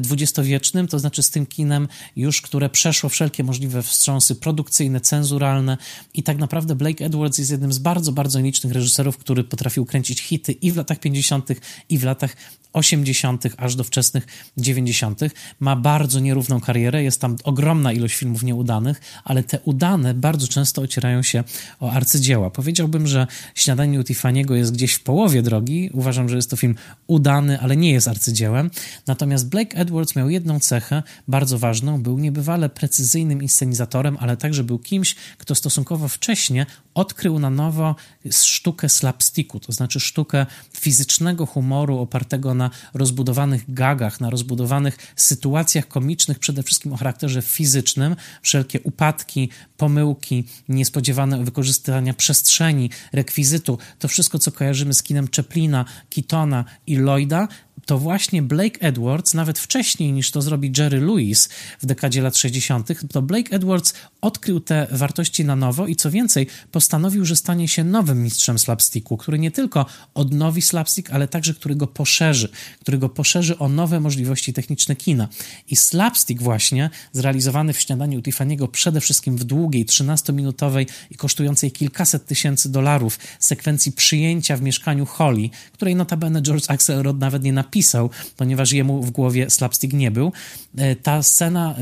dwudziestowiecznym, 0.00 0.88
to 0.88 0.98
znaczy 0.98 1.22
z 1.22 1.30
tym 1.30 1.46
kinem 1.46 1.88
już, 2.16 2.42
które 2.42 2.68
przeszło 2.68 3.10
wszelkie 3.10 3.44
możliwe 3.44 3.82
wstrząsy 3.82 4.34
produkcyjne, 4.34 5.00
cenzuralne 5.00 5.78
i 6.14 6.22
tak 6.22 6.38
naprawdę 6.38 6.74
Blake 6.74 7.04
Edwards 7.04 7.38
jest 7.38 7.50
jednym 7.50 7.72
z 7.72 7.78
bardzo, 7.78 8.12
bardzo 8.12 8.40
licznych 8.40 8.72
reżyserów, 8.72 9.18
który 9.18 9.44
potrafił 9.44 9.84
kręcić 9.86 10.20
hity 10.20 10.52
i 10.52 10.72
w 10.72 10.76
latach 10.76 11.00
50. 11.00 11.48
i 11.88 11.98
w 11.98 12.04
latach 12.04 12.36
80., 12.72 13.44
aż 13.56 13.74
do 13.74 13.84
wczesnych 13.84 14.26
90. 14.56 15.20
Ma 15.60 15.76
bardzo 15.76 16.20
nierówną 16.20 16.60
karierę, 16.60 17.02
jest 17.02 17.20
tam 17.20 17.36
ogromna 17.44 17.92
ilość 17.92 18.14
filmów 18.14 18.42
nieudanych, 18.42 19.00
ale 19.24 19.42
te 19.42 19.60
udane 19.60 20.14
bardzo 20.14 20.48
często 20.48 20.82
ocierają 20.82 21.22
się 21.22 21.44
o 21.80 21.90
arcydzieła. 21.90 22.50
Powiedziałbym, 22.50 23.06
że 23.06 23.26
Śniadanie 23.54 24.00
u 24.00 24.02
Tiffany'ego 24.02 24.54
jest 24.54 24.72
gdzieś 24.72 24.92
w 24.94 25.02
połowie 25.02 25.42
drogi. 25.42 25.90
Uważam, 25.92 26.28
że 26.28 26.36
jest 26.36 26.50
to 26.50 26.56
film 26.56 26.74
udany, 27.06 27.60
ale 27.60 27.76
nie 27.76 27.92
jest 27.92 28.08
arcydziełem. 28.12 28.70
Natomiast 29.06 29.48
Blake 29.48 29.76
Edwards 29.76 30.16
miał 30.16 30.30
jedną 30.30 30.60
cechę 30.60 31.02
bardzo 31.28 31.58
ważną. 31.58 32.02
Był 32.02 32.18
niebywale 32.18 32.68
precyzyjnym 32.68 33.42
inscenizatorem, 33.42 34.16
ale 34.20 34.36
także 34.36 34.64
był 34.64 34.78
kimś, 34.78 35.14
kto 35.38 35.54
stosunkowo 35.54 36.08
wcześnie 36.08 36.66
odkrył 36.94 37.38
na 37.38 37.50
nowo 37.50 37.96
sztukę 38.30 38.88
slapsticku, 38.88 39.60
to 39.60 39.72
znaczy 39.72 40.00
sztukę 40.00 40.46
fizycznego 40.78 41.46
humoru 41.46 41.98
opartego 41.98 42.54
na 42.54 42.70
rozbudowanych 42.94 43.74
gagach, 43.74 44.20
na 44.20 44.30
rozbudowanych 44.30 44.98
sytuacjach 45.16 45.88
komicznych, 45.88 46.38
przede 46.38 46.62
wszystkim 46.62 46.92
o 46.92 46.96
charakterze 46.96 47.42
fizycznym. 47.42 48.16
Wszelkie 48.42 48.80
upadki, 48.80 49.48
pomyłki, 49.76 50.44
niespodziewane 50.68 51.44
wykorzystania 51.44 52.14
przestrzeni, 52.14 52.90
rekwizytu, 53.12 53.78
to 53.98 54.08
wszystko, 54.08 54.38
co 54.38 54.52
kojarzymy 54.52 54.94
z 54.94 55.02
kinem 55.02 55.28
Chaplina, 55.36 55.84
Keatona 56.10 56.64
i 56.86 56.96
Lloyda, 56.96 57.48
to 57.86 57.98
właśnie 57.98 58.42
Blake 58.42 58.80
Edwards, 58.80 59.34
nawet 59.34 59.58
wcześniej 59.58 60.12
niż 60.12 60.30
to 60.30 60.42
zrobi 60.42 60.72
Jerry 60.78 61.00
Lewis 61.00 61.48
w 61.80 61.86
dekadzie 61.86 62.22
lat 62.22 62.36
60., 62.36 62.88
to 63.12 63.22
Blake 63.22 63.56
Edwards 63.56 63.94
odkrył 64.20 64.60
te 64.60 64.86
wartości 64.90 65.44
na 65.44 65.56
nowo 65.56 65.86
i 65.86 65.96
co 65.96 66.10
więcej, 66.10 66.46
postanowił, 66.82 67.24
że 67.24 67.36
stanie 67.36 67.68
się 67.68 67.84
nowym 67.84 68.22
mistrzem 68.22 68.58
slapsticku, 68.58 69.16
który 69.16 69.38
nie 69.38 69.50
tylko 69.50 69.86
odnowi 70.14 70.62
slapstick, 70.62 71.10
ale 71.10 71.28
także 71.28 71.54
który 71.54 71.74
go 71.74 71.86
poszerzy, 71.86 72.48
który 72.80 72.98
go 72.98 73.08
poszerzy 73.08 73.58
o 73.58 73.68
nowe 73.68 74.00
możliwości 74.00 74.52
techniczne 74.52 74.96
kina. 74.96 75.28
I 75.68 75.76
slapstick 75.76 76.42
właśnie, 76.42 76.90
zrealizowany 77.12 77.72
w 77.72 77.80
śniadaniu 77.80 78.20
Tiffany'ego 78.20 78.68
przede 78.68 79.00
wszystkim 79.00 79.36
w 79.36 79.44
długiej, 79.44 79.86
13-minutowej 79.86 80.86
i 81.10 81.14
kosztującej 81.14 81.72
kilkaset 81.72 82.26
tysięcy 82.26 82.72
dolarów 82.72 83.18
sekwencji 83.38 83.92
przyjęcia 83.92 84.56
w 84.56 84.62
mieszkaniu 84.62 85.06
Holly, 85.06 85.50
której 85.72 85.96
notabene 85.96 86.42
George 86.42 86.70
Axelrod 86.70 87.18
nawet 87.18 87.42
nie 87.42 87.52
napisał, 87.52 88.10
ponieważ 88.36 88.72
jemu 88.72 89.02
w 89.02 89.10
głowie 89.10 89.50
slapstick 89.50 89.94
nie 89.94 90.10
był. 90.10 90.32
E, 90.76 90.96
ta 90.96 91.22
scena, 91.22 91.70
e, 91.70 91.74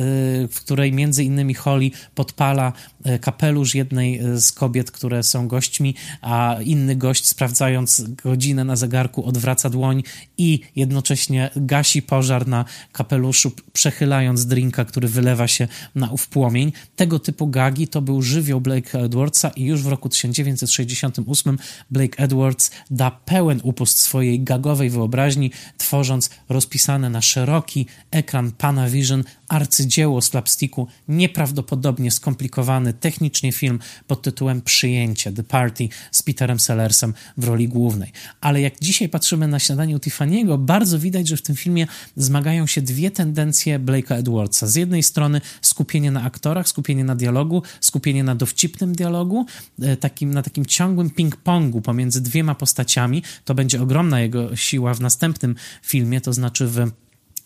w 0.49 0.61
której 0.61 0.93
między 0.93 1.25
innymi 1.25 1.55
Holly 1.55 1.91
podpala 2.15 2.73
kapelusz 3.21 3.75
jednej 3.75 4.21
z 4.37 4.53
kobiet, 4.53 4.91
które 4.91 5.23
są 5.23 5.49
gośćmi, 5.49 5.95
a 6.21 6.57
inny 6.65 6.97
gość 6.97 7.29
sprawdzając 7.29 8.03
godzinę 8.03 8.65
na 8.65 8.77
zegarku 8.77 9.25
odwraca 9.25 9.71
dłoń 9.71 10.03
i 10.39 10.61
jednocześnie 10.77 11.51
gasi 11.57 12.03
pożar 12.03 12.49
na 12.49 12.65
kapeluszu, 12.93 13.53
przechylając 13.73 14.47
drinka, 14.47 14.85
który 14.85 15.09
wylewa 15.09 15.49
się 15.49 15.69
na 15.95 16.11
ów 16.11 16.29
płomień. 16.29 16.73
Tego 16.97 17.19
typu 17.19 17.47
gagi 17.47 17.89
to 17.89 18.03
był 18.03 18.23
żywioł 18.23 18.61
Blake 18.61 19.01
Edwardsa 19.01 19.49
i 19.49 19.65
już 19.65 19.83
w 19.83 19.87
roku 19.87 20.09
1968 20.09 21.59
Blake 21.91 22.19
Edwards 22.19 22.71
da 22.91 23.11
pełen 23.11 23.61
upust 23.63 23.99
swojej 23.99 24.41
gagowej 24.41 24.91
wyobraźni, 24.91 25.51
tworząc 25.79 26.31
rozpisane 26.49 27.11
na 27.11 27.23
szeroki 27.23 27.87
ekran 28.11 28.53
Panavision 28.53 29.25
arcydzieło 29.51 30.23
slapsticku, 30.23 30.87
nieprawdopodobnie 31.09 32.11
skomplikowany 32.11 32.93
technicznie 32.93 33.53
film 33.53 33.79
pod 34.07 34.23
tytułem 34.23 34.63
Przyjęcie, 34.63 35.33
The 35.33 35.43
Party 35.43 35.89
z 36.13 36.23
Peterem 36.23 36.61
Sellersem 36.61 37.15
w 37.37 37.45
roli 37.45 37.69
głównej. 37.69 38.13
Ale 38.41 38.61
jak 38.61 38.81
dzisiaj 38.81 39.09
patrzymy 39.09 39.49
na 39.49 39.59
śniadanie 39.59 39.97
u 39.97 39.99
Tiffany'ego, 39.99 40.59
bardzo 40.59 40.99
widać, 40.99 41.29
że 41.29 41.37
w 41.37 41.43
tym 41.43 41.57
filmie 41.57 41.87
zmagają 42.17 42.67
się 42.67 42.83
dwie 42.83 43.11
tendencje 43.11 43.79
Blake'a 43.79 44.15
Edwardsa. 44.15 44.67
Z 44.67 44.75
jednej 44.75 45.03
strony 45.03 45.41
skupienie 45.63 46.11
na 46.11 46.23
aktorach, 46.23 46.69
skupienie 46.69 47.05
na 47.05 47.15
dialogu, 47.17 47.63
skupienie 47.81 48.25
na 48.25 48.35
dowcipnym 48.35 48.95
dialogu, 48.95 49.47
e, 49.83 49.97
takim, 49.97 50.35
na 50.35 50.43
takim 50.43 50.67
ciągłym 50.67 51.11
ping-pongu 51.11 51.81
pomiędzy 51.81 52.21
dwiema 52.21 52.55
postaciami. 52.55 53.23
To 53.45 53.55
będzie 53.55 53.83
ogromna 53.83 54.21
jego 54.21 54.57
siła 54.57 54.95
w 54.95 55.01
następnym 55.01 55.55
filmie, 55.83 56.21
to 56.21 56.33
znaczy 56.33 56.67
w 56.67 56.91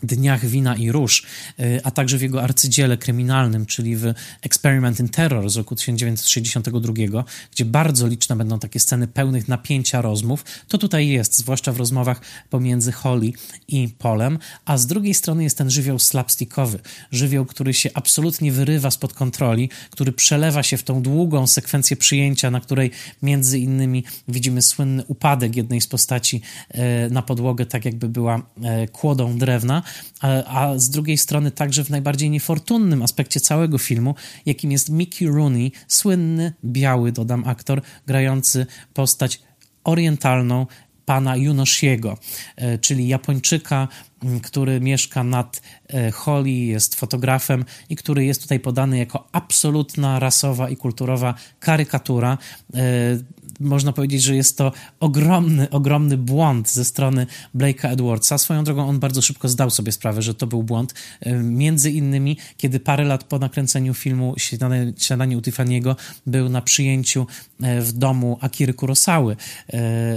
Dniach 0.06 0.46
Wina 0.46 0.76
i 0.76 0.92
Róż, 0.92 1.22
y, 1.60 1.80
a 1.84 1.90
także 1.90 2.18
w 2.18 2.22
jego 2.22 2.42
arcydziele 2.42 2.96
kryminalnym, 2.96 3.66
czyli 3.66 3.96
w 3.96 4.14
Experiment 4.42 5.00
in 5.00 5.08
Terror 5.08 5.50
z 5.50 5.56
roku 5.56 5.76
1962, 5.76 7.24
gdzie 7.52 7.64
bardzo 7.64 8.06
liczne 8.06 8.36
będą 8.36 8.58
takie 8.58 8.80
sceny 8.80 9.06
pełnych 9.06 9.48
napięcia 9.48 10.02
rozmów, 10.02 10.44
to 10.68 10.78
tutaj 10.78 11.08
jest, 11.08 11.38
zwłaszcza 11.38 11.72
w 11.72 11.76
rozmowach 11.76 12.20
pomiędzy 12.50 12.92
Holly 12.92 13.32
i 13.68 13.88
Polem, 13.98 14.38
a 14.64 14.78
z 14.78 14.86
drugiej 14.86 15.14
strony 15.14 15.44
jest 15.44 15.58
ten 15.58 15.70
żywioł 15.70 15.98
slapstickowy, 15.98 16.78
żywioł, 17.12 17.44
który 17.44 17.74
się 17.74 17.90
absolutnie 17.94 18.52
wyrywa 18.52 18.90
spod 18.90 19.12
kontroli, 19.12 19.70
który 19.90 20.12
przelewa 20.12 20.62
się 20.62 20.76
w 20.76 20.82
tą 20.82 21.02
długą 21.02 21.46
sekwencję 21.46 21.96
przyjęcia, 21.96 22.50
na 22.50 22.60
której 22.60 22.90
między 23.22 23.58
innymi 23.58 24.04
widzimy 24.28 24.62
słynny 24.62 25.04
upadek 25.04 25.56
jednej 25.56 25.80
z 25.80 25.86
postaci 25.86 26.40
y, 26.74 27.10
na 27.10 27.22
podłogę, 27.22 27.66
tak 27.66 27.84
jakby 27.84 28.08
była 28.08 28.38
y, 28.38 28.88
kłodą 28.88 29.38
drewna, 29.38 29.82
a, 30.20 30.44
a 30.44 30.78
z 30.78 30.90
drugiej 30.90 31.18
strony 31.18 31.50
także 31.50 31.84
w 31.84 31.90
najbardziej 31.90 32.30
niefortunnym 32.30 33.02
aspekcie 33.02 33.40
całego 33.40 33.78
filmu, 33.78 34.14
jakim 34.46 34.72
jest 34.72 34.90
Mickey 34.90 35.28
Rooney, 35.28 35.72
słynny, 35.88 36.52
biały, 36.64 37.12
dodam 37.12 37.44
aktor, 37.46 37.82
grający 38.06 38.66
postać 38.94 39.40
orientalną, 39.84 40.66
pana 41.04 41.36
Junoshiego, 41.36 42.18
e, 42.56 42.78
czyli 42.78 43.08
Japończyka, 43.08 43.88
który 44.42 44.80
mieszka 44.80 45.24
nad 45.24 45.62
e, 45.88 46.10
Holly, 46.10 46.50
jest 46.50 46.94
fotografem 46.94 47.64
i 47.88 47.96
który 47.96 48.24
jest 48.24 48.42
tutaj 48.42 48.60
podany 48.60 48.98
jako 48.98 49.28
absolutna 49.32 50.18
rasowa 50.18 50.68
i 50.68 50.76
kulturowa 50.76 51.34
karykatura. 51.60 52.38
E, 53.64 53.68
można 53.68 53.92
powiedzieć, 53.92 54.22
że 54.22 54.36
jest 54.36 54.58
to 54.58 54.72
ogromny, 55.00 55.70
ogromny 55.70 56.16
błąd 56.16 56.70
ze 56.70 56.84
strony 56.84 57.26
Blake'a 57.54 57.92
Edwardsa. 57.92 58.38
Swoją 58.38 58.64
drogą 58.64 58.88
on 58.88 58.98
bardzo 58.98 59.22
szybko 59.22 59.48
zdał 59.48 59.70
sobie 59.70 59.92
sprawę, 59.92 60.22
że 60.22 60.34
to 60.34 60.46
był 60.46 60.62
błąd. 60.62 60.94
E, 61.20 61.34
między 61.34 61.90
innymi, 61.90 62.36
kiedy 62.56 62.80
parę 62.80 63.04
lat 63.04 63.24
po 63.24 63.38
nakręceniu 63.38 63.94
filmu 63.94 64.34
Śniadanie, 64.36 64.92
Śniadanie 64.98 65.38
u 65.38 65.40
Tiffany'ego 65.40 65.96
był 66.26 66.48
na 66.48 66.62
przyjęciu 66.62 67.26
w 67.80 67.92
domu 67.92 68.38
Akiry 68.40 68.74
Kurosawy 68.74 69.36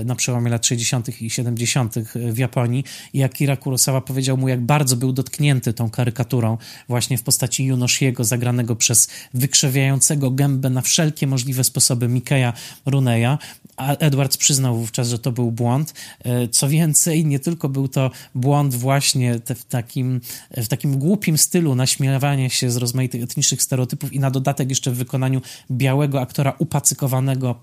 na 0.06 0.16
przełomie 0.16 0.52
lat 0.52 0.66
60. 0.66 1.22
i 1.22 1.30
70. 1.30 1.96
w 2.16 2.38
Japonii 2.38 2.84
i 3.14 3.24
Akira 3.24 3.58
Kurosawa 3.58 4.02
powiedział 4.02 4.38
mu, 4.38 4.48
jak 4.48 4.62
bardzo 4.62 4.96
był 4.96 5.14
dotknięty 5.14 5.74
tą 5.74 5.90
karykaturą 5.90 6.58
właśnie 6.88 7.18
w 7.18 7.24
postaci 7.24 7.66
Junoshiego, 7.66 8.24
zagranego 8.24 8.76
przez 8.76 9.10
wykrzewiającego 9.34 10.32
gębę 10.32 10.70
na 10.70 10.82
wszelkie 10.82 11.28
możliwe 11.28 11.64
sposoby 11.64 12.08
Mikeja 12.08 12.54
Runeya, 12.86 13.37
a 13.78 13.96
Edwards 13.96 14.38
przyznał 14.38 14.78
wówczas, 14.78 15.10
że 15.10 15.20
to 15.20 15.32
był 15.32 15.52
błąd. 15.52 15.94
E, 16.24 16.48
co 16.48 16.70
więcej, 16.70 17.26
nie 17.26 17.40
tylko 17.40 17.70
był 17.70 17.88
to 17.88 18.12
błąd 18.36 18.76
właśnie 18.76 19.40
w 19.56 19.64
takim, 19.64 20.22
w 20.58 20.68
takim 20.68 21.00
głupim 21.00 21.38
stylu 21.38 21.76
naśmiewania 21.76 22.50
się 22.50 22.72
z 22.72 22.78
rozmaitych 22.78 23.24
etnicznych 23.24 23.62
stereotypów 23.62 24.14
i 24.14 24.20
na 24.20 24.32
dodatek 24.32 24.70
jeszcze 24.70 24.92
w 24.92 24.96
wykonaniu 24.96 25.42
białego 25.72 26.22
aktora 26.22 26.54
upacykowanego 26.60 27.56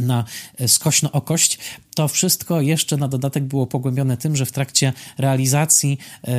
na 0.00 0.24
skośno 0.66 1.12
okość, 1.12 1.58
to 1.94 2.08
wszystko 2.08 2.60
jeszcze 2.60 2.96
na 2.96 3.08
dodatek 3.08 3.44
było 3.44 3.66
pogłębione 3.66 4.16
tym, 4.16 4.36
że 4.36 4.46
w 4.46 4.52
trakcie 4.52 4.92
realizacji 5.18 5.98
e, 6.24 6.32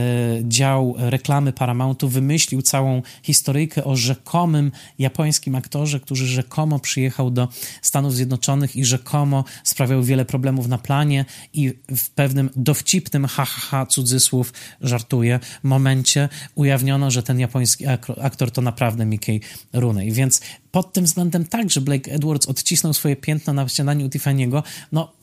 dział 0.44 0.96
reklamy 0.98 1.54
Paramountu 1.54 2.10
wymyślił 2.10 2.62
całą 2.62 3.02
historyjkę 3.24 3.84
o 3.84 3.96
rzekomym 3.96 4.72
japońskim 5.00 5.56
aktorze, 5.56 6.00
który 6.00 6.26
rzekomo 6.26 6.80
przyjechał 6.80 7.32
do 7.32 7.48
Stanów 7.82 8.16
Zjednoczonych 8.16 8.76
i 8.76 8.86
rzekomo 8.86 9.44
sprawiał 9.64 10.04
wiele 10.04 10.26
problemów 10.26 10.68
na 10.68 10.78
planie 10.78 11.26
i 11.54 11.74
w 11.96 12.10
pewnym 12.10 12.50
dowcipnym 12.56 13.26
ha, 13.26 13.46
ha, 13.46 13.62
ha 13.62 13.86
cudzysłów, 13.86 14.54
żartuję, 14.82 15.40
momencie 15.64 16.30
ujawniono, 16.56 17.12
że 17.12 17.24
ten 17.24 17.40
japoński 17.40 17.86
aktor 18.22 18.52
to 18.52 18.62
naprawdę 18.62 19.06
Mickey 19.06 19.42
Rooney. 19.74 20.12
Więc 20.12 20.42
pod 20.72 20.94
tym 20.94 21.06
względem 21.06 21.46
tak, 21.46 21.72
że 21.72 21.82
Blake 21.82 22.12
Edwards 22.12 22.48
odcisnął 22.48 22.94
swoje 22.94 23.16
piętno 23.16 23.54
na 23.54 23.70
śniadaniu 23.70 24.08
Tiffany'ego, 24.08 24.64
no 24.92 25.14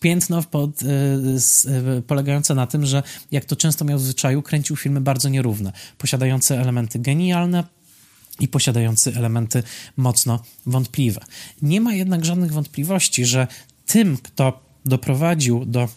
piętno 0.00 0.42
pod, 0.42 0.82
e, 0.82 0.86
e, 0.86 2.02
polegające 2.02 2.54
na 2.54 2.66
tym, 2.66 2.86
że 2.86 3.02
jak 3.30 3.44
to 3.44 3.56
często 3.56 3.84
miał 3.84 3.98
w 3.98 4.02
zwyczaju, 4.02 4.42
kręcił 4.42 4.76
filmy 4.76 5.00
bardzo 5.00 5.28
nierówne, 5.28 5.72
posiadające 5.98 6.60
elementy 6.60 6.98
genialne, 6.98 7.64
i 8.40 8.48
posiadający 8.48 9.12
elementy 9.16 9.62
mocno 9.96 10.42
wątpliwe. 10.66 11.20
Nie 11.62 11.80
ma 11.80 11.94
jednak 11.94 12.24
żadnych 12.24 12.52
wątpliwości, 12.52 13.24
że 13.24 13.46
tym, 13.86 14.16
kto 14.22 14.60
doprowadził 14.84 15.64
do 15.64 15.88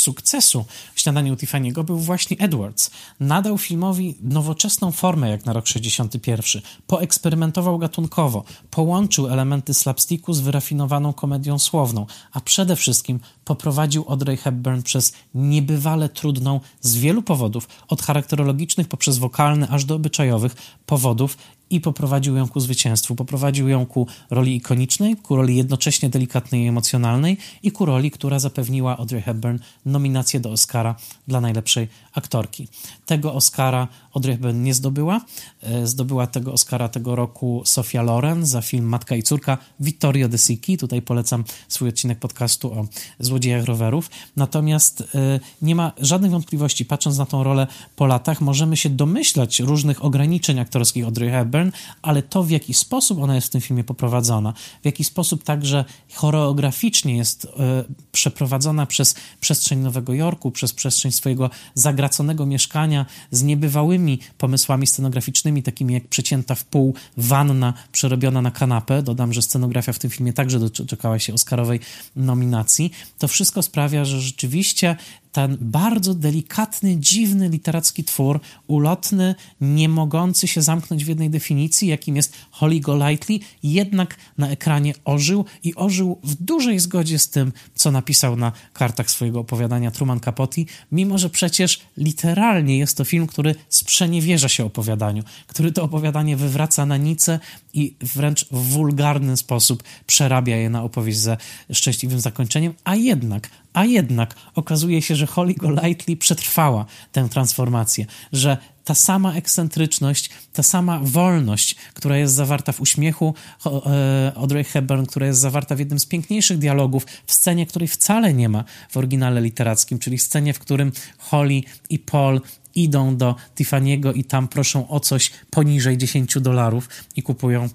sukcesu 0.00 0.64
Śniadania 0.94 1.32
u 1.32 1.36
Tiffany'ego 1.36 1.84
był 1.84 1.98
właśnie 1.98 2.36
Edwards. 2.38 2.90
Nadał 3.20 3.58
filmowi 3.58 4.14
nowoczesną 4.22 4.92
formę 4.92 5.30
jak 5.30 5.46
na 5.46 5.52
rok 5.52 5.66
61. 5.66 6.62
Poeksperymentował 6.86 7.78
gatunkowo, 7.78 8.44
połączył 8.70 9.28
elementy 9.28 9.74
slapsticku 9.74 10.32
z 10.32 10.40
wyrafinowaną 10.40 11.12
komedią 11.12 11.58
słowną, 11.58 12.06
a 12.32 12.40
przede 12.40 12.76
wszystkim 12.76 13.20
poprowadził 13.44 14.04
Audrey 14.08 14.36
Hepburn 14.36 14.82
przez 14.82 15.12
niebywale 15.34 16.08
trudną 16.08 16.60
z 16.80 16.96
wielu 16.96 17.22
powodów, 17.22 17.68
od 17.88 18.02
charakterologicznych 18.02 18.88
poprzez 18.88 19.18
wokalne 19.18 19.68
aż 19.68 19.84
do 19.84 19.94
obyczajowych 19.94 20.56
powodów 20.86 21.36
i 21.70 21.80
poprowadził 21.80 22.36
ją 22.36 22.48
ku 22.48 22.60
zwycięstwu. 22.60 23.16
Poprowadził 23.16 23.68
ją 23.68 23.86
ku 23.86 24.06
roli 24.30 24.56
ikonicznej, 24.56 25.16
ku 25.16 25.36
roli 25.36 25.56
jednocześnie 25.56 26.08
delikatnej 26.08 26.64
i 26.64 26.66
emocjonalnej 26.66 27.36
i 27.62 27.72
ku 27.72 27.84
roli, 27.84 28.10
która 28.10 28.38
zapewniła 28.38 28.98
Audrey 28.98 29.22
Hepburn 29.22 29.58
nominację 29.86 30.40
do 30.40 30.50
Oscara 30.50 30.94
dla 31.28 31.40
najlepszej 31.40 31.88
aktorki. 32.14 32.68
Tego 33.06 33.34
Oscara 33.34 33.88
Audrey 34.14 34.34
Hepburn 34.34 34.62
nie 34.62 34.74
zdobyła. 34.74 35.20
E, 35.62 35.86
zdobyła 35.86 36.26
tego 36.26 36.52
Oscara 36.52 36.88
tego 36.88 37.16
roku 37.16 37.62
Sofia 37.64 38.02
Loren 38.02 38.46
za 38.46 38.62
film 38.62 38.84
Matka 38.84 39.16
i 39.16 39.22
córka 39.22 39.58
Vittorio 39.80 40.28
De 40.28 40.38
Sici. 40.38 40.78
Tutaj 40.78 41.02
polecam 41.02 41.44
swój 41.68 41.88
odcinek 41.88 42.18
podcastu 42.18 42.72
o 42.72 42.86
złodziejach 43.18 43.64
rowerów. 43.64 44.10
Natomiast 44.36 45.00
e, 45.00 45.40
nie 45.62 45.74
ma 45.74 45.92
żadnych 46.00 46.30
wątpliwości, 46.30 46.84
patrząc 46.84 47.18
na 47.18 47.26
tą 47.26 47.42
rolę 47.42 47.66
po 47.96 48.06
latach, 48.06 48.40
możemy 48.40 48.76
się 48.76 48.90
domyślać 48.90 49.60
różnych 49.60 50.04
ograniczeń 50.04 50.58
aktorskich 50.58 51.04
Audrey 51.04 51.30
Hepburn, 51.30 51.70
ale 52.02 52.22
to 52.22 52.42
w 52.42 52.50
jaki 52.50 52.74
sposób 52.74 53.22
ona 53.22 53.34
jest 53.34 53.46
w 53.46 53.50
tym 53.50 53.60
filmie 53.60 53.84
poprowadzona, 53.84 54.52
w 54.82 54.84
jaki 54.84 55.04
sposób 55.04 55.44
także 55.44 55.84
choreograficznie 56.14 57.16
jest 57.16 57.44
e, 57.44 57.84
przeprowadzona 58.12 58.86
przez 58.86 59.14
przestrzeń 59.40 59.78
Nowego 59.78 60.14
Jorku, 60.14 60.50
przez 60.50 60.72
przestrzeń 60.72 61.12
swojego 61.12 61.50
zagraconego 61.74 62.46
mieszkania 62.46 63.06
z 63.30 63.42
niebywałymi 63.42 63.99
pomysłami 64.38 64.86
scenograficznymi, 64.86 65.62
takimi 65.62 65.94
jak 65.94 66.08
przecięta 66.08 66.54
w 66.54 66.64
pół 66.64 66.94
wanna 67.16 67.74
przerobiona 67.92 68.42
na 68.42 68.50
kanapę. 68.50 69.02
Dodam, 69.02 69.32
że 69.32 69.42
scenografia 69.42 69.92
w 69.92 69.98
tym 69.98 70.10
filmie 70.10 70.32
także 70.32 70.58
doczekała 70.58 71.18
się 71.18 71.34
Oscarowej 71.34 71.80
nominacji. 72.16 72.92
To 73.18 73.28
wszystko 73.28 73.62
sprawia, 73.62 74.04
że 74.04 74.20
rzeczywiście 74.20 74.96
ten 75.32 75.56
bardzo 75.60 76.14
delikatny, 76.14 76.96
dziwny 76.96 77.48
literacki 77.48 78.04
twór, 78.04 78.40
ulotny, 78.66 79.34
nie 79.60 79.88
mogący 79.88 80.48
się 80.48 80.62
zamknąć 80.62 81.04
w 81.04 81.08
jednej 81.08 81.30
definicji, 81.30 81.88
jakim 81.88 82.16
jest 82.16 82.34
Holly 82.50 82.80
Golightly, 82.80 83.38
jednak 83.62 84.16
na 84.38 84.48
ekranie 84.48 84.94
ożył 85.04 85.44
i 85.62 85.74
ożył 85.74 86.18
w 86.24 86.34
dużej 86.34 86.78
zgodzie 86.78 87.18
z 87.18 87.28
tym, 87.28 87.52
co 87.74 87.90
napisał 87.90 88.36
na 88.36 88.52
kartach 88.72 89.10
swojego 89.10 89.40
opowiadania 89.40 89.90
Truman 89.90 90.20
Capote, 90.20 90.60
mimo 90.92 91.18
że 91.18 91.30
przecież 91.30 91.80
literalnie 91.96 92.78
jest 92.78 92.96
to 92.96 93.04
film, 93.04 93.26
który 93.26 93.54
sprzeniewierza 93.68 94.48
się 94.48 94.64
opowiadaniu, 94.64 95.22
który 95.46 95.72
to 95.72 95.82
opowiadanie 95.82 96.36
wywraca 96.36 96.86
na 96.86 96.96
nicę 96.96 97.40
i 97.72 97.94
wręcz 98.00 98.46
w 98.50 98.56
wulgarny 98.56 99.36
sposób 99.36 99.82
przerabia 100.06 100.56
je 100.56 100.70
na 100.70 100.82
opowieść 100.82 101.18
ze 101.18 101.36
szczęśliwym 101.72 102.20
zakończeniem, 102.20 102.74
a 102.84 102.96
jednak 102.96 103.50
a 103.72 103.84
jednak 103.84 104.34
okazuje 104.54 105.02
się, 105.02 105.16
że 105.16 105.26
Holly 105.26 105.54
Golightly 105.54 106.16
przetrwała 106.16 106.86
tę 107.12 107.28
transformację, 107.28 108.06
że 108.32 108.56
ta 108.84 108.94
sama 108.94 109.34
ekscentryczność, 109.34 110.30
ta 110.52 110.62
sama 110.62 111.00
wolność, 111.02 111.76
która 111.94 112.16
jest 112.16 112.34
zawarta 112.34 112.72
w 112.72 112.80
uśmiechu 112.80 113.34
e, 113.66 114.32
Audrey 114.36 114.64
Hepburn, 114.64 115.06
która 115.06 115.26
jest 115.26 115.40
zawarta 115.40 115.76
w 115.76 115.78
jednym 115.78 115.98
z 115.98 116.06
piękniejszych 116.06 116.58
dialogów, 116.58 117.06
w 117.26 117.32
scenie, 117.32 117.66
której 117.66 117.88
wcale 117.88 118.34
nie 118.34 118.48
ma 118.48 118.64
w 118.90 118.96
oryginale 118.96 119.40
literackim, 119.40 119.98
czyli 119.98 120.18
scenie, 120.18 120.54
w 120.54 120.58
którym 120.58 120.92
Holly 121.18 121.60
i 121.90 121.98
Paul 121.98 122.40
idą 122.74 123.16
do 123.16 123.34
Tiffany'ego 123.56 124.16
i 124.16 124.24
tam 124.24 124.48
proszą 124.48 124.88
o 124.88 125.00
coś 125.00 125.30
poniżej 125.50 125.98
10 125.98 126.40
dolarów 126.40 126.88
i 127.16 127.22
kupują 127.22 127.68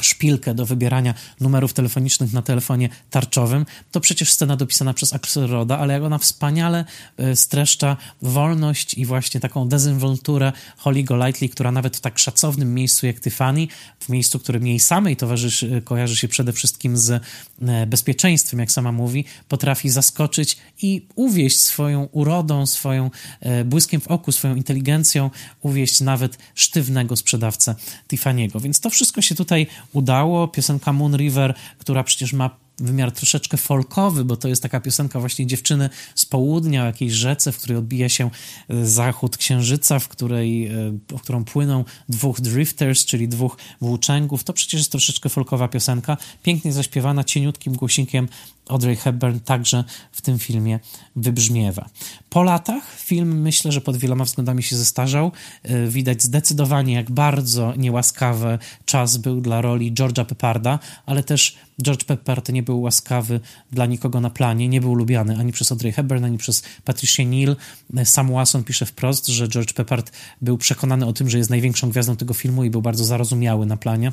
szpilkę 0.00 0.54
do 0.54 0.66
wybierania 0.66 1.14
numerów 1.40 1.72
telefonicznych 1.72 2.32
na 2.32 2.42
telefonie 2.42 2.88
tarczowym, 3.10 3.66
to 3.92 4.00
przecież 4.00 4.32
scena 4.32 4.56
dopisana 4.56 4.94
przez 4.94 5.12
Axelroda, 5.12 5.78
ale 5.78 5.94
jak 5.94 6.02
ona 6.02 6.18
wspaniale 6.18 6.84
e, 7.16 7.36
streszcza 7.36 7.96
wolność 8.22 8.94
i 8.94 9.06
właśnie 9.06 9.40
taką 9.40 9.68
dezynwolturę 9.68 10.52
Holly 10.76 11.02
Golightly, 11.02 11.48
która 11.48 11.72
nawet 11.72 11.96
w 11.96 12.00
tak 12.00 12.18
szacownym 12.18 12.74
miejscu 12.74 13.06
jak 13.06 13.20
Tiffany, 13.20 13.66
w 14.00 14.08
miejscu, 14.08 14.38
którym 14.38 14.66
jej 14.66 14.80
samej 14.80 15.16
towarzyszy, 15.16 15.82
kojarzy 15.84 16.16
się 16.16 16.28
przede 16.28 16.52
wszystkim 16.52 16.96
z 16.96 17.10
e, 17.10 17.86
bezpieczeństwem, 17.86 18.60
jak 18.60 18.72
sama 18.72 18.92
mówi, 18.92 19.24
potrafi 19.48 19.90
zaskoczyć 19.90 20.56
i 20.82 21.06
uwieść 21.14 21.60
swoją 21.60 22.04
urodą, 22.04 22.66
swoją 22.66 23.10
e, 23.40 23.64
błyskiem 23.64 24.00
w 24.00 24.06
oku, 24.08 24.32
swoją 24.32 24.54
inteligencją, 24.54 25.30
uwieść 25.62 26.00
nawet 26.00 26.38
sztywnego 26.54 27.16
sprzedawcę 27.16 27.74
Tiffany'ego. 28.08 28.62
Więc 28.62 28.80
to 28.80 28.90
wszystko 28.90 29.22
się 29.22 29.34
tutaj 29.34 29.66
udało. 29.92 30.48
Piosenka 30.48 30.92
Moon 30.92 31.16
River, 31.16 31.54
która 31.78 32.04
przecież 32.04 32.32
ma 32.32 32.50
wymiar 32.80 33.12
troszeczkę 33.12 33.56
folkowy, 33.56 34.24
bo 34.24 34.36
to 34.36 34.48
jest 34.48 34.62
taka 34.62 34.80
piosenka 34.80 35.20
właśnie 35.20 35.46
dziewczyny 35.46 35.90
z 36.14 36.26
południa, 36.26 36.82
o 36.82 36.86
jakiejś 36.86 37.12
rzece, 37.12 37.52
w 37.52 37.58
której 37.58 37.78
odbija 37.78 38.08
się 38.08 38.30
e, 38.68 38.86
zachód 38.86 39.36
księżyca, 39.36 39.98
w, 39.98 40.08
której, 40.08 40.66
e, 40.66 40.92
w 41.08 41.20
którą 41.22 41.44
płyną 41.44 41.84
dwóch 42.08 42.40
drifters, 42.40 43.04
czyli 43.04 43.28
dwóch 43.28 43.56
włóczęgów. 43.80 44.44
To 44.44 44.52
przecież 44.52 44.80
jest 44.80 44.90
troszeczkę 44.90 45.28
folkowa 45.28 45.68
piosenka, 45.68 46.16
pięknie 46.42 46.72
zaśpiewana 46.72 47.24
cieniutkim 47.24 47.72
głosikiem 47.72 48.28
Audrey 48.68 48.96
Hepburn 48.96 49.38
także 49.40 49.84
w 50.12 50.20
tym 50.20 50.38
filmie 50.38 50.80
wybrzmiewa. 51.16 51.88
Po 52.30 52.42
latach 52.42 52.94
film 52.96 53.40
myślę, 53.40 53.72
że 53.72 53.80
pod 53.80 53.96
wieloma 53.96 54.24
względami 54.24 54.62
się 54.62 54.76
zestarzał. 54.76 55.32
E, 55.62 55.86
widać 55.86 56.22
zdecydowanie, 56.22 56.94
jak 56.94 57.10
bardzo 57.10 57.74
niełaskawy 57.76 58.58
czas 58.84 59.16
był 59.16 59.40
dla 59.40 59.60
roli 59.60 59.92
George'a 59.92 60.24
Pepparda, 60.24 60.78
ale 61.06 61.22
też 61.22 61.56
George 61.82 62.04
Peppard 62.04 62.48
nie 62.48 62.62
był 62.62 62.80
łaskawy 62.80 63.40
dla 63.72 63.86
nikogo 63.86 64.20
na 64.20 64.30
planie, 64.30 64.68
nie 64.68 64.80
był 64.80 64.94
lubiany 64.94 65.38
ani 65.38 65.52
przez 65.52 65.72
Audrey 65.72 65.92
Hepburn, 65.92 66.24
ani 66.24 66.38
przez 66.38 66.62
Patricia 66.84 67.24
Neal. 67.24 67.56
E, 67.96 68.04
Sam 68.04 68.32
Wasson 68.32 68.64
pisze 68.64 68.86
wprost, 68.86 69.26
że 69.26 69.48
George 69.48 69.72
Peppard 69.72 70.12
był 70.42 70.58
przekonany 70.58 71.06
o 71.06 71.12
tym, 71.12 71.30
że 71.30 71.38
jest 71.38 71.50
największą 71.50 71.90
gwiazdą 71.90 72.16
tego 72.16 72.34
filmu 72.34 72.64
i 72.64 72.70
był 72.70 72.82
bardzo 72.82 73.04
zarozumiały 73.04 73.66
na 73.66 73.76
planie. 73.76 74.12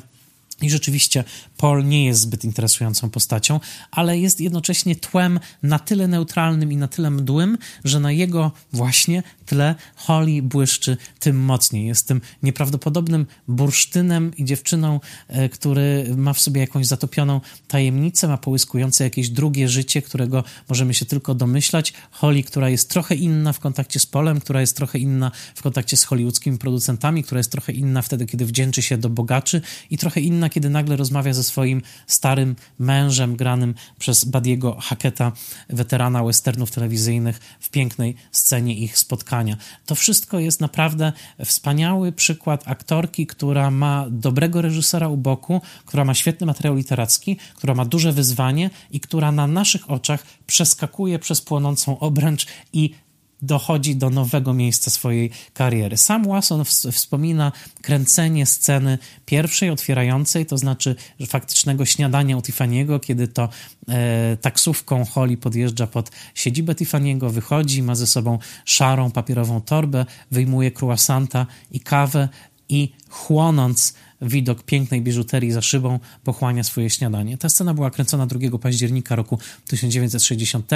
I 0.62 0.70
rzeczywiście 0.70 1.24
Paul 1.56 1.84
nie 1.84 2.04
jest 2.06 2.20
zbyt 2.20 2.44
interesującą 2.44 3.10
postacią, 3.10 3.60
ale 3.90 4.18
jest 4.18 4.40
jednocześnie 4.40 4.96
tłem 4.96 5.40
na 5.62 5.78
tyle 5.78 6.08
neutralnym 6.08 6.72
i 6.72 6.76
na 6.76 6.88
tyle 6.88 7.10
mdłym, 7.10 7.58
że 7.84 8.00
na 8.00 8.12
jego 8.12 8.52
właśnie 8.72 9.22
tle 9.46 9.74
Holly 9.96 10.42
błyszczy 10.42 10.96
tym 11.20 11.44
mocniej. 11.44 11.86
Jest 11.86 12.08
tym 12.08 12.20
nieprawdopodobnym 12.42 13.26
bursztynem 13.48 14.36
i 14.36 14.44
dziewczyną, 14.44 15.00
e, 15.28 15.48
który 15.48 16.14
ma 16.16 16.32
w 16.32 16.40
sobie 16.40 16.60
jakąś 16.60 16.86
zatopioną 16.86 17.40
tajemnicę, 17.68 18.28
ma 18.28 18.38
połyskujące 18.38 19.04
jakieś 19.04 19.28
drugie 19.28 19.68
życie, 19.68 20.02
którego 20.02 20.44
możemy 20.68 20.94
się 20.94 21.06
tylko 21.06 21.34
domyślać. 21.34 21.92
Holly, 22.10 22.42
która 22.42 22.68
jest 22.68 22.90
trochę 22.90 23.14
inna 23.14 23.52
w 23.52 23.60
kontakcie 23.60 24.00
z 24.00 24.06
Polem, 24.06 24.40
która 24.40 24.60
jest 24.60 24.76
trochę 24.76 24.98
inna 24.98 25.30
w 25.54 25.62
kontakcie 25.62 25.96
z 25.96 26.04
hollywoodzkimi 26.04 26.58
producentami, 26.58 27.24
która 27.24 27.38
jest 27.38 27.52
trochę 27.52 27.72
inna 27.72 28.02
wtedy, 28.02 28.26
kiedy 28.26 28.46
wdzięczy 28.46 28.82
się 28.82 28.98
do 28.98 29.08
bogaczy 29.08 29.60
i 29.90 29.98
trochę 29.98 30.20
inna, 30.20 30.45
kiedy 30.48 30.70
nagle 30.70 30.96
rozmawia 30.96 31.32
ze 31.32 31.44
swoim 31.44 31.82
starym 32.06 32.56
mężem, 32.78 33.36
granym 33.36 33.74
przez 33.98 34.24
Badiego 34.24 34.76
Hacketa, 34.80 35.32
weterana 35.68 36.24
westernów 36.24 36.70
telewizyjnych, 36.70 37.40
w 37.60 37.70
pięknej 37.70 38.16
scenie 38.32 38.74
ich 38.74 38.98
spotkania. 38.98 39.56
To 39.86 39.94
wszystko 39.94 40.38
jest 40.38 40.60
naprawdę 40.60 41.12
wspaniały 41.44 42.12
przykład 42.12 42.68
aktorki, 42.68 43.26
która 43.26 43.70
ma 43.70 44.06
dobrego 44.10 44.62
reżysera 44.62 45.08
u 45.08 45.16
boku, 45.16 45.60
która 45.86 46.04
ma 46.04 46.14
świetny 46.14 46.46
materiał 46.46 46.74
literacki, 46.74 47.36
która 47.54 47.74
ma 47.74 47.84
duże 47.84 48.12
wyzwanie 48.12 48.70
i 48.90 49.00
która 49.00 49.32
na 49.32 49.46
naszych 49.46 49.90
oczach 49.90 50.26
przeskakuje 50.46 51.18
przez 51.18 51.40
płonącą 51.40 51.98
obręcz 51.98 52.46
i 52.72 52.94
dochodzi 53.42 53.96
do 53.96 54.10
nowego 54.10 54.54
miejsca 54.54 54.90
swojej 54.90 55.30
kariery. 55.54 55.96
Sam 55.96 56.24
Watson 56.24 56.64
wspomina 56.92 57.52
kręcenie 57.82 58.46
sceny 58.46 58.98
pierwszej, 59.26 59.70
otwierającej, 59.70 60.46
to 60.46 60.58
znaczy 60.58 60.96
faktycznego 61.26 61.84
śniadania 61.84 62.36
u 62.36 62.40
Tiffany'ego, 62.40 63.00
kiedy 63.00 63.28
to 63.28 63.48
e, 63.88 64.36
taksówką 64.36 65.04
Holly 65.04 65.36
podjeżdża 65.36 65.86
pod 65.86 66.10
siedzibę 66.34 66.74
Tiffany'ego, 66.74 67.30
wychodzi, 67.30 67.82
ma 67.82 67.94
ze 67.94 68.06
sobą 68.06 68.38
szarą 68.64 69.10
papierową 69.10 69.60
torbę, 69.60 70.06
wyjmuje 70.30 70.70
croissanta 70.80 71.46
i 71.70 71.80
kawę 71.80 72.28
i 72.68 72.92
chłonąc 73.08 73.94
widok 74.22 74.62
pięknej 74.62 75.02
biżuterii 75.02 75.52
za 75.52 75.62
szybą 75.62 75.98
pochłania 76.24 76.64
swoje 76.64 76.90
śniadanie. 76.90 77.38
Ta 77.38 77.48
scena 77.48 77.74
była 77.74 77.90
kręcona 77.90 78.26
2 78.26 78.58
października 78.58 79.16
roku 79.16 79.38
1960, 79.66 80.72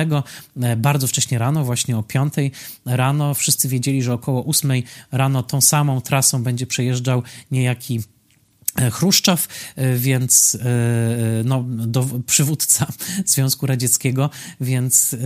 e, 0.60 0.76
bardzo 0.76 1.06
wcześnie 1.06 1.38
rano, 1.38 1.64
właśnie 1.64 1.98
o 1.98 2.02
5 2.02 2.34
rano. 2.86 3.34
Wszyscy 3.34 3.68
wiedzieli, 3.68 4.02
że 4.02 4.12
około 4.12 4.44
8 4.44 4.82
rano 5.12 5.42
tą 5.42 5.60
samą 5.60 6.00
trasą 6.00 6.42
będzie 6.42 6.66
przejeżdżał 6.66 7.22
niejaki 7.50 8.00
Chruszczow, 8.92 9.48
e, 9.76 9.96
więc 9.96 10.54
e, 10.54 10.68
no, 11.44 11.64
do, 11.68 12.06
przywódca 12.26 12.86
Związku 13.26 13.66
Radzieckiego, 13.66 14.30
więc 14.60 15.16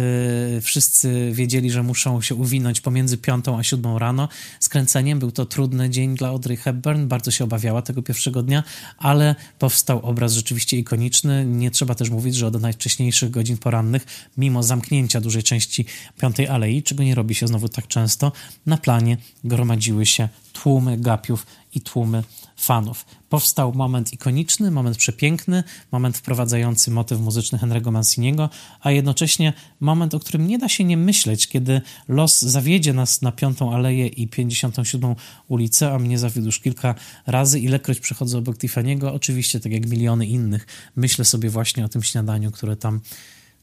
wszyscy 0.63 1.31
wiedzieli, 1.33 1.71
że 1.71 1.83
muszą 1.83 2.23
się 2.23 2.35
uwinąć 2.35 2.81
pomiędzy 2.81 3.19
piątą 3.19 3.59
a 3.59 3.63
siódmą 3.63 3.99
rano. 3.99 4.29
Skręceniem 4.61 5.19
był 5.19 5.33
to 5.33 5.47
trudny 5.47 5.91
dzień 5.91 6.17
dla 6.17 6.29
Audrey 6.29 6.57
Hepburn, 6.57 7.07
bardzo 7.07 7.31
się 7.31 7.45
obawiała 7.45 7.83
tego 7.83 8.03
pierwszego 8.03 8.43
dnia, 8.43 8.63
ale 8.99 9.35
powstał 9.59 10.01
obraz 10.07 10.33
rzeczywiście 10.33 10.77
ikoniczny. 10.79 11.45
Nie 11.47 11.71
trzeba 11.71 11.95
też 11.95 12.11
mówić, 12.11 12.35
że 12.35 12.47
od 12.47 12.61
najwcześniejszych 12.61 13.31
godzin 13.31 13.57
porannych, 13.57 14.07
mimo 14.37 14.63
zamknięcia 14.63 15.21
dużej 15.21 15.43
części 15.43 15.87
Piątej 16.21 16.49
Alei, 16.49 16.83
czego 16.83 17.03
nie 17.03 17.15
robi 17.15 17.35
się 17.35 17.47
znowu 17.47 17.69
tak 17.69 17.89
często, 17.89 18.33
na 18.67 18.77
planie 18.77 19.17
gromadziły 19.45 20.07
się 20.07 20.29
tłumy 20.55 20.99
gapiów 20.99 21.47
i 21.75 21.81
tłumy 21.81 22.23
fanów. 22.57 23.07
Powstał 23.29 23.73
moment 23.75 24.13
ikoniczny, 24.13 24.71
moment 24.71 24.97
przepiękny, 24.97 25.65
moment 25.93 26.17
wprowadzający 26.17 26.91
motyw 26.91 27.21
muzyczny 27.21 27.59
Henry'ego 27.59 27.93
Manciniego, 27.93 28.51
a 28.81 28.91
jednocześnie 28.91 29.53
moment, 29.81 30.15
o 30.15 30.21
którym 30.21 30.47
nie 30.47 30.59
da 30.59 30.69
się 30.69 30.85
nie 30.85 30.97
myśleć, 30.97 31.49
kiedy 31.49 31.81
los 32.09 32.43
zawiedzie 32.43 32.93
nas 32.93 33.23
na 33.23 33.33
Piątą 33.33 33.75
Aleję 33.75 34.07
i 34.07 34.29
57 34.29 35.15
ulicę, 35.49 35.93
a 35.93 35.99
mnie 35.99 36.19
zawiódł 36.19 36.47
już 36.47 36.61
kilka 36.61 36.95
razy, 37.27 37.61
ilekroć 37.61 38.01
przechodzę 38.01 38.39
obok 38.39 38.57
Tiffany'ego, 38.57 39.07
oczywiście 39.15 39.61
tak 39.61 39.73
jak 39.73 39.87
miliony 39.87 40.27
innych, 40.27 40.67
myślę 40.97 41.25
sobie 41.25 41.51
właśnie 41.51 41.85
o 41.85 41.89
tym 41.89 42.03
śniadaniu, 42.03 42.51
które 42.51 42.77
tam 42.77 43.01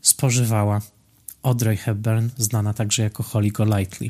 spożywała 0.02 0.82
Audrey 1.44 1.78
Hepburn, 1.78 2.30
znana 2.38 2.74
także 2.74 3.04
jako 3.04 3.24
Holly 3.24 3.52
Golightly. 3.52 4.10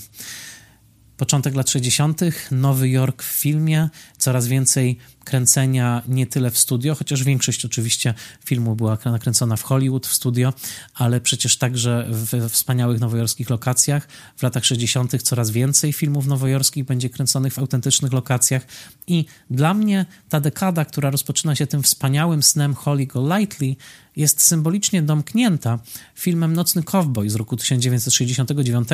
Początek 1.21 1.55
lat 1.55 1.69
60., 1.69 2.21
Nowy 2.51 2.89
Jork 2.89 3.23
w 3.23 3.25
filmie, 3.25 3.89
coraz 4.17 4.47
więcej 4.47 4.97
kręcenia 5.23 6.01
nie 6.07 6.27
tyle 6.27 6.51
w 6.51 6.57
studio, 6.57 6.95
chociaż 6.95 7.23
większość 7.23 7.65
oczywiście 7.65 8.13
filmu 8.45 8.75
była 8.75 8.97
nakręcona 9.05 9.55
w 9.55 9.63
Hollywood, 9.63 10.07
w 10.07 10.13
studio, 10.13 10.53
ale 10.95 11.21
przecież 11.21 11.57
także 11.57 12.07
w 12.09 12.49
wspaniałych 12.49 12.99
nowojorskich 12.99 13.49
lokacjach. 13.49 14.07
W 14.37 14.43
latach 14.43 14.65
60. 14.65 15.21
coraz 15.23 15.51
więcej 15.51 15.93
filmów 15.93 16.27
nowojorskich 16.27 16.85
będzie 16.85 17.09
kręconych 17.09 17.53
w 17.53 17.59
autentycznych 17.59 18.13
lokacjach 18.13 18.65
i 19.07 19.25
dla 19.49 19.73
mnie 19.73 20.05
ta 20.29 20.39
dekada, 20.39 20.85
która 20.85 21.09
rozpoczyna 21.09 21.55
się 21.55 21.67
tym 21.67 21.83
wspaniałym 21.83 22.43
snem 22.43 22.73
Holly 22.73 23.05
Golightly, 23.05 23.75
jest 24.15 24.41
symbolicznie 24.41 25.01
domknięta 25.01 25.79
filmem 26.15 26.53
Nocny 26.53 26.83
Cowboy 26.83 27.29
z 27.29 27.35
roku 27.35 27.57
1969, 27.57 28.87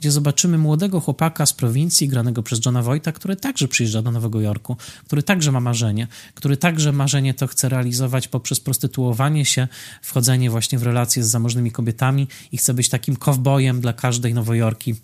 gdzie 0.00 0.10
zobaczymy 0.10 0.58
młodego 0.58 1.00
chłopaka 1.00 1.46
z 1.46 1.52
prowincji, 1.52 2.08
granego 2.08 2.42
przez 2.42 2.64
Johna 2.66 2.82
Wojta, 2.82 3.12
który 3.12 3.36
także 3.36 3.68
przyjeżdża 3.68 4.02
do 4.02 4.10
Nowego 4.10 4.40
Jorku, 4.40 4.76
który 5.06 5.22
także 5.22 5.52
ma 5.52 5.60
marzenie, 5.60 6.08
który 6.34 6.56
także 6.56 6.92
marzenie 6.92 7.34
to 7.34 7.46
chce 7.46 7.68
realizować 7.68 8.28
poprzez 8.28 8.60
prostytuowanie 8.60 9.44
się, 9.44 9.68
wchodzenie 10.02 10.50
właśnie 10.50 10.78
w 10.78 10.82
relacje 10.82 11.24
z 11.24 11.28
zamożnymi 11.28 11.70
kobietami 11.70 12.28
i 12.52 12.56
chce 12.56 12.74
być 12.74 12.88
takim 12.88 13.16
kowbojem 13.16 13.80
dla 13.80 13.92
każdej 13.92 14.34
Nowojorki 14.34 14.94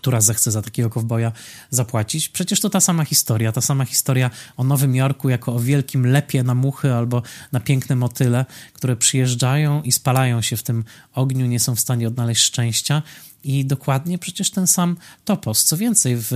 która 0.00 0.20
zechce 0.20 0.50
za 0.50 0.62
takiego 0.62 0.90
kowboja 0.90 1.32
zapłacić. 1.70 2.28
Przecież 2.28 2.60
to 2.60 2.70
ta 2.70 2.80
sama 2.80 3.04
historia, 3.04 3.52
ta 3.52 3.60
sama 3.60 3.84
historia 3.84 4.30
o 4.56 4.64
Nowym 4.64 4.94
Jorku 4.94 5.28
jako 5.28 5.54
o 5.54 5.60
wielkim 5.60 6.06
lepie 6.06 6.42
na 6.42 6.54
muchy 6.54 6.94
albo 6.94 7.22
na 7.52 7.60
piękne 7.60 7.96
motyle, 7.96 8.44
które 8.72 8.96
przyjeżdżają 8.96 9.82
i 9.82 9.92
spalają 9.92 10.42
się 10.42 10.56
w 10.56 10.62
tym 10.62 10.84
ogniu, 11.14 11.46
nie 11.46 11.60
są 11.60 11.74
w 11.74 11.80
stanie 11.80 12.08
odnaleźć 12.08 12.42
szczęścia. 12.42 13.02
I 13.44 13.64
dokładnie 13.64 14.18
przecież 14.18 14.50
ten 14.50 14.66
sam 14.66 14.96
topos. 15.24 15.64
Co 15.64 15.76
więcej, 15.76 16.16
w 16.16 16.32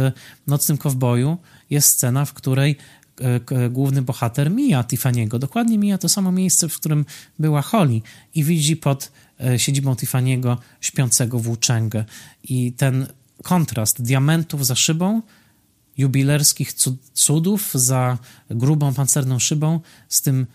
Nocnym 0.47 0.79
Kowboju 0.79 1.39
jest 1.71 1.89
scena, 1.89 2.25
w 2.25 2.33
której 2.33 2.77
e, 3.21 3.71
główny 3.71 4.03
bohater 4.03 4.51
mija 4.51 4.83
Tiffany'ego. 4.83 5.39
Dokładnie 5.39 5.79
mija 5.79 5.99
to 5.99 6.09
samo 6.09 6.33
miejsce, 6.33 6.69
w 6.69 6.77
którym 6.77 7.05
była 7.39 7.63
Holly 7.63 8.01
i 8.35 8.45
widzi 8.45 8.77
pod 8.77 9.13
e, 9.41 9.59
siedzibą 9.59 9.95
Tiffany'ego 9.95 10.57
śpiącego 10.81 11.39
włóczęgę. 11.39 12.05
I 12.43 12.73
ten 12.73 13.07
kontrast 13.45 14.03
diamentów 14.03 14.67
za 14.67 14.75
szybą, 14.75 15.23
jubilerskich 15.99 16.73
cudów 17.13 17.71
za 17.75 18.19
grubą 18.51 18.95
pancerną 18.95 19.39
szybą 19.39 19.81
z 20.09 20.23
tym 20.23 20.47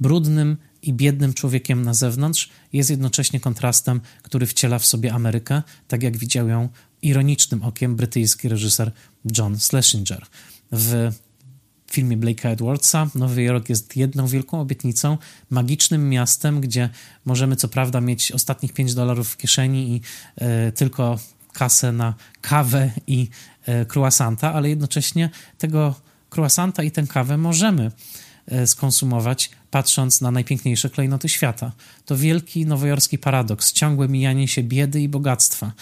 brudnym 0.00 0.56
i 0.82 0.92
biednym 0.92 1.34
człowiekiem 1.34 1.82
na 1.82 1.94
zewnątrz 1.94 2.48
jest 2.72 2.90
jednocześnie 2.90 3.40
kontrastem, 3.40 4.00
który 4.22 4.46
wciela 4.46 4.78
w 4.78 4.86
sobie 4.86 5.12
Amerykę, 5.12 5.62
tak 5.88 6.02
jak 6.02 6.16
widział 6.16 6.48
ją 6.48 6.68
ironicznym 7.02 7.62
okiem 7.62 7.96
brytyjski 7.96 8.48
reżyser 8.48 8.92
John 9.38 9.58
Schlesinger. 9.58 10.26
W 10.72 11.12
filmie 11.90 12.16
Blake'a 12.16 12.48
Edwardsa 12.48 13.10
Nowy 13.14 13.42
Jork 13.42 13.68
jest 13.68 13.96
jedną 13.96 14.26
wielką 14.26 14.60
obietnicą, 14.60 15.18
magicznym 15.50 16.08
miastem, 16.08 16.60
gdzie 16.60 16.90
możemy 17.24 17.56
co 17.56 17.68
prawda 17.68 18.00
mieć 18.00 18.32
ostatnich 18.32 18.72
5 18.72 18.94
dolarów 18.94 19.28
w 19.28 19.36
kieszeni 19.36 19.92
i 19.92 20.00
y, 20.68 20.72
tylko 20.72 21.18
kasę 21.58 21.92
na 21.92 22.14
kawę 22.40 22.90
i 23.06 23.28
e, 23.66 23.86
croissanta, 23.94 24.54
ale 24.54 24.68
jednocześnie 24.68 25.30
tego 25.58 25.94
croissanta 26.36 26.82
i 26.82 26.90
tę 26.90 27.06
kawę 27.06 27.36
możemy 27.36 27.90
e, 28.46 28.66
skonsumować, 28.66 29.50
patrząc 29.70 30.20
na 30.20 30.30
najpiękniejsze 30.30 30.90
klejnoty 30.90 31.28
świata. 31.28 31.72
To 32.04 32.16
wielki 32.16 32.66
nowojorski 32.66 33.18
paradoks, 33.18 33.72
ciągłe 33.72 34.08
mijanie 34.08 34.48
się 34.48 34.62
biedy 34.62 35.00
i 35.00 35.08
bogactwa, 35.08 35.72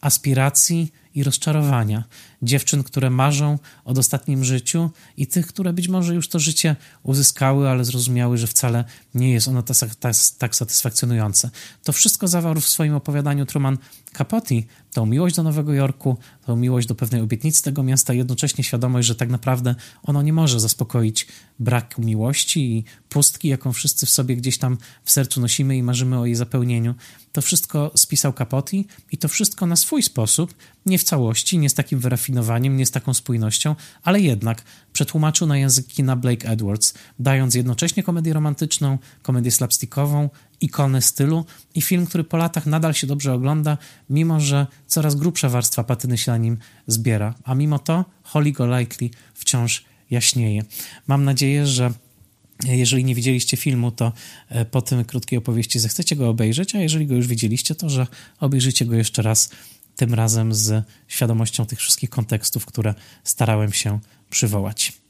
aspiracji 0.00 0.92
i 1.14 1.24
rozczarowania, 1.24 2.04
dziewczyn, 2.42 2.82
które 2.82 3.10
marzą 3.10 3.58
o 3.84 3.94
dostatnim 3.94 4.44
życiu 4.44 4.90
i 5.16 5.26
tych, 5.26 5.46
które 5.46 5.72
być 5.72 5.88
może 5.88 6.14
już 6.14 6.28
to 6.28 6.38
życie 6.38 6.76
uzyskały, 7.02 7.68
ale 7.68 7.84
zrozumiały, 7.84 8.38
że 8.38 8.46
wcale 8.46 8.84
nie 9.14 9.32
jest 9.32 9.48
ono 9.48 9.62
tak, 9.62 9.94
tak, 9.94 10.14
tak 10.38 10.56
satysfakcjonujące. 10.56 11.50
To 11.84 11.92
wszystko 11.92 12.28
zawarł 12.28 12.60
w 12.60 12.68
swoim 12.68 12.94
opowiadaniu 12.94 13.46
Truman 13.46 13.78
Capote, 14.12 14.54
tą 14.92 15.06
miłość 15.06 15.36
do 15.36 15.42
Nowego 15.42 15.72
Jorku, 15.72 16.16
tą 16.46 16.56
miłość 16.56 16.88
do 16.88 16.94
pewnej 16.94 17.20
obietnicy 17.20 17.62
tego 17.62 17.82
miasta, 17.82 18.12
jednocześnie 18.12 18.64
świadomość, 18.64 19.08
że 19.08 19.14
tak 19.14 19.28
naprawdę 19.28 19.74
ono 20.02 20.22
nie 20.22 20.32
może 20.32 20.60
zaspokoić 20.60 21.26
braku 21.58 22.02
miłości 22.02 22.76
i 22.76 22.84
pustki, 23.12 23.48
jaką 23.48 23.72
wszyscy 23.72 24.06
w 24.06 24.10
sobie 24.10 24.36
gdzieś 24.36 24.58
tam 24.58 24.78
w 25.04 25.10
sercu 25.10 25.40
nosimy 25.40 25.76
i 25.76 25.82
marzymy 25.82 26.18
o 26.18 26.26
jej 26.26 26.34
zapełnieniu. 26.34 26.94
To 27.32 27.42
wszystko 27.42 27.92
spisał 27.96 28.32
Capote 28.32 28.76
i 29.12 29.18
to 29.18 29.28
wszystko 29.28 29.66
na 29.66 29.76
swój 29.76 30.02
sposób, 30.02 30.54
nie 30.86 30.98
w 30.98 31.04
całości, 31.04 31.58
nie 31.58 31.70
z 31.70 31.74
takim 31.74 31.98
wyrafinowaniem, 31.98 32.76
nie 32.76 32.86
z 32.86 32.90
taką 32.90 33.14
spójnością, 33.14 33.76
ale 34.02 34.20
jednak 34.20 34.62
przetłumaczył 34.92 35.46
na 35.46 35.58
język 35.58 35.86
kina 35.86 36.16
Blake 36.16 36.48
Edwards, 36.48 36.94
dając 37.18 37.54
jednocześnie 37.54 38.02
komedię 38.02 38.32
romantyczną, 38.32 38.98
komedię 39.22 39.50
slapstickową, 39.50 40.30
ikonę 40.60 41.02
stylu 41.02 41.44
i 41.74 41.82
film, 41.82 42.06
który 42.06 42.24
po 42.24 42.36
latach 42.36 42.66
nadal 42.66 42.94
się 42.94 43.06
dobrze 43.06 43.34
ogląda, 43.34 43.78
mimo 44.10 44.40
że 44.40 44.66
coraz 44.86 45.14
grubsza 45.14 45.48
warstwa 45.48 45.84
patyny 45.84 46.18
się 46.18 46.32
na 46.32 46.38
nim 46.38 46.58
zbiera. 46.86 47.34
A 47.44 47.54
mimo 47.54 47.78
to 47.78 48.04
Holly 48.22 48.52
Golightly 48.52 49.10
wciąż 49.34 49.84
jaśnieje. 50.10 50.62
Mam 51.06 51.24
nadzieję, 51.24 51.66
że 51.66 51.92
jeżeli 52.66 53.04
nie 53.04 53.14
widzieliście 53.14 53.56
filmu, 53.56 53.90
to 53.90 54.12
e, 54.48 54.64
po 54.64 54.82
tym 54.82 55.04
krótkiej 55.04 55.38
opowieści 55.38 55.78
zechcecie 55.78 56.16
go 56.16 56.28
obejrzeć, 56.28 56.74
a 56.74 56.80
jeżeli 56.80 57.06
go 57.06 57.14
już 57.14 57.26
widzieliście, 57.26 57.74
to 57.74 57.88
że 57.88 58.06
obejrzycie 58.40 58.84
go 58.84 58.94
jeszcze 58.94 59.22
raz, 59.22 59.50
tym 59.96 60.14
razem 60.14 60.54
z 60.54 60.84
świadomością 61.08 61.66
tych 61.66 61.78
wszystkich 61.78 62.10
kontekstów, 62.10 62.66
które 62.66 62.94
starałem 63.24 63.72
się 63.72 63.98
przywołać. 64.30 65.01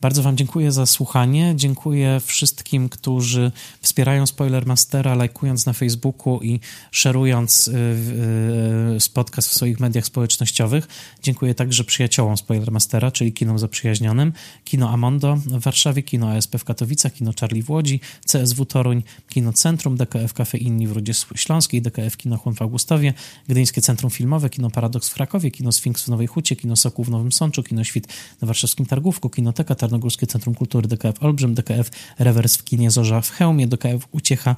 Bardzo 0.00 0.22
Wam 0.22 0.36
dziękuję 0.36 0.72
za 0.72 0.86
słuchanie. 0.86 1.52
Dziękuję 1.56 2.20
wszystkim, 2.24 2.88
którzy 2.88 3.52
wspierają 3.80 4.26
Spoilermastera, 4.26 5.14
lajkując 5.14 5.66
na 5.66 5.72
Facebooku 5.72 6.42
i 6.42 6.60
szerując 6.90 7.68
y, 7.68 7.72
y, 7.72 9.10
podcast 9.14 9.48
w 9.48 9.54
swoich 9.54 9.80
mediach 9.80 10.06
społecznościowych. 10.06 10.88
Dziękuję 11.22 11.54
także 11.54 11.84
przyjaciołom 11.84 12.36
Spoilermastera, 12.36 13.10
czyli 13.10 13.32
kinom 13.32 13.58
zaprzyjaźnionym, 13.58 14.32
Kino 14.64 14.90
Amondo 14.90 15.36
w 15.36 15.60
Warszawie, 15.60 16.02
Kino 16.02 16.30
ASP 16.30 16.58
w 16.58 16.64
Katowicach, 16.64 17.12
Kino 17.12 17.32
Charlie 17.40 17.62
w 17.62 17.70
Łodzi, 17.70 18.00
CSW 18.26 18.66
Toruń, 18.66 19.02
Kino 19.28 19.52
Centrum, 19.52 19.96
DKF 19.96 20.32
Cafe 20.32 20.58
Inni 20.58 20.86
w 20.86 20.92
Rudzie 20.92 21.12
Śląskiej, 21.34 21.82
DKF 21.82 22.16
Kino 22.16 22.36
Chłon 22.36 22.54
w 22.54 22.62
Augustowie, 22.62 23.14
Gdyńskie 23.48 23.80
Centrum 23.80 24.10
Filmowe, 24.10 24.50
Kino 24.50 24.70
Paradoks 24.70 25.08
w 25.08 25.14
Krakowie, 25.14 25.50
Kino 25.50 25.72
Sfinks 25.72 26.04
w 26.04 26.08
Nowej 26.08 26.26
Hucie, 26.26 26.56
Kino 26.56 26.76
Sokół 26.76 27.04
w 27.04 27.10
Nowym 27.10 27.32
Sączu, 27.32 27.62
Kino 27.62 27.84
Świt 27.84 28.08
na 28.40 28.46
Warszawskim 28.46 28.86
Targówku, 28.86 29.30
Kinoteka 29.54 29.74
Tarnogórskie 29.74 30.26
Centrum 30.26 30.54
Kultury, 30.54 30.88
DKF 30.88 31.22
Olbrzym, 31.22 31.54
DKF 31.54 31.90
Rewers 32.18 32.56
w 32.56 32.64
kinie 32.64 32.90
Zorza 32.90 33.20
w 33.20 33.30
Chełmie, 33.30 33.66
DKF 33.66 34.08
Uciecha 34.12 34.56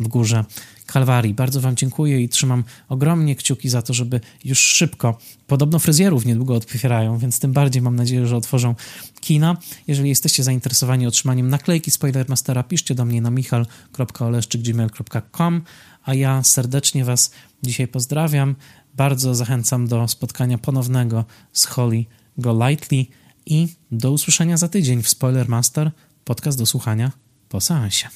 w 0.00 0.08
Górze 0.08 0.44
Kalwarii. 0.86 1.34
Bardzo 1.34 1.60
Wam 1.60 1.76
dziękuję 1.76 2.22
i 2.22 2.28
trzymam 2.28 2.64
ogromnie 2.88 3.36
kciuki 3.36 3.68
za 3.68 3.82
to, 3.82 3.94
żeby 3.94 4.20
już 4.44 4.58
szybko, 4.58 5.18
podobno 5.46 5.78
fryzjerów 5.78 6.26
niedługo 6.26 6.54
otwierają, 6.54 7.18
więc 7.18 7.40
tym 7.40 7.52
bardziej 7.52 7.82
mam 7.82 7.96
nadzieję, 7.96 8.26
że 8.26 8.36
otworzą 8.36 8.74
kina. 9.20 9.56
Jeżeli 9.86 10.08
jesteście 10.08 10.42
zainteresowani 10.42 11.06
otrzymaniem 11.06 11.48
naklejki 11.48 11.90
Spoilermastera, 11.90 12.62
piszcie 12.62 12.94
do 12.94 13.04
mnie 13.04 13.20
na 13.20 13.30
michal.oleszczykgmail.com, 13.30 15.62
a 16.04 16.14
ja 16.14 16.42
serdecznie 16.42 17.04
Was 17.04 17.30
dzisiaj 17.62 17.88
pozdrawiam. 17.88 18.56
Bardzo 18.94 19.34
zachęcam 19.34 19.88
do 19.88 20.08
spotkania 20.08 20.58
ponownego 20.58 21.24
z 21.52 21.64
Holly 21.64 22.04
Golightly 22.38 23.06
i 23.46 23.68
do 23.90 24.12
usłyszenia 24.12 24.56
za 24.56 24.68
tydzień 24.68 25.02
w 25.02 25.08
Spoiler 25.08 25.48
Master, 25.48 25.90
podcast 26.24 26.58
do 26.58 26.66
słuchania 26.66 27.12
po 27.48 27.60
seansie. 27.60 28.08